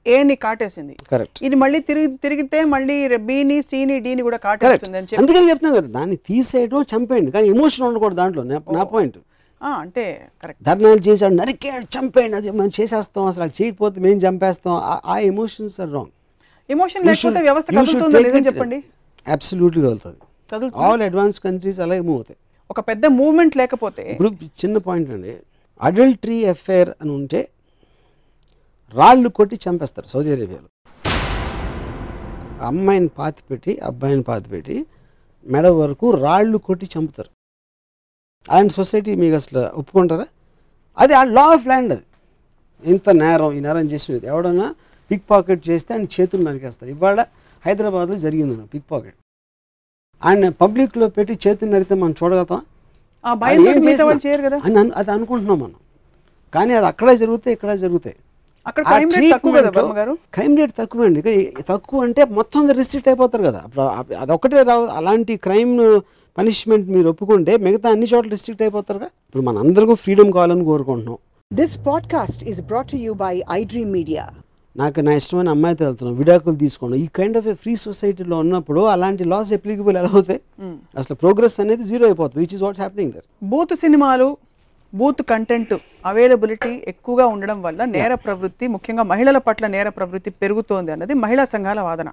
ఏని 0.07 0.37
కాటేసింది. 0.37 0.97
కరెక్ట్. 1.13 1.45
ఇది 1.45 1.55
మళ్ళీ 1.55 1.81
తిరిగి 1.81 2.07
తిరిగితే 2.07 2.65
మళ్ళీ 2.65 3.17
బిని 3.17 3.63
సిని 3.63 4.01
డిని 4.01 4.23
కూడా 4.23 4.37
కాటేస్తుంది 4.37 4.99
అని 4.99 5.05
చెప్పి 5.05 5.17
అందుకని 5.17 5.51
చెప్తున్నాను 5.51 5.83
కదా 5.83 6.01
దాన్ని 6.01 6.17
తీసేయడం 6.17 6.83
చంపేయండి. 6.83 7.31
కానీ 7.31 7.49
ఎమోషన్ 7.49 7.87
ఉండకూడదు 7.87 8.17
దాంట్లో 8.17 8.43
నా- 8.43 8.83
పాయింట్ 8.83 9.19
ఆ, 9.63 9.69
అంటే 9.69 10.29
కరెక్ట్. 10.43 10.63
ధర్నాలు 10.63 10.99
చేసాడు 10.99 11.35
నరికేడు 11.35 11.99
చంపేయండి. 11.99 12.37
అది 12.37 12.51
మనం 12.51 12.71
చేసేస్తాం 12.81 13.27
అసలు 13.27 13.51
చేయకపోతే 13.63 14.01
మేము 14.01 14.21
చంపేస్తాం. 14.21 15.01
ఆ- 15.07 15.19
ఎమోషన్స్ 15.19 15.81
ఆర్ 15.81 15.93
రాంగ్. 15.93 16.07
ఎమోషన్ 16.71 17.07
లేకపోతే 17.07 17.43
వ్యవస్థ 17.43 17.71
కదులుతుందో 17.71 18.19
నిజం 18.19 18.47
చెప్పండి? 18.47 18.85
అబ్సల్యూట్గా 19.29 19.89
వెళ్తుంది 19.89 20.17
కదులుతుంది? 20.53 20.85
ఆల్ 20.85 21.03
అడ్వాన్స్ 21.03 21.41
కంట్రీస్ 21.41 21.81
అలాగే 21.81 22.01
మూవ్ 22.01 22.15
అవుతాయి. 22.15 22.37
ఒక 22.71 22.81
పెద్ద 22.81 23.07
మూవ్మెంట్ 23.07 23.57
లేకపోతే 23.57 24.11
ఇప్పుడు 24.11 24.31
చిన్న 24.43 24.79
పాయింట్ 24.79 25.11
అండి. 25.11 25.37
అడల్టరీ 25.83 26.45
అఫైర్ 26.45 26.91
అని 27.03 27.11
ఉంటే 27.11 27.49
రాళ్ళు 28.99 29.29
కొట్టి 29.39 29.57
చంపేస్తారు 29.65 30.09
సౌదీ 30.13 30.31
అరేబియాలో. 30.37 30.69
అమ్మాయిని 32.67 33.11
పాతి 33.19 33.43
పెట్టి 33.51 33.73
అబ్బాయిని 33.89 34.25
పాతి 34.29 34.49
పెట్టి 34.55 34.77
మెడ 35.55 35.67
వరకు 35.81 36.07
రాళ్ళు 36.25 36.59
కొట్టి 36.69 36.87
చంపుతారు. 36.95 37.31
అలాంటి 38.51 38.73
సొసైటీ 38.79 39.13
మీకు 39.23 39.37
అసలు 39.41 39.63
ఒప్పుకుంటారా? 39.81 40.27
అది 41.03 41.13
ఆ 41.21 41.23
లా 41.37 41.45
ఆఫ్ 41.55 41.67
ల్యాండ్ 41.71 41.93
అది. 41.97 42.05
ఇంత 42.93 43.11
నేరం 43.23 43.53
ఈ 43.57 43.61
నేరం 43.67 43.87
చేసినది. 43.93 44.27
ఎవడన్నా 44.33 44.67
పిక్ 45.11 45.25
పాకెట్ 45.31 45.63
చేస్తే 45.69 45.91
ఆయన 45.95 46.07
చేతులు 46.17 46.43
నరికేస్తారు. 46.49 46.91
ఇవాళ 46.97 47.21
హైదరాబాద్లో 47.67 48.17
జరిగింది 48.25 48.55
పిక్ 48.75 48.87
పాకెట్ 48.93 49.19
ఆయన 50.23 50.49
పబ్లిక్లో 50.63 51.07
పెట్టి 51.17 51.35
చేతులు 51.45 51.71
నరికితే 51.75 51.97
మనం 52.03 52.15
చూడగలుగుతాం 52.21 52.63
అది 55.01 55.11
అనుకుంటున్నాం 55.17 55.59
మనం. 55.65 55.79
కానీ 56.55 56.73
అది 56.79 56.87
అక్కడే 56.93 57.15
జరుగుతాయి 57.23 57.55
ఇక్కడ 57.57 57.75
జరుగుతాయి. 57.85 58.17
అక్కడ 58.69 58.83
crime 58.91 59.11
rate 59.17 59.33
తక్కువ 59.35 59.53
కదా 59.59 59.71
బ్రహ్మ 59.77 59.95
గారు 59.99 60.13
క్రైమ్ 60.37 60.55
రేట్ 60.61 60.75
తక్కువ 60.81 61.09
అండి. 61.09 61.21
తక్కువ 61.73 62.01
అంటే 62.07 62.23
మొత్తం 62.39 62.71
రిస్ట్రిక్ట్ 62.81 63.09
అయిపోతారు 63.11 63.45
కదా. 63.49 63.61
అదొక్కటే 64.23 64.63
రావు 64.71 64.87
అలాంటి 65.01 65.35
క్రైమ్ 65.47 65.75
పనిష్మెంట్ 66.39 66.89
మీరు 66.95 67.09
ఒప్పుకుంటే 67.13 67.53
మిగతా 67.67 67.89
అన్ని 67.95 68.07
చోట్ల 68.13 68.31
రిస్ట్రిక్ట్ 68.37 68.65
అయిపోతారుగా 68.65 69.09
ఇప్పుడు 69.29 69.45
మన 69.49 69.59
అందరికీ 69.65 69.97
ఫ్రీడమ్ 70.07 70.33
కావాలని 70.39 70.67
కోరుకుంటున్నాం. 70.73 71.19
This 71.51 71.75
podcast 71.89 72.41
is 72.53 72.59
brought 72.69 72.89
to 72.95 72.99
you 73.05 73.13
by 73.25 73.35
iDream 73.61 73.89
Media. 73.99 74.25
నాకు 74.77 75.01
నా 75.07 75.13
ఇష్టమైన 75.19 75.49
అమ్మాయితో 75.57 75.83
వెళ్తున్నాం. 75.85 76.15
విడాకులు 76.21 76.57
తీసుకోండి. 76.63 76.97
ఈ 77.05 77.07
కైండ్ 77.19 77.37
ఆఫ్ 77.41 77.47
ఏ 77.51 77.55
ఫ్రీ 77.63 77.75
సొసైటీలో 77.85 78.37
ఉన్నప్పుడు 78.45 78.81
అలాంటి 78.95 79.25
లాస్ 79.33 79.53
అప్లికబుల్ 79.57 79.97
ఎలా 80.01 80.11
అవుతాయి? 80.17 80.41
అసలు 81.01 81.15
ప్రోగ్రెస్ 81.23 81.57
అనేది 81.65 81.85
జీరో 81.91 82.05
అయిపోతుంది 82.09 82.41
which 82.45 82.55
is 82.57 82.65
what's 82.67 82.83
happening 82.85 83.13
there 83.17 83.27
booth 83.53 83.75
సినిమాలు 83.85 84.29
బూత్ 84.99 85.23
కంటెంట్ 85.31 85.75
అవైలబిలిటీ 86.11 86.73
ఎక్కువగా 86.93 87.25
ఉండడం 87.35 87.59
వల్ల 87.67 87.81
నేర 87.97 88.13
ప్రవృత్తి 88.25 88.67
ముఖ్యంగా 88.75 89.05
మహిళల 89.13 89.39
పట్ల 89.47 89.67
నేర 89.77 89.89
ప్రవృత్తి 89.99 90.31
పెరుగుతోంది 90.43 90.91
అన్నది 90.95 91.15
మహిళా 91.25 91.45
సంఘాల 91.55 91.81
వాదన. 91.89 92.09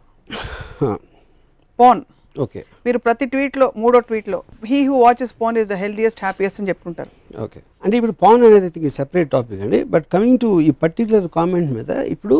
పోన్. 1.79 2.01
ఓకే. 2.35 2.61
మీరు 2.85 2.99
ప్రతి 3.05 3.25
ట్వీట్లో 3.33 3.65
మూడో 3.81 3.97
ట్వీట్లో 4.07 4.39
he 4.69 4.79
who 4.87 4.95
watches 5.03 5.33
porn 5.41 5.57
is 5.61 5.69
the 5.73 5.75
healthiest 5.83 6.21
happiest 6.25 6.59
అని 6.61 6.69
చెప్పుకుంటారు. 6.71 7.11
ఓకే. 7.45 7.59
అంటే 7.83 7.95
ఇప్పుడు 7.99 8.15
పవన్ 8.23 8.43
అనేది 8.47 8.89
సెపరేట్ 8.99 9.29
టాపిక్ 9.35 9.61
అండి. 9.65 9.79
బట్ 9.93 10.05
కమింగ్ 10.15 10.39
టు 10.43 10.49
ఈ 10.69 10.71
పర్టికులర్ 10.83 11.27
కామెంట్ 11.37 11.71
మీద 11.77 11.91
ఇప్పుడు 12.15 12.39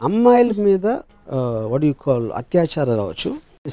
అమ్మాయిల 0.00 0.52
మీద 0.68 0.86
వాట్ 1.72 1.84
యూ 1.90 1.94
కాల్ 2.06 2.26
అత్యాచారం 2.40 3.00
అవ్వచ్చు 3.04 3.30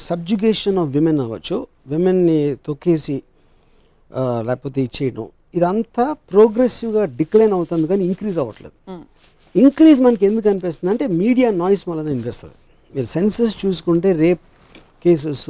సబ్జుగేషన్ 0.08 0.78
ఆఫ్ 0.82 0.90
విమెన్ 0.96 1.20
అవ్వచ్చు 1.24 1.56
విమెన్ని 1.92 2.38
తొక్కేసి 2.66 3.16
లేకపోతే 4.48 4.80
ఇచ్చేయడం 4.88 5.26
ఇదంతా 5.54 6.04
ప్రోగ్రెసివ్గా 6.32 7.04
డిక్లైన్ 7.20 7.54
అవుతుంది 7.58 7.86
కానీ 7.92 8.02
ఇంక్రీజ్ 8.10 8.38
అవ్వట్లేదు. 8.42 8.74
ఇంక్రీజ్ 9.54 10.00
మనకి 10.06 10.24
ఎందుకు 10.30 10.46
అనిపిస్తుంది 10.52 10.90
అంటే 10.92 11.04
మీడియా 11.22 11.48
నాయిస్ 11.62 11.84
వలన 11.88 12.06
అనిపిస్తుంది. 12.14 12.56
మీరు 12.94 13.08
సెన్సెస్ 13.16 13.54
చూసుకుంటే 13.62 14.10
రేప్ 14.22 14.44
కేసెస్ 15.04 15.48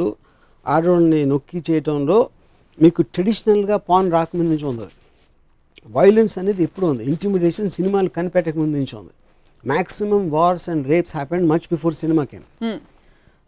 ఆడవాళ్ళని 0.66 1.20
నొక్కి 1.32 1.60
చేయటంలో 1.68 2.18
మీకు 2.82 3.00
ట్రెడిషనల్గా 3.14 3.76
పాన్ 3.88 4.08
రాకముందు 4.16 4.50
నుంచి 4.52 4.66
ఉంది. 4.70 4.86
వైలెన్స్ 5.96 6.34
అనేది 6.40 6.62
ఎప్పుడు 6.68 6.86
ఉంది. 6.92 7.02
ఇంటిమిడేషన్ 7.12 7.68
సినిమాలు 7.76 8.10
కనిపెట్టక 8.18 8.56
ముందు 8.62 8.74
నుంచి 8.80 8.94
ఉంది. 9.00 9.12
Maximum 9.64 10.22
wars 10.36 10.66
and 10.72 10.84
rapes 10.92 11.14
happened 11.18 11.46
much 11.52 11.66
before 11.72 11.94
cinema 12.02 12.22
came 12.30 12.46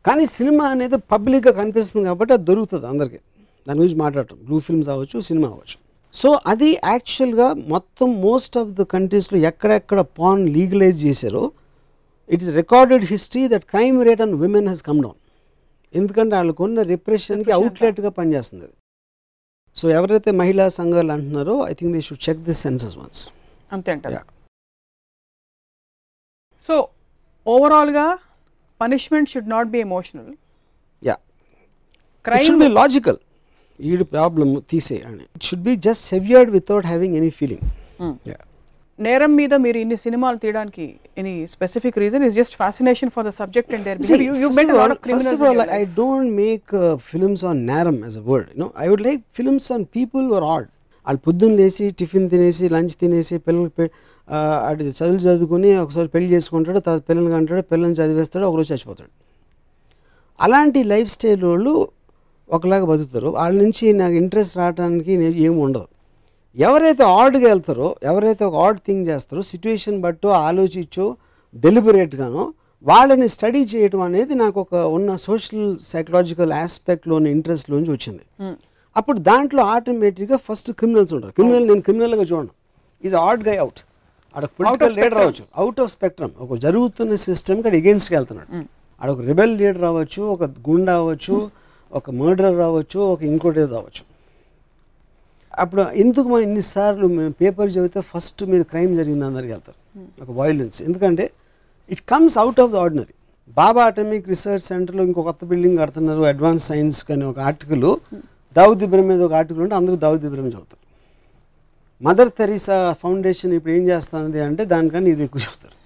కానీ 0.06 0.24
సినిమా 0.38 0.64
అనేది 0.74 0.98
పబ్లిక్గా 1.12 1.52
కనిపిస్తుంది 1.60 2.04
కాబట్టి 2.10 2.32
అది 2.36 2.44
దొరుకుతుంది 2.50 2.86
అందరికీ. 2.92 3.20
దాని 3.66 3.78
గురించి 3.80 3.98
మాట్లాడటం. 4.04 4.38
బ్లూ 4.46 4.58
ఫిల్మ్స్ 4.66 4.90
అవ్వచ్చు 4.94 5.18
సినిమా 5.28 5.48
అవ్వచ్చు. 5.52 5.76
సో 6.14 6.28
అది 6.52 6.70
యాక్చువల్గా 6.92 7.48
మొత్తం 7.74 8.08
మోస్ట్ 8.26 8.56
ఆఫ్ 8.62 8.70
ద 8.78 8.84
కంట్రీస్లో 8.94 9.38
ఎక్కడెక్కడ 9.50 10.00
పాన్ 10.18 10.42
లీగలైజ్ 10.56 10.98
చేశారో 11.06 11.44
it 12.30 12.42
is 12.44 12.52
recorded 12.60 13.04
history 13.12 13.44
that 13.52 13.66
crime 13.74 13.98
rate 14.08 14.22
and 14.24 14.36
women 14.44 14.68
has 14.72 14.82
come 14.88 15.00
down 15.06 15.18
ఎందుకంటే 15.94 16.34
వాళ్ళకు 16.38 16.62
ఉన్న 16.66 16.82
రిప్రెషన్కి 16.92 17.50
అవుట్లెట్గా 17.56 18.10
పనిచేస్తుంది 18.18 18.64
అది. 18.68 18.76
సో 19.76 19.84
ఎవరైతే 19.98 20.30
మహిళా 20.42 20.66
సంఘాలు 20.78 21.10
అంటున్నారో 21.16 21.56
I 21.70 21.72
think 21.78 21.92
they 21.96 22.02
should 22.08 22.22
check 22.28 22.40
this 22.48 22.62
census 22.66 22.96
once 23.00 23.20
అంతే 23.70 23.90
అంటారు. 23.94 24.14
Yeah. 24.16 24.26
సో 26.62 26.74
ఓవరాల్గా 27.46 28.06
punishment 28.80 29.30
should 29.32 29.50
not 29.56 29.68
be 29.74 29.80
emotional 29.88 30.30
yeah 31.02 31.16
crime 32.24 32.58
be 32.64 32.68
logical 32.80 33.18
ఈడు 33.80 34.04
ప్రాబ్లమ్ 34.14 34.52
తీసే 34.70 34.98
అని. 35.10 35.24
It 35.36 35.44
should 35.48 35.66
be 35.68 35.74
just 35.86 36.04
severed 36.12 36.50
without 36.58 36.86
having 36.92 37.16
any 37.20 37.30
feeling 37.40 37.64
నేరం 38.98 39.32
మీద 39.38 39.54
మీరు 39.64 39.78
ఇన్ని 39.82 39.96
సినిమాలు 40.04 40.38
తీయడానికి 40.42 40.84
any 41.20 41.32
specific 41.54 41.96
reason 42.02 42.24
is 42.26 42.34
just 42.40 42.54
fascination 42.62 43.10
for 43.14 43.24
the 43.28 43.30
subject 43.38 43.72
and 43.76 43.84
there 43.88 44.22
you 44.42 44.50
met 44.58 44.72
lot 44.80 44.92
of 44.92 45.42
all, 45.48 45.60
I 45.80 45.84
don't 46.00 46.30
make 46.42 46.66
uh, 46.82 46.96
films 47.10 47.42
on 47.50 47.56
naram 47.70 47.98
as 48.08 48.16
a 48.20 48.24
word. 48.30 48.46
You 48.54 48.60
know, 48.62 48.70
I 48.84 48.88
would 48.90 49.02
like 49.08 49.22
films 49.38 49.66
on 49.76 49.80
people 49.98 50.22
who 50.28 50.34
are 50.40 50.46
odd. 50.56 50.68
వాళ్ళు 51.06 51.20
పొద్దున్న 51.26 51.54
లేచి 51.60 51.84
tiffin 52.00 52.26
తినేసి 52.32 52.64
lunch 52.74 52.94
తినేసి 53.00 53.36
పిల్లలకి 53.46 53.86
అటు 54.68 54.82
చదువు 54.98 55.20
చదువుకుని 55.24 55.70
ఒకసారి 55.84 56.08
పెళ్ళి 56.12 56.28
చేసుకుంటాడు 56.34 56.80
తర్వాత 56.86 57.02
పిల్లల్ని 57.08 57.32
కంటాడు 57.34 57.62
పిల్లల్ని 57.72 57.96
చదివేస్తాడు 58.00 58.44
ఒకరోజు 58.50 58.68
చచ్చిపోతాడు. 58.72 59.10
అలాంటి 60.40 60.80
లైఫ్ 60.92 61.10
స్టైల్ 61.16 61.42
వాళ్ళు 61.50 61.74
ఒకలాగా 62.50 62.84
బతుకుతారు. 62.84 63.28
వాళ్ళ 63.28 63.62
నుంచి 63.62 63.92
నాకు 63.92 64.12
ఇంట్రెస్ట్ 64.12 64.56
రావడానికి 64.56 65.16
నే- 65.16 65.32
ఏమి 65.32 65.60
ఉండదు. 65.60 65.84
ఎవరైతే 66.56 67.04
ఆడ్గా 67.04 67.48
వెళ్తారో 67.48 67.96
ఎవరైతే 68.02 68.44
ఒక 68.44 68.54
ఆడ్ 68.54 68.78
థింగ్ 68.78 69.06
చేస్తారో 69.06 69.42
సిచ్యువేషన్ 69.42 70.00
బట్టో 70.00 70.28
ఆలోచించో 70.28 71.16
డెలిబరేట్గానో 71.54 72.54
వాళ్ళని 72.82 73.28
స్టడీ 73.28 73.58
చేయడం 73.58 74.00
అనేది 74.00 74.34
నాకు 74.34 74.60
ఒక 74.60 74.74
ఉన్న 74.74 75.16
సోషల్ 75.16 75.78
సైకలాజికల్ 75.78 76.52
ఆస్పెక్ట్లోని 76.52 77.30
ఇంట్రెస్ట్లోంచి 77.30 77.90
వచ్చింది. 77.90 78.20
అప్పుడు 78.96 79.18
దాంట్లో 79.18 79.62
ఆటోమేటిక్గా 79.62 80.36
ఫస్ట్ 80.36 80.72
క్రిమినల్స్ 80.72 81.14
ఉంటారు. 81.14 81.32
క్రిమినల్ 81.32 81.68
నేను 81.68 81.80
క్రిమినల్గా 81.80 82.22
చూడను. 82.22 82.48
ఈజ్ 83.04 83.14
ఆడ్ 83.14 83.48
గై 83.48 83.56
అవుట్ 83.56 83.80
ఆడ 84.36 84.44
పొలిటికల్ 84.44 84.96
లీడర్ 84.96 85.14
అవ్వచ్చు 85.18 85.44
అవుట్ 85.56 85.80
ఆఫ్ 85.80 85.90
స్పెక్ట్రమ్ 85.92 86.30
ఒక 86.38 86.58
జరుగుతున్న 86.58 87.14
సిస్టమ్కి 87.14 87.68
అక్కడ 87.68 87.74
ఎగెన్స్ట్కి 87.74 88.16
వెళ్తున్నాడు. 88.16 88.56
ఆడ 89.02 89.10
ఒక 89.10 89.20
రిబెల్ 89.20 89.58
లీడర్ 89.58 89.82
అవ్వచ్చు 89.82 90.22
ఒక 90.22 90.42
గుండా 90.42 90.96
అవ్వచ్చు 90.96 91.50
ఒక 91.98 92.10
మర్డర్ 92.20 92.54
రావచ్చు 92.64 92.98
ఒక 93.12 93.22
ఇంకోటి 93.32 93.60
అవ్వచ్చు 93.80 94.04
అప్పుడు 95.62 95.82
ఎందుకు 96.02 96.26
మనం 96.32 96.44
ఇన్నిసార్లు 96.48 97.06
మేము 97.16 97.32
పేపర్ 97.40 97.70
చదివితే 97.74 98.00
ఫస్ట్ 98.10 98.42
మీరు 98.52 98.64
క్రైమ్ 98.70 98.92
జరిగింది 99.00 99.24
అందరికి 99.30 99.52
వెళ్తారు. 99.54 99.78
ఒక 100.22 100.30
వైలెన్స్ 100.40 100.78
ఎందుకంటే 100.88 101.24
it 101.94 102.02
comes 102.12 102.36
out 102.42 102.60
of 102.64 102.70
the 102.74 102.78
ordinary 102.84 103.14
Bhabha 103.56 103.82
atomic 103.90 104.28
research 104.32 104.64
సెంటర్లో 104.70 105.02
ఇంకో 105.08 105.22
కొత్త 105.28 105.44
బిల్డింగ్ 105.50 105.78
కడుతున్నారు 105.82 106.22
అడ్వాన్స్ 106.32 106.66
సైన్స్ 106.70 107.00
కానీ 107.08 107.24
ఒక 107.32 107.38
ఆర్టికల్. 107.50 107.84
దావుద్ 108.56 108.82
ఇబ్రహీం 108.86 109.08
మీద 109.12 109.20
ఒక 109.28 109.34
ఆర్టికల్ 109.40 109.62
ఉంటే 109.66 109.76
అందరూ 109.80 109.96
దావుద్ 110.04 110.24
ఇబ్రహీం 110.28 110.48
చదువుతారు. 110.54 110.82
మదర్ 112.06 112.30
తెరీసా 112.38 112.76
ఫౌండేషన్ 113.02 113.52
ఇప్పుడు 113.58 113.72
ఏం 113.78 113.84
చేస్తుంది 113.90 114.40
అంటే 114.48 114.62
దానికన్నా 114.72 115.10
ఇది 115.14 115.24
ఎక్కువ 115.26 115.40
చదువుతారు. 115.46 115.76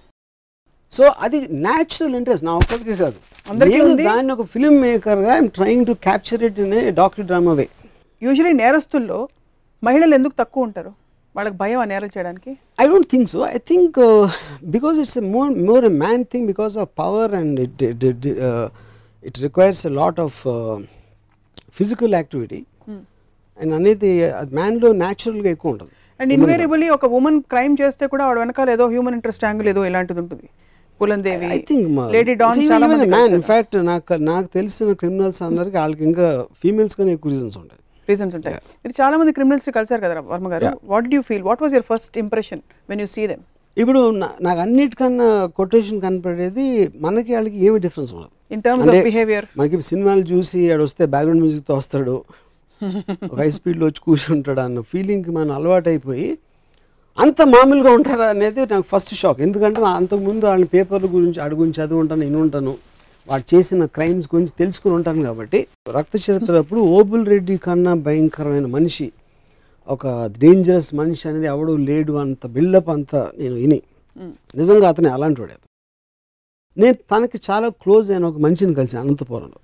సో 0.91 1.03
అది 1.25 1.39
న్యాచురల్ 1.65 2.15
ఇంట్రెస్ట్ 2.19 2.45
నా 2.49 2.53
ఒక్కరికి 2.61 2.95
కాదు. 3.03 3.19
నేను 3.49 3.83
ఉంది. 3.89 4.03
దాన్ని 4.09 4.31
ఒక 4.35 4.45
film 4.53 4.77
మేకర్గా 4.85 5.31
I'm 5.37 5.49
trying 5.57 5.85
to 5.89 5.93
capture 6.07 6.41
it 6.47 6.59
in 6.65 6.73
a 6.79 6.83
doctor 7.01 7.25
drama 7.31 7.53
way 7.59 7.65
usually 8.21 8.53
నేరస్తుల్లో 8.61 9.19
మహిళలు 9.87 10.13
ఎందుకు 10.19 10.35
తక్కువ 10.41 10.67
ఉంటారు? 10.67 10.91
వాళ్ళకి 11.35 11.55
భయం 11.61 11.79
ఆ 11.83 11.85
నేరాలు 11.93 12.13
చేయడానికి? 12.17 12.51
Uh, 14.05 14.29
because 14.73 14.97
it's 15.03 15.15
a 15.21 15.25
more 15.33 15.49
more 15.67 15.83
a 15.89 15.93
man 16.03 16.19
thing 16.31 16.43
because 16.51 16.75
of 16.81 16.87
power 17.01 17.27
and 17.39 17.59
it 17.65 17.81
it, 17.87 18.03
it, 18.09 18.25
uh, 18.47 18.67
it 19.23 19.35
requires 19.45 19.79
a 19.89 19.93
lot 19.99 20.15
of 20.25 20.33
uh, 20.55 20.77
physical 21.79 22.11
activity. 22.21 22.61
And 23.61 23.73
అనేది 23.77 24.09
అది 24.39 24.51
మ్యాన్లో 24.59 24.89
న్యాచురల్గా 25.03 25.49
ఎక్కువ 25.55 25.73
ఉంటుంది. 25.73 25.93
అండ్ 26.21 26.31
ఇన్వేరియబుల్లీ 26.37 26.87
ఒక 26.95 27.05
ఉమెన్ 27.19 27.39
క్రైమ్ 27.53 27.75
చేస్తే 27.81 28.03
కూడా 28.13 28.23
వాడు 28.27 28.39
వెనకాల 28.43 28.69
ఏదో 28.75 28.85
హ్యూమన్ 28.93 29.15
ఇంట్రెస్ట్ 29.17 29.45
యాంగిల్ 29.47 29.69
ఏదో 29.73 29.81
ఇలాంటిది 29.89 30.19
ఉంటుంది. 30.23 30.47
ఐ 31.55 31.59
థింక్ 31.69 31.87
లేడీ 32.15 32.33
డాన్ 32.41 32.61
చాలా 32.71 32.87
మంది 32.91 33.05
మ్యాన్ 33.15 33.33
ఇన్ఫాక్ట్ 33.39 33.75
నాకు 33.89 34.15
నాకు 34.31 34.47
తెలిసిన 34.57 34.93
క్రిమినల్స్ 35.01 35.41
అందరికి 35.47 35.77
వాళ్ళకి 35.81 36.03
ఇంకా 36.09 36.27
ఫీమేల్స్ 36.61 36.95
కానీ 36.99 37.11
ఎక్కువ 37.17 37.31
రీజన్స్ 37.33 37.57
ఉంటాయి. 37.61 37.81
రీజన్స్ 38.07 38.35
ఉంటాయి. 38.37 38.55
మీరు 38.83 38.95
చాలా 39.01 39.15
మంది 39.19 39.31
క్రిమినల్స్ 39.37 39.69
కలిసారు 39.77 40.01
కదా 40.05 40.23
Varma 40.33 40.47
garu? 40.53 40.71
What 40.93 41.07
do 41.13 41.19
feel 41.29 41.45
what 41.49 41.61
was 41.63 41.75
your 41.77 41.87
first 41.91 42.17
impression 42.23 42.61
when 42.89 43.01
you 43.03 43.07
see 43.15 43.23
them 43.31 43.43
ఇప్పుడు 43.77 43.99
నాకు 44.45 44.59
అన్నిటికన్నా 44.65 45.27
కొటేషన్ 45.59 45.99
కనపడేది 46.05 46.65
మనకి 47.05 47.31
వాళ్ళకి 47.35 47.57
ఏమి 47.67 47.79
డిఫరెన్స్ 47.85 48.11
ఉండదు. 48.17 48.31
ఇన్ 48.55 48.61
టర్మ్స్ 48.65 48.89
ఆఫ్ 48.93 49.03
బిహేవియర్ 49.09 49.45
మనకి 49.59 49.81
సినిమాలు 49.91 50.25
చూసి 50.33 50.59
ఆడు 50.73 50.83
వస్తే 50.89 51.05
బ్యాక్గ్రౌండ్ 51.13 51.41
మ్యూజిక్తో 51.43 51.75
వస్తాడు 51.81 52.15
ఒక 53.31 53.37
హై 53.41 53.49
స్పీడ్లో 53.57 53.85
వచ్చి 53.89 54.01
కూర్చుంటాడు 54.07 54.61
అన్న 54.65 54.81
ఫీలింగ్కి 54.91 55.31
మనం 55.37 55.51
అలవాటు 55.57 55.89
అయిపోయి 55.93 56.27
అంత 57.23 57.41
మామూలుగా 57.53 57.91
ఉంటారా 57.97 58.25
అనేది 58.33 58.61
నాకు 58.71 58.85
ఫస్ట్ 58.89 59.11
షాక్ 59.19 59.39
ఎందుకంటే 59.45 59.79
అంతకుముందు 59.99 60.43
వాళ్ళ 60.49 60.65
పేపర్ల 60.73 61.07
గురించి 61.15 61.39
ఆడి 61.43 61.55
గురించి 61.59 61.77
చదివి 61.81 61.99
ఉంటాను 62.01 62.21
నేను 62.25 62.37
ఉంటాను. 62.45 62.73
వాడు 63.29 63.45
చేసిన 63.51 63.85
క్రైమ్స్ 63.95 64.27
గురించి 64.33 64.53
తెలుసుకుని 64.59 64.93
ఉంటాను 64.97 65.21
కాబట్టి 65.27 65.59
రక్త 65.97 66.15
చరిత్ర 66.25 66.59
అప్పుడు 66.63 66.81
ఓబుల్ 66.97 67.23
రెడ్డి 67.33 67.55
కన్నా 67.65 67.93
భయంకరమైన 68.07 68.67
మనిషి. 68.75 69.07
ఒక 69.87 70.05
డేంజరస్ 70.41 70.91
మనిషి 71.01 71.23
అనేది 71.29 71.47
ఎవడు 71.53 71.73
లేడు 71.89 72.13
అంత 72.23 72.45
బిల్డప్ 72.55 72.89
అంతా 72.95 73.19
నేను 73.39 73.55
విని. 73.61 73.79
నిజంగా 74.59 74.87
అతనే 74.93 75.09
అలాంటి 75.17 75.41
వాడే 75.41 75.57
నేను 76.77 76.97
తనకి 77.11 77.37
చాలా 77.49 77.67
క్లోజ్ 77.83 78.07
అయిన 78.13 78.25
ఒక 78.31 78.39
మనిషిని 78.45 78.75
కలిసి 78.79 78.95
అనంతపురంలో. 79.01 79.59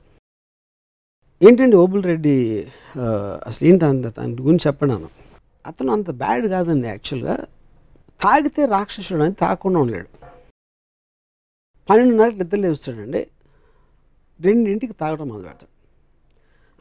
ఏంటండి 1.41 1.76
ఓబుల్ 1.84 2.04
రెడ్డి 2.12 2.36
అసలు 3.49 3.64
ఏంటి 3.70 3.86
అంత 3.91 4.08
దాని 4.18 4.41
గురించి 4.47 4.66
చెప్పడాను 4.68 5.10
అతను 5.66 5.91
అంత 5.93 6.11
బ్యాడ్ 6.11 6.47
కాదండి 6.47 6.88
యాక్చువల్గా. 6.88 7.36
తాగితే 8.22 8.66
రాక్షసుడు 8.66 9.24
అని 9.24 9.34
తాగకుండా 9.34 9.80
ఉండలేడు. 9.80 10.07
పన్నెండున్నరకి 11.89 12.38
నిద్ర 12.38 12.57
లేస్తాడండి. 12.57 13.28
రెండింటికి 14.41 14.93
తాగడం 14.93 15.28
మొదలు 15.28 15.43
పెడతాడు 15.43 15.74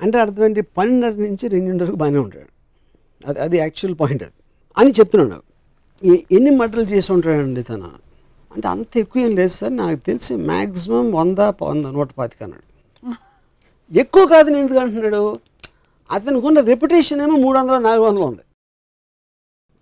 అంటే 0.03 0.18
అర్థం 0.18 0.45
ఏంటి 0.45 0.61
పన్నెండున్నర 0.61 1.28
నుంచి 1.28 1.49
రెండున్నరకు 1.49 1.97
బాగానే 1.97 2.18
ఉంటాడు. 2.18 2.49
అది 3.26 3.41
అది 3.41 3.57
యాక్చువల్ 3.57 3.97
పాయింట్ 4.01 4.22
అది. 4.22 4.33
అని 4.78 4.91
చెప్తున్నాడు. 4.91 5.43
ఎన్ని 6.07 6.51
మటలు 6.51 6.80
చేసి 6.80 7.12
ఉంటాడండి 7.12 7.62
తను? 7.62 7.91
అంటే 8.55 8.68
అంత 8.68 8.97
ఎక్కువ 8.97 9.22
ఏం 9.22 9.37
లేదు 9.37 9.49
సార్ 9.49 9.76
నాకు 9.76 9.97
తెలిసి 9.97 10.37
మ్యాక్సిమం 10.37 11.12
వంద 11.12 11.39
వంద 11.39 11.87
నూట 11.87 12.11
పాతిక 12.18 12.43
అన్నాడు. 12.43 12.62
ఎక్కువ 13.99 14.26
కాదని 14.26 14.59
ఎందుకు 14.59 14.78
అంటున్నాడు? 14.78 15.41
అతనికి 16.11 16.47
ఉన్న 16.47 16.61
రెప్యుటేషన్ 16.61 17.20
ఏమో 17.20 17.37
మూడు 17.37 17.59
వందల 17.59 17.78
నాలుగు 17.78 18.05
వందలు 18.05 18.22
ఉంది. 18.22 18.41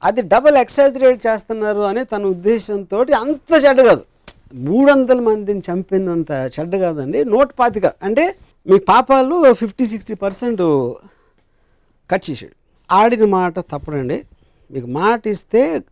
అది 0.05 0.23
డబల్ 0.23 0.57
ఎక్సాజరేట్ 0.57 1.27
చేస్తున్నారు 1.27 1.79
అనే 1.79 2.05
తన 2.05 2.25
ఉద్దేశంతో 2.25 3.01
అంత 3.01 3.65
చెడ్డ 3.65 3.81
కాదు. 3.81 4.05
మూడు 4.55 4.93
వందల 4.93 5.21
మందిని 5.21 5.63
చంపినంత 5.73 6.51
చెడ్డ 6.61 6.77
కాదండి 6.77 7.25
నూట 7.25 7.49
పాతిక 7.59 7.87
అంటే 7.87 8.37
మీ 8.67 8.79
పాపాలు 8.79 9.53
ఫిఫ్టీ 9.53 9.87
సిక్స్టీ 9.87 10.15
పర్సెంట్ 10.15 10.95
కట్ 12.11 12.31
చేసాడు 12.31 12.53
ఆడిన 12.93 13.25
మాట 13.25 13.59
తప్పడండి. 13.59 14.25
మీకు 14.71 14.87
మాట 14.87 15.27
ఇస్తే 15.27 15.83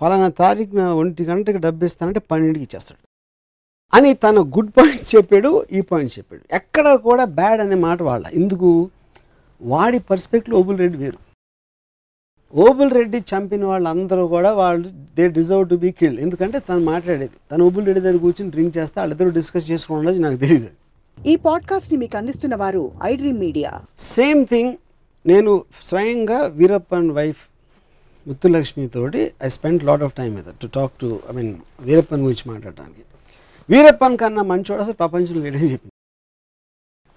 ఫలానా 0.00 0.28
తారీఖున 0.28 0.82
ఒంటి 0.82 1.24
గంటకి 1.24 1.58
డబ్బు 1.58 1.84
ఇస్తానంటే 1.84 2.20
పన్నెండుకి 2.20 2.62
ఇచ్చేస్తాడు. 2.64 3.08
అని 3.96 4.14
తన 4.14 4.38
గుడ్ 4.38 4.70
పాయింట్స్ 4.70 5.16
చెప్పాడు 5.16 5.64
ఈ 5.72 5.80
పాయింట్స్ 5.80 6.18
చెప్పాడు. 6.18 6.54
ఎక్కడ 6.54 6.94
కూడా 6.94 7.24
బ్యాడ్ 7.24 7.60
అనే 7.60 7.74
మాట 7.74 8.02
వాళ్ళ. 8.02 8.26
ఎందుకు? 8.26 8.90
వాడి 9.62 9.98
పర్స్పెక్టివ్ 9.98 10.56
ఓబుల్ 10.56 10.78
రెడ్డి 10.78 10.98
వేరు. 10.98 11.23
ఓబుల్ 12.62 12.90
రెడ్డి 12.96 13.18
చంపిన 13.30 13.64
వాళ్ళందరూ 13.70 14.24
కూడా 14.32 14.50
వాళ్ళు 14.58 14.88
they 15.16 15.24
deserve 15.38 15.64
to 15.70 15.76
be 15.84 15.90
killed 16.00 16.18
ఎందుకంటే 16.24 16.58
తను 16.68 16.82
మాట్లాడేది. 16.90 17.36
తను 17.50 17.62
ఓబుల్ 17.68 17.86
రెడ్డి 17.88 18.02
దగ్గర 18.04 18.18
కూర్చొని 18.24 18.50
డ్రింక్ 18.54 18.74
చేస్తే 18.78 18.96
వాళ్ళిద్దరూ 19.00 19.30
డిస్కస్ 19.38 19.66
చేసుకోవడం 19.70 20.20
నాకు 20.26 20.38
తెలియదు 20.44 20.70
ఈ 21.18 21.34
పాడ్కాస్ట్ని 21.46 21.96
మీకు 22.02 22.16
అందిస్తున్న 22.20 22.54
వారు 22.62 22.82
ఐడ్రీమ్ 23.10 23.40
మీడియా. 23.46 23.70
సేమ్ 24.14 24.42
థింగ్ 24.52 24.72
నేను 25.24 25.52
స్వయంగా 25.88 26.38
వీరప్పన్ 26.60 27.10
వైఫ్ 27.18 27.42
ముత్తులక్ష్మి 28.26 28.86
తోటి 28.94 29.22
I 29.46 29.50
spend 29.56 29.82
lot 29.88 30.04
of 30.08 30.14
time 30.20 30.30
మీద 30.38 30.48
to 30.62 30.68
talk 30.78 30.94
to 31.02 31.10
I 31.30 31.34
mean 31.38 31.52
Veerappan 31.88 32.22
గురించి 32.26 32.46
మాట్లాడటానికి. 32.52 33.04
వీరప్పన్ 33.68 34.16
కన్నా 34.22 34.44
మంచోడు 34.52 34.80
అసలు 34.84 34.96
ప్రపంచంలో 35.02 35.42
లేడని 35.46 35.70
చెప్పింది. 35.72 35.94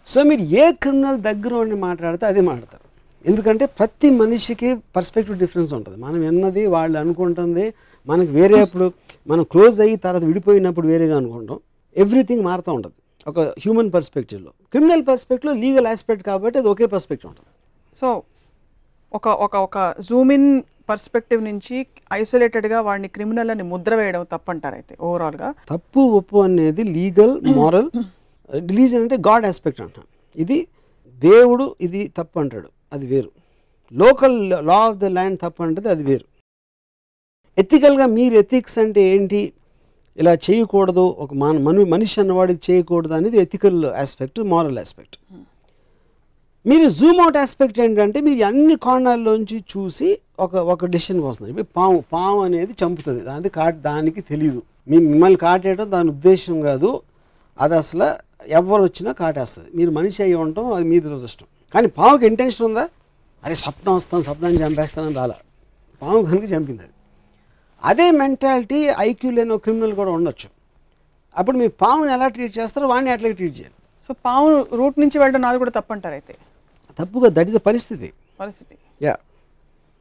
సో 0.08 0.20
మీరు 0.32 0.44
ఏ 0.64 0.66
క్రిమినల్ 0.84 1.22
దగ్గర 1.30 1.54
ఉండి 1.64 1.78
మాట్లాడితే 1.88 2.26
అదే 2.32 2.42
మాట్లాడతారు. 2.52 2.87
ఎందుకంటే 3.30 3.66
ప్రతి 3.80 4.10
మనిషికి 4.22 4.70
పర్స్పెక్టివ్ 4.96 5.38
డిఫరెన్స్ 5.44 5.72
ఉంటుంది. 5.78 5.98
మనం 6.06 6.20
విన్నది 6.26 6.64
వాళ్ళు 6.76 6.98
అనుకుంటుంది 7.04 7.66
మనకి 8.12 8.32
వేరే 8.38 8.58
అప్పుడు 8.66 8.86
మనం 9.32 9.44
క్లోజ్ 9.54 9.78
అయ్యి 9.86 9.98
తర్వాత 10.06 10.24
విడిపోయినప్పుడు 10.30 10.88
వేరేగా 10.92 11.16
అనుకుంటాం. 11.22 11.60
ఎవ్రీథింగ్ 12.04 12.44
మారుతూ 12.50 12.72
ఉంటుంది. 12.78 12.98
ఒక 13.32 13.40
హ్యూమన్ 13.64 13.92
పర్స్పెక్టివ్లో 13.96 14.52
క్రిమినల్ 14.74 15.04
పర్స్పెక్టివ్లో 15.10 15.54
లీగల్ 15.64 15.88
ఆస్పెక్ట్ 15.94 16.24
కాబట్టి 16.30 16.58
అది 16.62 16.70
ఒకే 16.74 16.88
పర్స్పెక్టివ్ 16.94 17.30
ఉంటుంది. 17.32 17.52
సో 18.00 18.08
ఒక 19.18 19.28
ఒక 19.46 19.56
ఒక 19.68 19.78
జూమ్ 20.08 20.32
ఇన్ 20.38 20.50
పర్స్పెక్టివ్ 20.92 21.42
నుంచి 21.50 21.76
ఐసోలేటెడ్గా 22.20 22.80
వాడిని 22.88 23.10
క్రిమినల్ 23.16 23.52
అని 23.54 23.64
ముద్ర 23.72 23.94
వేయడం 24.00 24.24
తప్పంటారు 24.34 24.76
అయితే 24.80 24.94
ఓవరాల్గా 25.08 25.50
తప్పు 25.74 26.02
ఒప్పు 26.20 26.38
అనేది 26.48 26.84
లీగల్ 26.98 27.36
మారల్ 27.60 27.90
రిలీజన్ 28.72 29.04
అంటే 29.06 29.18
గాడ్ 29.28 29.46
ఆస్పెక్ట్ 29.52 29.82
అంటాం. 29.86 30.06
ఇది 30.44 30.58
దేవుడు 31.28 31.66
ఇది 31.88 32.02
తప్పు 32.18 32.38
అంటాడు. 32.44 32.70
అది 32.94 33.06
వేరు. 33.06 33.30
Local 33.94 34.38
law 34.70 34.78
of 34.88 34.98
the 34.98 35.06
land 35.18 35.38
తప్పు 35.44 35.64
అంటది 35.64 35.90
అది 35.90 36.04
వేరు. 36.04 36.26
ఎథికల్గా 37.58 38.06
మీరు 38.18 38.36
ఎథిక్స్ 38.36 38.78
అంటే 38.80 39.02
ఏంటి? 39.14 39.42
ఇలా 40.18 40.34
చేయకూడదు 40.46 41.04
ఒక 41.24 41.34
మన 41.34 41.58
మను 41.58 41.86
మనిషి 41.86 42.16
అన్నవాడికి 42.22 42.62
చేయకూడదు 42.68 43.14
అనేది 43.14 43.38
ఎథికల్ 43.38 43.80
ఆస్పెక్ట్ 44.04 44.40
మారల్ 44.54 44.80
ఆస్పెక్ట్ 44.80 45.18
మీరు 46.66 46.88
జూమ్ 46.90 47.20
అవుట్ 47.22 47.38
ఆస్పెక్ట్ 47.38 47.78
ఏంటంటే 47.80 48.20
మీరు 48.22 48.46
అన్ని 48.46 48.76
కోణాల్లోంచి 48.76 49.58
చూసి 49.74 50.10
ఒక 50.40 50.56
ఒక 50.56 50.86
డెసిషన్కి 50.86 51.26
వస్తుంది 51.28 51.52
ఇప్పుడు 51.52 51.68
పాము 51.78 52.04
పాము 52.14 52.40
అనేది 52.44 52.74
చంపుతుంది. 52.82 53.22
దానికి 53.22 53.54
కాట్ 53.56 53.78
దానికి 53.82 54.22
తెలియదు 54.22 54.62
మీ 54.88 54.98
మిమ్మల్ని 54.98 55.40
కాటేయడం 55.40 55.92
దాని 55.92 56.10
ఉద్దేశం 56.10 56.58
కాదు. 56.62 56.90
అది 57.60 57.76
అసలు 57.76 58.08
ఎవరు 58.60 58.82
వచ్చినా 58.84 59.12
కాటేస్తుంది. 59.12 59.70
మీరు 59.76 59.92
మనిషి 59.92 60.20
అయ్యి 60.24 60.36
ఉండటం 60.36 60.74
అది 60.74 60.86
మీ 60.86 61.00
దురదృష్టం 61.00 61.48
కానీ 61.74 61.88
పాముకి 61.98 62.26
ఇంటెన్షన్ 62.32 62.66
ఉందా? 62.70 62.86
అరే 63.44 63.56
స్వప్నం 63.64 63.94
వస్తాను 64.00 64.24
స్వప్నాన్ని 64.28 64.60
చంపేస్తానని 64.64 65.16
రాలా. 65.22 65.38
పాము 66.02 66.20
కనుక 66.30 66.46
చంపింది 66.54 66.82
అది. 66.86 66.94
అదే 67.84 68.06
మెంటాలిటీ 68.22 68.80
ఐక్యూ 69.08 69.30
లేని 69.38 69.52
ఒక 69.56 69.62
క్రిమినల్ 69.66 69.94
కూడా 70.00 70.12
ఉండొచ్చు. 70.18 70.48
అప్పుడు 71.36 71.58
మీరు 71.62 71.74
పాముని 71.84 72.12
ఎలా 72.18 72.28
ట్రీట్ 72.36 72.54
చేస్తారో 72.60 72.88
వాడిని 72.94 73.12
అట్లా 73.16 73.30
ట్రీట్ 73.40 73.56
చేయాలి. 73.60 73.76
సో 74.06 74.12
పాము 74.26 74.50
రూట్ 74.80 74.98
నుంచి 75.04 75.18
వెళ్ళడం 75.22 75.42
నాది 75.46 75.58
కూడా 75.64 75.74
తప్పంటారు 75.78 76.16
అయితే 76.20 76.34
తప్పుగా 77.00 77.30
దట్ 77.38 77.50
ఇస్ 77.52 77.60
పరిస్థితి. 77.70 78.08
పరిస్థితి. 78.42 78.76
యా 79.06 79.16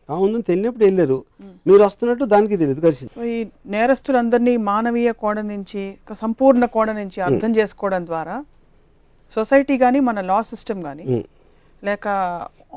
అవును 0.08 0.40
తెలియనప్పుడు 0.48 0.84
వెళ్ళారు. 0.88 1.18
మీరు 1.68 1.82
వస్తున్నట్టు 1.86 2.24
దానికి 2.32 2.56
తెలియదు 2.62 2.82
కలిసింది 2.86 3.12
సో 3.18 3.24
ఈ 3.36 3.38
నేరస్తులందరినీ 3.74 4.54
మానవీయ 4.70 5.10
కోణ 5.22 5.38
నుంచి 5.52 5.82
సంపూర్ణ 6.22 6.64
కోణ 6.76 6.90
నుంచి 7.00 7.18
అర్థం 7.28 7.52
చేసుకోవడం 7.58 8.02
ద్వారా 8.10 8.36
సొసైటీ 9.32 9.76
కానీ 9.84 10.00
మన 10.08 10.20
లా 10.30 10.36
సిస్టమ్ 10.52 10.82
కానీ 10.82 11.04
లేక 11.82 12.06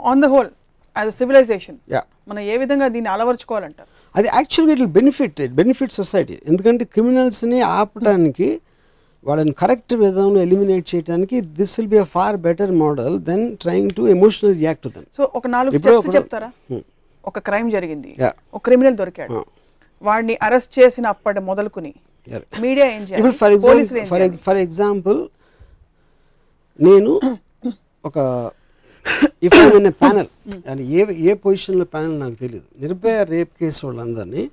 on 0.06 0.22
the 0.22 0.28
whole 0.28 0.50
as 0.96 1.12
civilization 1.20 1.78
yeah 1.92 2.02
మనం 2.30 2.42
ఏ 2.46 2.58
విధంగా 2.58 2.88
దీన్ని 2.88 3.10
అలవర్చుకోవాలంటారు 3.10 3.90
అది 4.16 4.28
యాక్చువల్గా 4.36 4.74
ఇట్ 4.78 4.94
బెనిఫిట్ 4.94 5.40
బెనిఫిట్ 5.60 5.94
సొసైటీ 5.94 6.36
ఎందుకంటే 6.48 6.84
క్రిమినల్స్ని 6.94 7.60
ఆపడానికి 7.76 8.50
వాళ్ళని 9.26 9.54
కరెక్ట్ 9.62 9.94
విధంలో 10.02 10.40
ఎలిమినేట్ 10.42 10.86
చేయడానికి 10.92 11.38
this 11.58 11.74
will 11.78 11.90
be 11.90 12.00
a 12.00 12.08
far 12.14 12.38
better 12.46 12.72
model 12.84 13.16
then 13.30 13.44
trying 13.56 13.92
to 13.98 14.04
emotional 14.08 14.56
react 14.56 14.84
to 14.84 14.90
them 14.90 15.08
so 15.18 15.24
ఒక 15.36 15.48
నాలుగు 15.48 15.80
స్టెప్స్ 15.82 16.10
చెప్తారా 16.18 16.50
Hmm. 16.72 16.84
ఒక 17.24 17.40
క్రైమ్ 17.48 17.70
జరిగింది. 17.72 18.12
ఒక 18.54 18.62
క్రిమినల్ 18.66 18.96
దొరికాడు 18.96 19.34
Ah. 19.34 19.46
వాడిని 20.02 20.36
అరెస్ట్ 20.42 20.74
చేసిన 20.80 21.06
అప్పటి 21.08 21.40
మొదలుకుని. 21.40 21.92
మీడియా 22.62 22.86
ఏం 22.88 23.02
ఫర్ 23.02 23.10
చేయాలి 23.10 23.56
ఎగ్జాంపుల్ 23.56 23.90
ఫర్ 24.04 24.22
చేయాలి? 24.22 24.40
ఫర్ 24.46 24.60
ఎగ్జాంపుల్ 24.64 25.20
నేను 26.80 27.14
ఒక 28.04 28.18
ఇఫ్ 29.44 29.58
నిన్న 29.76 29.90
ప్యానల్ 29.90 30.30
అని 30.70 30.84
ఏ 30.92 31.06
ఏ 31.14 31.34
పొజిషన్లో 31.34 31.86
ప్యానల్ 31.86 32.20
నాకు 32.20 32.34
తెలియదు 32.34 32.82
నిర్భయ 32.82 33.24
రేప్ 33.24 33.50
కేసు 33.60 33.86
వాళ్ళందరినీ 33.86 34.44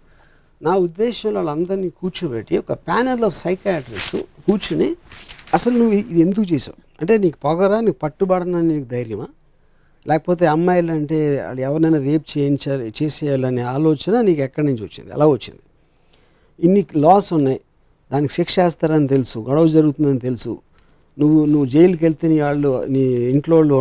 నా 0.63 0.77
ఉద్దేశంలో 0.77 1.43
వాళ్ళందరినీ 1.43 1.89
కూర్చోబెట్టి 1.89 2.59
ఒక 2.59 2.73
ప్యానెల్ 2.73 3.25
ఆఫ్ 3.25 3.37
సైకాట్రిస్ 3.37 4.17
కూర్చుని 4.17 4.97
అసలు 5.55 5.75
నువ్వు 5.79 5.93
ఇది 5.93 6.21
ఎందుకు 6.21 6.55
చేసావు? 6.55 6.79
అంటే 7.01 7.19
నీకు 7.19 7.39
పొగరా 7.45 7.81
నీకు 7.81 7.97
పట్టుబడనని 8.03 8.69
నీకు 8.69 8.89
ధైర్యమా? 8.89 9.27
లేకపోతే 10.07 10.47
అమ్మాయిలు 10.47 10.93
అంటే 10.93 11.41
వాళ్ళు 11.41 11.63
ఎవరినైనా 11.63 11.99
రేప్ 11.99 12.39
చేయించాలి 12.39 12.93
చేసేయాలనే 13.03 13.63
ఆలోచన 13.63 14.21
నీకు 14.21 14.41
ఎక్కడి 14.41 14.67
నుంచి 14.67 14.83
వచ్చింది? 14.83 15.11
ఎలా 15.13 15.27
వచ్చింది. 15.27 15.63
ఇన్ని 16.61 16.87
లాస్ 16.97 17.33
ఉన్నాయి. 17.33 17.61
దానికి 18.13 18.33
శిక్ష 18.33 18.61
వేస్తారని 18.61 19.09
తెలుసు 19.09 19.39
గొడవ 19.39 19.67
జరుగుతుందని 19.67 20.19
తెలుసు. 20.19 20.59
నువ్వు 21.19 21.47
నువ్వు 21.47 21.67
జైలుకి 21.67 22.05
వెళ్తే 22.05 22.29
నీ 22.29 22.41
వాళ్ళు 22.41 22.85
నీ 22.89 23.03
ఇంట్లో 23.31 23.57
వాళ్ళు 23.57 23.77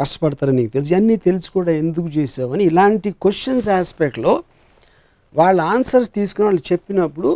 కష్టపడతారని 0.00 0.56
నీకు 0.56 0.72
తెలుసు. 0.72 0.94
అన్నీ 0.94 1.16
తెలిసి 1.16 1.50
కూడా 1.50 1.72
ఎందుకు 1.72 2.08
చేసావని 2.08 2.64
ఇలాంటి 2.64 3.10
క్వశ్చన్స్ 3.10 3.68
ఆస్పెక్ట్లో 3.68 4.42
వాళ్ళ 5.34 5.60
ఆన్సర్స్ 5.60 6.10
తీసుకుని 6.10 6.46
వాళ్ళు 6.46 6.62
చెప్పినప్పుడు 6.72 7.30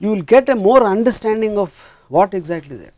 you 0.00 0.10
will 0.10 0.26
get 0.34 0.50
a 0.50 0.54
more 0.54 0.82
understanding 0.82 1.56
of 1.56 1.72
what 2.12 2.34
exactly 2.34 2.78
they 2.78 2.90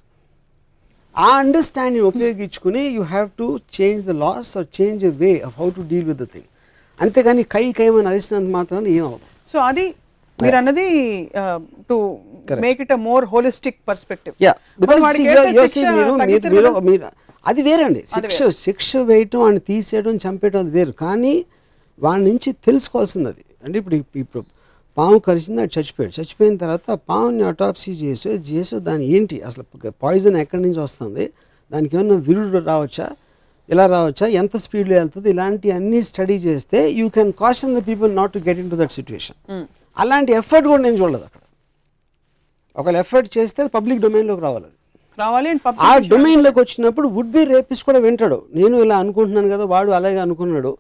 ah 1.17 1.39
understanding 1.39 2.07
ఉపయోగించుకుని 2.07 2.87
you 2.87 3.03
have 3.03 3.31
to 3.39 3.59
change 3.81 4.05
the 4.05 4.11
laws 4.11 4.57
or 4.59 4.67
change 4.81 5.05
a 5.05 5.12
way 5.17 5.41
of 5.41 5.61
how 5.61 5.71
to 5.71 5.81
deal 5.81 6.05
with 6.05 6.19
the 6.19 6.25
thing 6.25 6.49
అంతేగాని 7.01 7.43
కై 7.43 7.73
కైమని 7.73 8.09
అరిసినంత 8.09 8.51
మాత్రాన్ని 8.51 8.91
ఏం 8.91 9.15
so 9.49 9.59
అది 9.59 9.95
మీరు 10.43 10.57
అన్నది 10.61 10.87
to 11.91 11.97
make 12.66 12.80
it 12.85 12.95
a 12.97 12.99
more 13.09 13.24
holistic 13.32 13.78
perspective 13.91 14.35
yeah 14.47 14.53
మీరు 16.55 16.72
మీరు 16.89 17.11
అది 17.51 17.61
వేరండి. 17.68 18.03
శిక్ష 18.12 18.43
శిక్ష 18.66 18.91
వేయటం 19.11 19.41
వాడిని 19.45 19.62
తీసేయడం 19.70 20.14
చంపేయడం 20.24 20.61
అది 20.64 20.72
వేరు. 20.76 20.93
కానీ 21.05 21.35
వాడి 22.05 22.22
నుంచి 22.28 22.51
తెలుసుకోవాల్సింది 22.66 23.28
అది 23.32 23.45
అంటే 23.64 23.76
ఇప్పుడు 23.80 23.97
ఇప్పుడు 24.22 24.43
పాము 24.99 25.18
కరిచింది 25.26 25.61
అది 25.64 25.72
చచ్చిపోయాడు. 25.76 26.14
చచ్చిపోయిన 26.18 26.55
తర్వాత 26.62 26.89
పాముని 27.11 27.45
అటాప్సీ 27.51 27.93
చేసి 28.03 28.28
చేసి 28.51 28.76
దాని 28.89 29.05
ఏంటి? 29.16 29.37
అసలు 29.49 29.64
పాయిజన్ 30.05 30.37
ఎక్కడి 30.45 30.62
నుంచి 30.66 30.80
వస్తుంది? 30.87 31.24
దానికి 31.72 31.93
ఏమన్నా 31.97 32.16
విరుడు 32.26 32.61
రావచ్చా? 32.72 33.07
ఇలా 33.68 33.85
రావచ్చా? 33.95 34.26
ఎంత 34.41 34.57
స్పీడ్లో 34.64 34.95
వెళ్తుంది? 35.01 35.28
ఇలాంటి 35.35 35.68
అన్ని 35.78 36.01
స్టడీ 36.11 36.37
చేస్తే 36.47 36.80
you 37.01 37.07
can 37.16 37.32
caution 37.43 37.72
the 37.78 37.82
people 37.91 38.11
not 38.20 38.32
to 38.37 38.43
get 38.49 38.61
in 38.64 38.70
to 38.74 38.78
that 38.82 38.95
situation 38.99 39.39
అలాంటి 39.97 40.32
ఎఫర్ట్ 40.40 40.66
కూడా 40.70 40.82
నేను 40.86 40.99
చూడలేదు 41.01 41.24
అక్కడ. 41.28 41.42
ఒకవేళ 42.76 42.97
ఎఫర్ట్ 43.05 43.28
చేస్తే 43.36 43.62
పబ్లిక్ 43.76 44.01
డొమైన్లోకి 44.05 44.42
రావాలి. 44.47 44.70
రావాలి 45.18 45.51
ఆ 45.88 45.92
డొమైన్లోకి 46.12 46.59
వచ్చినప్పుడు 46.62 47.07
వుడ్ 47.16 47.32
బి 47.34 47.42
రేపిస్ట్ 47.53 47.84
కూడా 47.88 48.01
వింటాడు. 48.07 48.38
నేను 48.59 48.76
ఇలా 48.84 48.97
అనుకుంటున్నాను 49.03 49.51
కదా 49.55 49.64
వాడు 49.74 49.90
అలాగే 49.99 50.20
అనుకున్నాడు. 50.26 50.72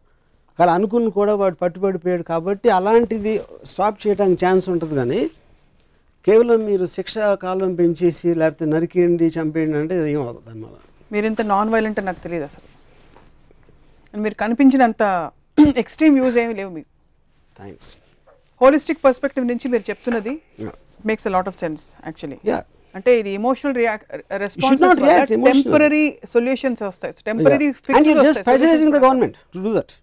అలా 0.58 0.72
అనుకుని 0.78 1.08
కూడా 1.18 1.32
వాడు 1.40 1.56
పట్టుబడిపోయాడు 1.62 2.24
కాబట్టి 2.32 2.68
అలాంటిది 2.78 3.32
స్టాప్ 3.70 3.96
చేయడానికి 4.02 4.38
ఛాన్స్ 4.44 4.66
ఉంటుంది 4.72 4.94
కానీ 5.00 5.20
కేవలం 6.26 6.60
మీరు 6.68 6.84
శిక్ష 6.96 7.14
కాలం 7.44 7.70
పెంచేసి 7.80 8.28
లేకపోతే 8.40 8.66
నరికేయండి 8.74 9.26
చంపేయండి 9.36 9.76
అంటే 9.80 9.96
ఏం 10.12 10.20
అవుతుంది 10.22 10.46
దానివల్ల 10.48 10.76
మీరు 11.12 11.26
ఇంత 11.30 11.42
నాన్ 11.52 11.72
వైలెంట్ 11.74 11.98
అని 12.00 12.06
నాకు 12.10 12.22
తెలియదు 12.26 12.46
అసలు. 12.50 12.68
మీరు 14.14 14.36
కనిపించినంత 14.42 15.02
ఎక్స్ట్రీమ్ 15.82 16.16
వ్యూస్ 16.18 16.38
ఏమి 16.44 16.54
లేవు 16.60 16.70
మీకు. 16.76 16.90
థ్యాంక్స్ 17.56 17.90
హోలిస్టిక్ 18.64 19.00
పర్స్పెక్టివ్ 19.08 19.44
నుంచి 19.52 19.66
మీరు 19.74 19.84
చెప్తున్నది 19.90 20.34
makes 21.10 21.28
a 21.30 21.34
lot 21.36 21.50
of 21.52 21.58
sense 21.64 21.84
actually 22.08 22.38
అంటే 22.98 23.10
ఇది 23.20 23.30
react 23.80 24.02
emotionally. 24.56 25.06
టెంపరీ 25.30 26.02
సొల్యూషన్స్ 26.32 26.82
వస్తాయి. 26.88 27.12
Temporary 27.28 27.68
pressurising 27.86 28.92
the 28.96 28.98
government 29.04 29.36
to 29.54 29.60
do 29.64 29.70
that 29.78 29.94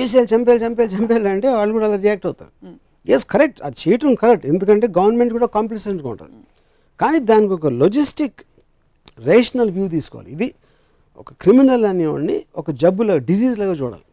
చేసేయాలి 0.00 0.28
చంపేయాలి 0.32 0.60
చంపేయాలి 0.64 0.92
చంపేయాలి 0.96 1.28
అంటే 1.34 1.48
వాళ్ళు 1.58 1.72
కూడా 1.76 1.86
అలా 1.88 1.98
రియాక్ట్ 2.06 2.26
అవుతారు. 2.28 2.52
ఎస్ 3.14 3.26
కరెక్ట్ 3.34 3.60
అది 3.66 3.76
చేయటం 3.82 4.12
కరెక్ట్ 4.22 4.44
ఎందుకంటే 4.52 4.86
గవర్నమెంట్ 4.98 5.32
కూడా 5.36 5.48
కాంప్లిసెంట్గా 5.56 6.08
ఉంటుంది 6.14 6.38
కానీ 7.02 7.18
దానికి 7.30 7.52
ఒక 7.58 7.68
లొజిస్టిక్ 7.82 8.38
రేషనల్ 9.28 9.70
వ్యూ 9.76 9.86
తీసుకోవాలి. 9.96 10.28
ఇది 10.36 10.48
ఒక 11.22 11.30
క్రిమినల్ 11.42 11.84
అనేవాడిని 11.92 12.36
ఒక 12.60 12.70
జబ్బుల 12.82 13.16
డిజీజ్ 13.30 13.56
లాగా 13.62 13.74
చూడాలి. 13.82 14.06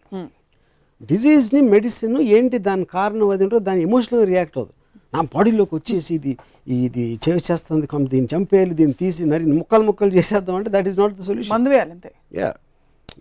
డిజీజ్ని 1.01 1.61
మెడిసిన్ 1.71 2.17
ఏంటి 2.31 2.57
దాని 2.65 2.85
కారణం 2.93 3.29
అది 3.29 3.43
ఏంటో 3.43 3.59
దాని 3.65 3.81
ఎమోషనల్గా 3.81 4.25
రియాక్ట్ 4.25 4.57
అవుతుంది. 4.57 4.73
నా 5.13 5.21
బాడీలోకి 5.33 5.73
వచ్చేసి 5.75 6.11
ఇది 6.15 6.31
ఇది 6.77 7.03
చేసేస్తుంది 7.25 7.85
కం- 7.87 8.07
దీన్ని 8.09 8.29
చంపేయాలి 8.33 8.73
దీన్ని 8.73 8.93
తీసి 8.93 9.25
నరి 9.25 9.45
ముక్కలు 9.51 9.83
ముక్కలు 9.83 10.11
చేసేద్దాం 10.11 10.55
అంటే 10.55 10.69
that 10.69 10.87
is 10.87 10.99
not 10.99 11.13
the 11.13 11.21
solution 11.21 11.53
మందు 11.55 11.69
వేయాలి 11.69 11.91
అంతే. 11.91 12.09
యా 12.33 12.49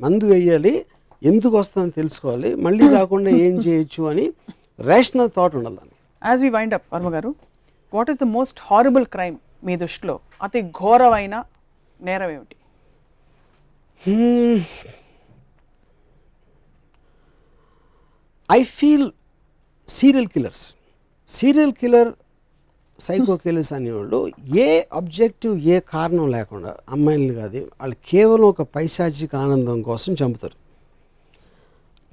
మందు 0.01 0.24
వేయాలి 0.27 0.74
ఎందుకు 1.22 1.55
వస్తుందని 1.59 1.91
తెలుసుకోవాలి 1.91 2.55
మళ్ళీ 2.64 2.85
రాకుండా 2.99 3.31
ఏం 3.39 3.55
చేయొచ్చు 3.59 4.03
అని 4.05 4.24
రేషనల్ 4.81 5.31
థాట్ 5.37 5.57
ఉండాలి 5.57 5.77
దానికి. 5.77 5.97
As 6.22 6.43
we 6.43 6.49
wind 6.49 6.74
up 6.74 6.87
Varma 6.93 7.11
గారు 7.14 7.31
what 7.93 8.11
is 8.11 8.18
the 8.18 8.29
most 8.37 8.59
horrible 8.62 9.07
crime 9.07 9.37
మీ 9.64 9.77
దృష్టిలో? 9.77 10.14
అతి 10.43 10.61
ఘోరమైన 10.81 11.35
నేరం 12.01 12.31
ఏమిటి? 12.31 12.57
I 18.51 18.62
feel 18.62 19.11
serial 19.88 20.26
killers 20.26 20.74
serial 21.28 21.72
killer 21.72 22.11
psycho 23.01 23.36
killers 23.36 23.72
అనేవాళ్ళు 23.72 24.32
ఏ 24.57 24.82
అబ్జెక్టివ్ 24.92 25.55
ఏ 25.74 25.80
కారణం 25.80 26.30
లేకుండా 26.30 26.76
అమ్మాయిలు 26.90 27.34
కాదు 27.34 27.61
వాళ్ళు 27.80 27.97
కేవలం 28.09 28.44
ఒక 28.44 28.62
పైశాచిక 28.62 29.36
ఆనందం 29.36 29.82
కోసం 29.82 30.12
చంపుతారు. 30.12 30.57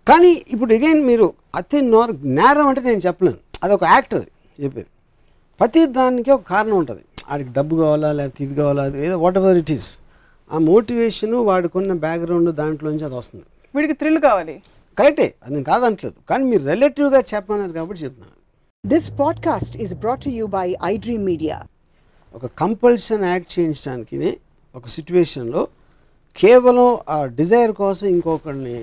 కానీ 0.08 0.32
ఇప్పుడు 0.48 0.74
అగైన్ 0.74 1.04
మీరు 1.06 1.34
అతి 1.56 1.82
నోర్ 1.82 2.12
నేరం 2.26 2.68
అంటే 2.68 2.82
నేను 2.82 3.04
చెప్పలేను. 3.08 3.38
అది 3.64 3.74
ఒక 3.74 3.84
యాక్ట్ 3.84 4.14
అది 4.14 4.30
చెప్పేది. 4.64 4.88
ప్రతి 5.60 5.86
దానికి 5.86 6.32
ఒక 6.32 6.42
కారణం 6.42 6.78
ఉంటుంది. 6.78 7.04
వాడికి 7.30 7.50
డబ్బు 7.50 7.76
కావాలా 7.76 8.12
లేకపోతే 8.12 8.44
ఇది 8.44 8.56
కావాలా 8.56 8.86
ఏదో 8.98 9.18
వాట్ 9.18 9.38
ఎవర్ 9.38 9.58
ఇట్ 9.58 9.72
ఈస్ 9.72 9.98
ఆ 10.52 10.58
మోటివేషను 10.58 11.38
వాడికున్న 11.38 11.94
బ్యాక్గ్రౌండ్ 11.94 12.52
దాంట్లోంచి 12.52 13.06
అది 13.06 13.16
వస్తుంది. 13.16 13.46
వీడికి 13.76 13.94
థ్రిల్ 13.94 14.20
కావాలి. 14.20 14.62
కరెక్టే 15.00 15.28
అది 15.44 15.54
నేను 15.54 15.68
కాదంటలేదు 15.72 16.20
కానీ 16.30 16.44
మీరు 16.52 16.64
రిలేటివ్గా 16.72 17.20
చెప్పన్నారు 17.34 17.74
కాబట్టి 17.78 18.00
చెప్తున్నాను. 18.04 18.38
This 18.84 19.06
podcast 19.22 19.72
is 19.84 19.92
brought 20.02 20.22
to 20.26 20.32
you 20.38 20.46
by 20.58 20.68
iDream 20.92 21.22
Media. 21.30 21.58
ఒక 22.38 22.46
కంపల్షన్ 22.62 23.24
యాక్ట్ 23.32 23.52
చేయించడానికి 23.56 24.20
ఒక 24.78 24.86
సిచ్యువేషన్లో 24.96 25.62
కేవలం 26.42 26.88
ఆ 27.10 27.18
డిజైర్ 27.40 27.74
కోసం 27.82 28.08
ఇంకొకరిని 28.16 28.78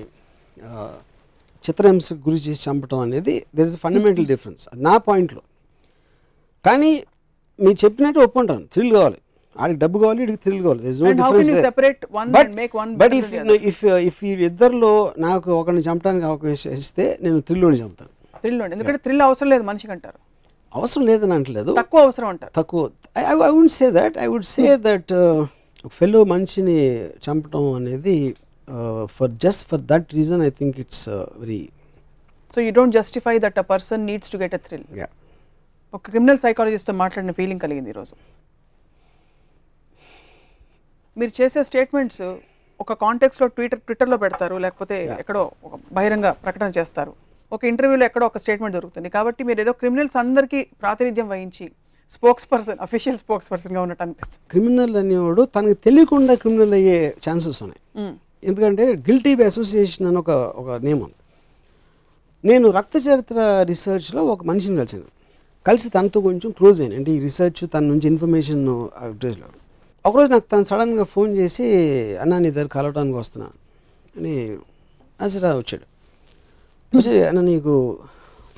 చిత్రహింసకు 1.65 2.21
గురి 2.29 2.39
చేసి 2.45 2.61
చంపడం 2.69 2.99
అనేది 3.05 3.35
దర్ 3.55 3.67
ఇస్ 3.67 3.77
ఫండమెంటల్ 3.85 4.27
డిఫరెన్స్ 4.33 4.63
అది 4.71 4.83
నా 4.89 4.95
పాయింట్లో 5.07 5.41
కానీ 6.65 6.91
మీరు 7.65 7.77
చెప్పినట్టు 7.85 8.19
ఒప్పుకుంటాను. 8.25 8.65
థ్రిల్ 8.73 8.91
కావాలి. 8.97 9.20
ఆడికి 9.55 9.79
డబ్బు 9.83 9.97
కావాలి 10.01 10.19
వీడికి 10.23 10.39
థ్రిల్ 10.43 10.61
కావాలి. 10.65 10.81
But 13.01 13.13
if? 13.19 13.31
ఇఫ్ 13.71 13.83
ఇఫ్ 14.09 14.19
ఈ 14.29 14.33
ఇద్దరిలో 14.49 14.91
నాకు 15.27 15.49
ఒకరిని 15.61 15.83
చంపడానికి 15.87 16.25
అవకాశం 16.31 16.71
ఇస్తే 16.79 17.05
నేను 17.23 17.39
థ్రిల్లోని 17.47 17.79
చంపుతాను. 17.81 18.11
థ్రిల్ 18.43 18.61
ఎందుకంటే 18.75 19.01
థ్రిల్ 19.05 19.23
అవసరం 19.29 19.49
లేదు 19.53 19.63
మనిషికి 19.71 19.93
అంటారు. 19.95 20.19
అవసరం 20.73 21.03
లేదని 21.09 21.33
అంటలేదు. 21.37 21.71
తక్కువ 21.81 22.01
అవసరం 22.07 22.27
అంటారు. 22.33 22.53
తక్కువ 22.59 22.89
I 23.47 23.51
would 23.57 23.73
say 23.79 23.87
that 23.99 24.17
I 24.25 24.27
would 24.33 24.49
say 24.55 24.65
that 24.87 25.11
fellow 25.97 26.19
మనిషిని 26.33 26.77
చంపడం 27.25 27.63
అనేది 27.79 28.15
for 29.17 29.31
just 29.45 29.63
for 29.69 29.81
that 29.91 30.07
reason 30.19 30.41
I 30.49 30.51
think 30.59 30.75
it's 30.83 31.05
very 31.41 31.61
so 32.55 32.61
you 32.65 32.71
don't 32.77 32.95
justify 32.99 33.33
that 33.45 33.57
a 33.63 33.65
person 33.73 34.01
needs 34.09 34.31
to 34.33 34.39
get 34.43 34.55
a 34.59 34.61
thrill 34.67 34.85
yeah 35.01 35.07
ఒక 35.93 36.01
criminal 36.09 36.39
సైకాలజిస్ట్తో 36.45 36.93
మాట్లాడిన 37.03 37.33
feeling 37.39 37.61
కలిగింది 37.65 37.89
ఈరోజు 37.93 38.13
మీరు 41.17 41.41
చేసే 41.41 41.63
స్టేట్మెంట్స్ 41.63 42.21
ఒక 42.79 42.93
కాంటెక్స్లో 42.93 43.47
ట్విట్టర్ 43.47 43.79
ట్విట్టర్లో 43.79 44.17
పెడతారు 44.17 44.57
లేకపోతే 44.57 45.05
ఎక్కడో 45.19 45.51
ఒక 45.63 45.79
బహిరంగ 45.93 46.29
ప్రకటన 46.29 46.71
చేస్తారు. 46.77 47.13
ఒక 47.51 47.65
ఇంటర్వ్యూలో 47.65 48.05
ఎక్కడో 48.05 48.25
ఒక 48.25 48.37
స్టేట్మెంట్ 48.37 48.75
దొరుకుతుంది. 48.75 49.09
కాబట్టి 49.09 49.43
మీరు 49.43 49.61
ఏదో 49.61 49.71
క్రిమినల్స్ 49.71 50.17
అందరికీ 50.17 50.67
ప్రాతినిధ్యం 50.79 51.29
వహించి 51.29 51.71
స్పోక్స్ 52.11 52.47
పర్సన్ 52.51 52.77
అఫీషియల్ 52.81 53.17
స్పోక్స్ 53.17 53.51
పర్సన్గా 53.51 53.81
ఉన్నట్టు 53.81 54.03
అనిపిస్తుంది. 54.03 54.39
క్రిమినల్ 54.49 54.95
అనేవాడు 54.95 55.45
తనకు 55.45 55.73
తెలియకుండా 55.73 56.35
క్రిమినల్ 56.35 56.73
అయ్యే 56.73 57.15
ఛాన్సెస్ 57.29 57.63
ఉన్నాయి. 57.63 57.79
మ్మ్. 57.95 58.15
ఎందుకంటే 58.43 58.93
గిల్టీ 58.93 59.35
బై 59.35 59.45
అసోసియేషన్ 59.45 60.07
అని 60.07 60.17
ఒక 60.17 60.29
ఒక 60.29 60.67
ఉంది. 60.69 61.13
నేను 62.45 62.71
రక్త 62.71 62.97
చరిత్ర 62.97 63.63
రీసెర్చ్లో 63.67 64.25
ఒక 64.25 64.43
మనిషిని 64.43 64.77
కలిసాను 64.77 65.03
కలిసి 65.65 65.89
తనతో 65.89 66.21
కొంచెం 66.21 66.51
క్లోజ్ 66.51 66.81
అయ్యాను 66.81 66.97
అంటే 66.97 67.11
ఈ 67.11 67.19
రీసెర్చ్ 67.19 67.69
తన 67.73 67.79
నుంచి 67.79 68.07
ఇన్ఫర్మేషన్ 68.07 68.89
ఒకరోజు 70.05 70.31
నాకు 70.31 70.45
తను 70.51 70.63
సడన్గా 70.63 71.03
ఫోన్ 71.03 71.37
చేసి 71.37 71.65
అన్న 72.17 72.37
నీ 72.37 72.51
దగ్గర 72.51 72.67
కలవడానికి 72.67 73.17
వస్తున్నా 73.17 73.49
అని 74.17 74.57
అసలు 75.21 75.57
వచ్చాడు. 75.57 75.85
వచ్చి 76.97 77.23
అన్న 77.23 77.41
నీకు 77.41 77.99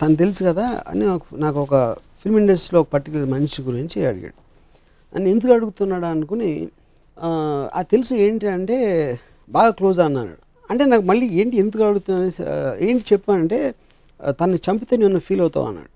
తను 0.01 0.15
తెలుసు 0.15 0.43
కదా 0.43 0.83
అని 0.87 1.05
నాకు- 1.05 1.39
నాకు 1.39 1.59
ఒక 1.59 1.93
ఫిల్మ్ 1.93 2.39
ఇండస్ట్రీలో 2.39 2.81
ఒక 2.81 2.87
పర్టికులర్ 2.87 3.25
మనిషి 3.25 3.61
గురించి 3.61 4.05
అడిగాడు. 4.05 4.33
నన్ను 5.15 5.29
ఎందుకు 5.29 5.53
అడుగుతున్నాడా 5.53 6.07
అనుకుని 6.07 6.67
"ఆ, 7.73 7.81
తెలుసు 7.81 8.13
ఏంటి 8.15 8.47
అంటే 8.47 8.77
బాగా 9.49 9.69
క్లోజ్ 9.71 9.99
అన్నాడు. 9.99 10.35
అంటే 10.69 10.85
నాకు 10.85 11.01
మళ్ళీ 11.01 11.27
ఏంటి 11.27 11.57
ఎందుకు 11.57 11.83
అడుగుతున్నా 11.83 12.31
ఏంటి 12.79 13.05
చెప్పానంటే 13.13 13.75
తను 14.23 14.31
తన్ని 14.31 14.57
చంపితే 14.57 14.97
నేను 14.97 15.19
ఫీల్ 15.19 15.41
అవుతావు 15.41 15.65
అన్నాడు. 15.65 15.89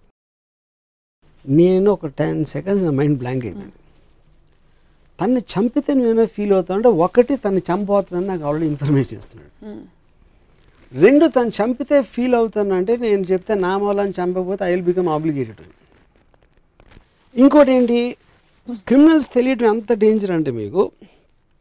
నేను 1.49 1.91
ఒక 1.91 2.05
టెన్ 2.05 2.45
సెకండ్స్ 2.45 2.85
నా 2.85 2.91
మైండ్ 2.91 3.17
బ్లాంక్ 3.17 3.45
అయిపోయింది. 3.45 3.73
తన్ని 5.20 5.41
చంపితే 5.53 5.91
నేను 5.99 6.26
ఫీల్ 6.36 6.53
అవుతాను 6.57 6.78
అంటే 6.80 6.89
ఒకటి 7.05 7.36
తన్ని 7.45 7.61
చంపవుతుందని 7.70 8.28
నాకు 8.32 8.43
ఆల్రెడీ 8.47 8.68
ఇన్ఫర్మేషన్ 8.74 9.20
ఇస్తున్నాడు. 9.22 9.51
రెండు 11.03 11.26
తను 11.36 11.51
చంపితే 11.59 11.97
ఫీల్ 12.13 12.36
అవుతానంటే 12.39 12.93
నేను 13.05 13.24
చెప్తే 13.32 13.53
నా 13.65 13.72
మూలాన్ని 13.84 14.15
చంపకపోతే 14.20 14.61
ఐ 14.68 14.72
విల్ 14.74 14.86
బికమ్ 14.89 15.09
ఆబ్లిగేటెడ్ 15.15 15.61
అని 15.63 15.74
ఇంకోటి 17.36 17.72
ఏంటి? 17.78 17.99
క్రిమినల్స్ 18.89 19.30
తెలియటం 19.38 19.68
ఎంత 19.74 19.91
డేంజర్ 20.03 20.34
అంటే 20.38 20.51
మీకు 20.61 20.82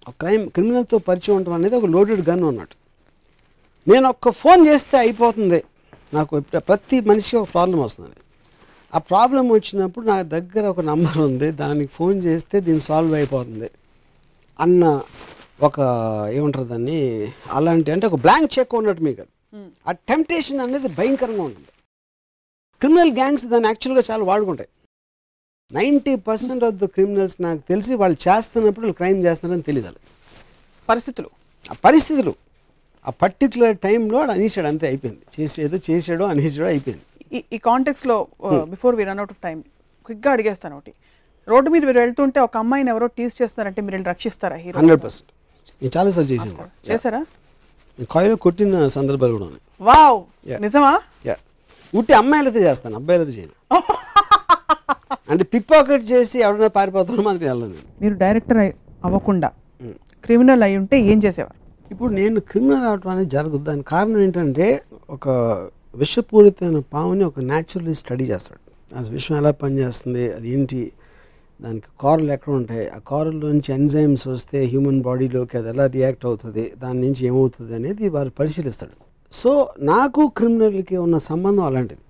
ఒక 0.09 0.15
క్రైమ్ 0.23 0.45
క్రిమినల్తో 0.57 0.97
పరిచయం 1.09 1.37
ఉండటం 1.39 1.55
అనేది 1.59 1.75
ఒక 1.81 1.89
లోడెడ్ 1.95 2.23
గన్ 2.29 2.45
అన్నట్టు 2.51 2.77
నేను 3.87 4.07
ఒక్క 4.15 4.31
ఫోన్ 4.43 4.63
చేస్తే 4.69 4.97
అయిపోతుంది. 5.03 5.61
నాకు 6.17 6.33
ఇప్పుడు 6.41 6.63
ప్రతి 6.71 6.97
మనిషికి 7.11 7.37
ఒక 7.43 7.49
ప్రాబ్లం 7.55 7.79
వస్తుంది. 7.87 8.17
ఆ 8.97 8.99
ప్రాబ్లం 8.99 9.49
వచ్చినప్పుడు 9.49 10.07
నా 10.07 10.23
దగ్గర 10.23 10.65
ఒక 10.67 10.81
నంబర్ 10.81 11.19
ఉంది. 11.19 11.51
దానికి 11.51 11.93
ఫోన్ 11.93 12.25
చేస్తే 12.25 12.61
దీన్ని 12.61 12.81
సాల్వ్ 12.81 13.15
అయిపోతుంది. 13.15 13.71
అన్న 14.61 15.03
ఒక 15.63 15.81
ఏమంటారు 16.33 16.65
దాన్ని? 16.65 17.33
అలాంటి 17.51 17.91
అంటే 17.91 18.07
ఒక 18.07 18.15
బ్లాంక్ 18.15 18.59
చెక్ 18.59 18.75
ఉన్నట్టు 18.75 19.03
మీకు 19.03 19.23
ఆ 19.89 19.93
టెంప్టేషన్ 19.93 20.61
అనేది 20.61 20.89
భయంకరంగా 20.89 21.43
ఉంటుంది. 21.43 21.67
క్రిమినల్ 22.81 23.13
గ్యాంగ్స్ 23.13 23.45
దాన్ని 23.45 23.69
యాక్చువల్గా 23.69 24.05
చాలా 24.11 24.25
వాడుకుంటాయి. 24.25 24.69
Ninety 25.73 26.17
percent 26.17 26.65
of 26.65 26.75
the 26.75 26.85
criminals 26.85 27.43
నాకు 27.43 27.63
తెలిసి 27.69 27.95
వాళ్ళు 27.95 28.29
చేస్తున్నప్పుడు 28.29 28.85
వాళ్ళు 28.85 28.97
క్రైమ్ 28.97 29.25
చేస్తున్నారని 29.25 29.63
తెలియదు. 29.63 29.95
పరిస్థితులు. 30.89 31.31
ఆ 31.71 31.75
పరిస్థితులు. 31.85 32.35
ఆ 33.07 33.11
పర్టికులర్ 33.11 33.79
టైంలో 33.79 34.19
అనేసాడు 34.19 34.67
అంతే 34.67 34.87
అయిపోయింది. 34.87 35.43
చేసి 35.43 35.63
ఏదో 35.63 35.79
చేసాడో 35.91 36.25
అనేసాడో 36.25 36.67
అయిపోయింది. 36.67 37.05
ఈ 37.33 37.39
ఈ 37.53 37.59
కాంటెక్స్లో 37.68 38.16
before 38.72 38.95
we 38.99 39.05
run 39.05 39.20
out 39.22 39.33
of 39.35 39.41
time 39.41 39.57
క్విక్గా 40.07 40.31
అడిగేస్తాను 40.35 40.74
ఒకటి. 40.79 40.93
రోడ్డు 41.49 41.68
మీద 41.70 41.83
మీరు 41.89 41.99
వెళ్తుంటే 42.05 42.39
ఒక 42.41 42.57
అమ్మాయిని 42.57 42.91
ఎవరో 42.93 43.07
టీస్ 43.16 43.35
చేస్తున్నారంటే 43.41 43.81
మీరు 43.83 43.95
వెళ్ళి 43.97 44.09
రక్షిస్తారా 44.12 44.57
హీరో? 44.62 44.77
Hundred 44.81 45.03
percent. 45.05 45.29
నేను 45.83 45.93
చాలాసార్లు 45.97 46.31
చేసాను 46.35 46.55
కూడా 46.61 46.70
చేశారా? 46.91 47.20
కాయిలో 48.12 48.37
కొట్టిన 48.45 48.87
సందర్భాలు 48.97 49.33
కూడా 49.37 49.47
ఉన్నాయి. 49.49 49.62
వావ్. 49.81 50.18
నిజమా? 50.66 50.93
యా 51.29 51.37
ఉట్టి 51.93 52.12
అమ్మాయిలతో 52.20 52.61
చేస్తాను 52.68 52.97
అబ్బాయిలతో 53.01 53.33
చేయను. 53.39 53.55
అంటే 55.31 55.45
పిక్ 55.53 55.68
పాకెట్ 55.70 56.05
చేసి 56.11 56.37
ఎవరైనా 56.43 56.68
పారిపోతాడో 56.74 57.22
మనకి 57.22 57.45
వెళ్ళను 57.49 57.79
మీరు 58.03 58.14
డైరెక్టర్ 58.20 58.61
అవ్వకుండా 59.05 59.49
క్రిమినల్ 60.24 60.62
అయి 60.66 60.77
ఉంటే 60.81 60.97
ఏం 61.11 61.18
చేసేవారు? 61.24 61.57
ఇప్పుడు 61.91 62.11
నేను 62.18 62.39
క్రిమినల్ 62.51 62.85
అవటం 62.91 63.11
అనేది 63.11 63.31
జరగదు 63.35 63.59
దానికి 63.68 63.89
కారణం 63.91 64.20
ఏంటంటే 64.22 64.66
ఒక 65.09 65.27
విషపూరితమైన 65.97 66.79
పాముని 66.95 67.25
ఒక 67.25 67.41
న్యాచురల్లీ 67.41 67.95
స్టడీ 67.95 68.25
చేస్తాడు. 68.25 68.63
ఆ 68.97 69.01
విషం 69.11 69.37
ఎలా 69.37 69.51
పనిచేస్తుంది? 69.51 70.25
అది 70.33 70.49
ఏంటి 70.49 70.93
దానికి 71.63 71.89
కారలు 72.01 72.33
ఎక్కడ 72.33 72.53
ఉంటాయి? 72.53 72.89
ఆ 72.89 72.99
కారల్లోంచి 73.09 73.71
ఎంజైమ్స్ 73.75 74.29
వస్తే 74.29 74.59
హ్యూమన్ 74.65 75.01
బాడీలోకి 75.03 75.55
అది 75.59 75.69
ఎలా 75.69 75.87
రియాక్ట్ 75.87 76.27
అవుతుంది? 76.27 76.73
దాని 76.83 77.01
నుంచి 77.01 77.27
ఏమవుతుంది 77.27 77.75
అనేది 77.75 78.09
వారు 78.09 78.31
పరిశీలిస్తాడు. 78.31 78.97
సో 79.33 79.69
నాకు 79.81 80.33
క్రిమినల్కి 80.37 80.97
ఉన్న 80.97 81.19
సంబంధం 81.19 81.65
అలాంటిది. 81.65 82.01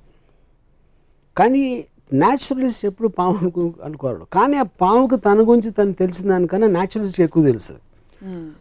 కానీ 1.37 1.84
న్యాచురలిస్ట్ 2.14 2.84
ఎప్పుడు 2.87 3.09
పాము 3.09 3.37
అనుకు 3.39 3.74
అనుకోరు 3.84 4.26
కానీ 4.32 4.57
ఆ 4.57 4.66
పాముకు 4.80 5.16
తన 5.16 5.39
గురించి 5.41 5.70
తను 5.70 5.93
తెలిసిన 5.93 6.28
దానికన్నా 6.28 6.68
న్యాచురలిస్ట్ 6.68 7.20
ఎక్కువ 7.20 7.45
తెలుస్తుంది. 7.45 7.82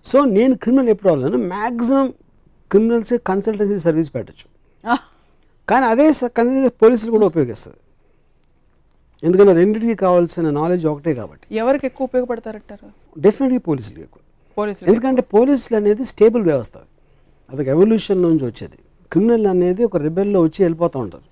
సో 0.06 0.18
నేను 0.38 0.56
క్రిమినల్ 0.56 0.90
ఎప్పుడు 0.90 1.10
అవ్వలేను. 1.12 1.38
మ్యాక్సిమం 1.48 2.08
క్రిమినల్స్ 2.72 3.14
కన్సల్టెన్సీ 3.28 3.80
సర్వీస్ 3.80 4.16
పెట్టచ్చు. 4.16 4.48
కానీ 5.68 5.86
అదే 5.94 6.06
కన్సల్టెన్సీ 6.38 6.72
పోలీసులు 6.84 7.12
కూడా 7.16 7.26
ఉపయోగిస్తుంది 7.32 7.80
ఎందుకంటే 9.24 9.54
రెండింటికి 9.60 9.96
కావాల్సిన 10.06 10.50
నాలెడ్జ్ 10.60 10.86
ఒకటే 10.92 11.12
కాబట్టి. 11.20 11.46
ఎవరికి 11.62 11.86
ఎక్కువ 11.90 12.04
ఉపయోగపడతారంటారు? 12.10 12.88
డెఫినెట్గా 13.26 13.62
పోలీసులు 13.70 14.00
ఎక్కువ. 14.06 14.22
పోలీసులు 14.58 14.88
ఎందుకంటే 14.90 15.22
పోలీసులు 15.36 15.76
అనేది 15.80 16.04
స్టేబుల్ 16.12 16.44
వ్యవస్థ. 16.50 16.76
అదొక 17.50 17.68
ఎవల్యూషన్ 17.76 18.22
నుంచి 18.28 18.44
వచ్చేది. 18.50 18.78
క్రిమినల్ 19.12 19.48
అనేది 19.54 19.82
ఒక 19.90 19.98
రిబెల్లో 20.06 20.40
వచ్చి 20.46 20.60
వెళ్ళిపోతూ 20.66 20.98
ఉంటారు. 21.06 21.26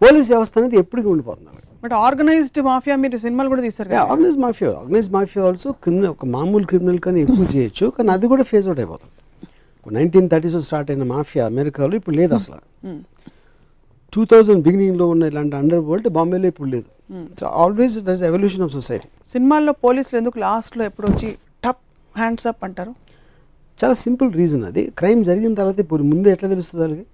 పోలీస్ 0.00 0.28
వ్యవస్థ 0.34 0.54
అనేది 0.60 0.76
ఎప్పటికీ 0.82 1.08
ఉండిపోతుంది 1.14 1.52
బట్ 1.84 1.94
ఆర్గనైజ్డ్ 2.06 2.58
మాఫియా 2.68 2.94
మీరు 3.02 3.18
సినిమాలు 3.24 3.48
కూడా 3.52 3.62
తీస్తారు 3.66 3.96
organise 4.12 4.38
mafia 4.44 4.70
organise 4.80 5.08
mafia 5.16 5.42
also 5.48 5.70
criminal 5.84 6.10
ఒక 6.14 6.26
మామూలు 6.36 6.66
క్రిమినల్ 6.70 7.00
కన్నా 7.04 7.20
ఎక్కువ 7.24 7.44
చేయొచ్చు 7.56 7.86
కానీ 7.96 8.10
అది 8.16 8.26
కూడా 8.32 8.44
అవుట్ 8.52 8.80
అయిపోతుంది. 8.82 9.14
నైన్టీన్ 9.86 10.28
థర్టీస్లో 10.32 10.62
స్టార్ట్ 10.68 10.88
అయిన 10.92 11.04
మాఫియా 11.12 11.42
అమెరికాలో 11.50 11.94
ఇప్పుడు 12.00 12.16
లేదు 12.20 12.34
అసలు. 12.38 12.62
టూ 14.16 14.22
థౌజండ్ 14.32 14.60
బిగినింగ్లో 14.68 15.06
ఉన్న 15.14 15.30
ఇలాంటి 15.32 15.56
అండర్ 15.60 15.82
వరల్డ్ 15.88 16.08
బాంబేలో 16.18 16.46
ఇప్పుడు 16.52 16.68
లేదు. 16.74 16.88
So 17.40 17.46
always 17.62 17.96
it 18.00 18.08
is 18.14 18.22
evolution 18.30 18.62
of 18.66 18.72
society 18.78 19.08
సినిమాల్లో 19.32 19.72
పోలీసులు 19.86 20.16
ఎందుకు 20.20 20.38
లాస్ట్లో 20.44 20.84
ఎప్పుడు 20.90 21.06
వచ్చి 21.10 21.28
టప్ 21.64 21.82
హ్యాండ్స్ 22.20 22.46
అప్ 22.50 22.62
అంటారు? 22.68 22.92
చాలా 23.80 23.96
సింపుల్ 24.04 24.28
రీజన్ 24.40 24.64
అది. 24.70 24.82
క్రైమ్ 25.00 25.22
జరిగిన 25.28 25.52
తర్వాత 25.60 25.78
ఇప్పుడు 25.84 26.02
ముందు 26.12 26.26
ఎట్లా 26.34 26.48
తెలుస్తుంది 26.54 26.82
వాళ్ళకి? 26.84 27.04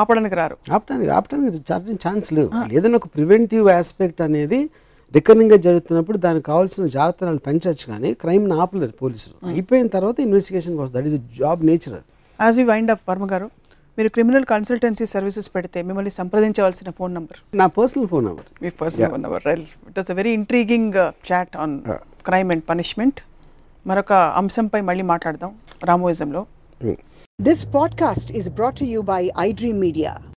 ఆపడానికి 0.00 0.36
రారు. 0.40 0.56
ఆపడానికి 0.76 1.10
ఆపడానికి 1.18 1.60
చార్జింగ్ 1.70 2.00
ఛాన్స్ 2.06 2.28
లేదు. 2.36 2.50
ఏదైనా 2.76 2.98
ఒక 3.00 3.08
ప్రివెంటివ్ 3.16 3.66
ఆస్పెక్ట్ 3.78 4.20
అనేది 4.26 4.60
రికరింగ్గా 5.16 5.56
జరుగుతున్నప్పుడు 5.66 6.18
దానికి 6.24 6.44
కావాల్సిన 6.50 6.86
జాగ్రత్తలు 6.96 7.42
పెంచవచ్చు 7.48 7.86
కానీ 7.92 8.10
క్రైమ్ని 8.22 8.54
ఆపలేరు 8.62 8.94
పోలీసులు. 9.02 9.34
అయిపోయిన 9.52 9.86
తర్వాత 9.96 10.16
ఇన్వెస్టిగేషన్కి 10.26 10.80
వస్తుంది. 10.82 10.98
దట్ 10.98 11.08
ఈస్ 11.12 11.20
జాబ్ 11.40 11.60
నేచర్ 11.70 11.94
అది. 11.98 12.06
As 12.38 12.56
we 12.60 12.64
wind 12.72 12.90
up 12.94 13.04
Varma 13.10 13.26
గారు 13.34 13.48
మీరు 13.98 14.08
క్రిమినల్ 14.08 14.44
కన్సల్టెన్సీ 14.44 15.06
సర్వీసెస్ 15.06 15.48
పెడితే 15.56 15.82
మిమ్మల్ని 15.82 16.10
సంప్రదించవలసిన 16.10 16.90
ఫోన్ 16.90 17.14
నంబర్ 17.14 17.38
నా 17.54 17.66
personal 17.66 18.08
phone 18.08 18.26
number 18.26 18.46
me 18.62 18.70
personal 18.70 19.10
phone 19.10 19.22
number 19.22 19.48
it 19.90 19.98
was 19.98 20.10
a 20.10 20.14
very 20.14 20.30
intriguing 20.30 20.92
chat 21.32 21.56
on. 21.56 21.80
Crime 22.28 22.50
and 22.50 22.64
punishment 22.70 23.20
మరొక 23.86 24.12
అంశంపై 24.12 24.80
మళ్ళీ 24.80 25.02
మాట్లాడదాం. 25.14 25.52
రామోయిజంలో 25.84 26.46
This 27.38 27.60
podcast 27.76 28.28
is 28.38 28.46
brought 28.58 28.76
to 28.80 28.86
you 28.92 29.00
by 29.10 29.22
iDream 29.46 29.74
Media. 29.86 30.12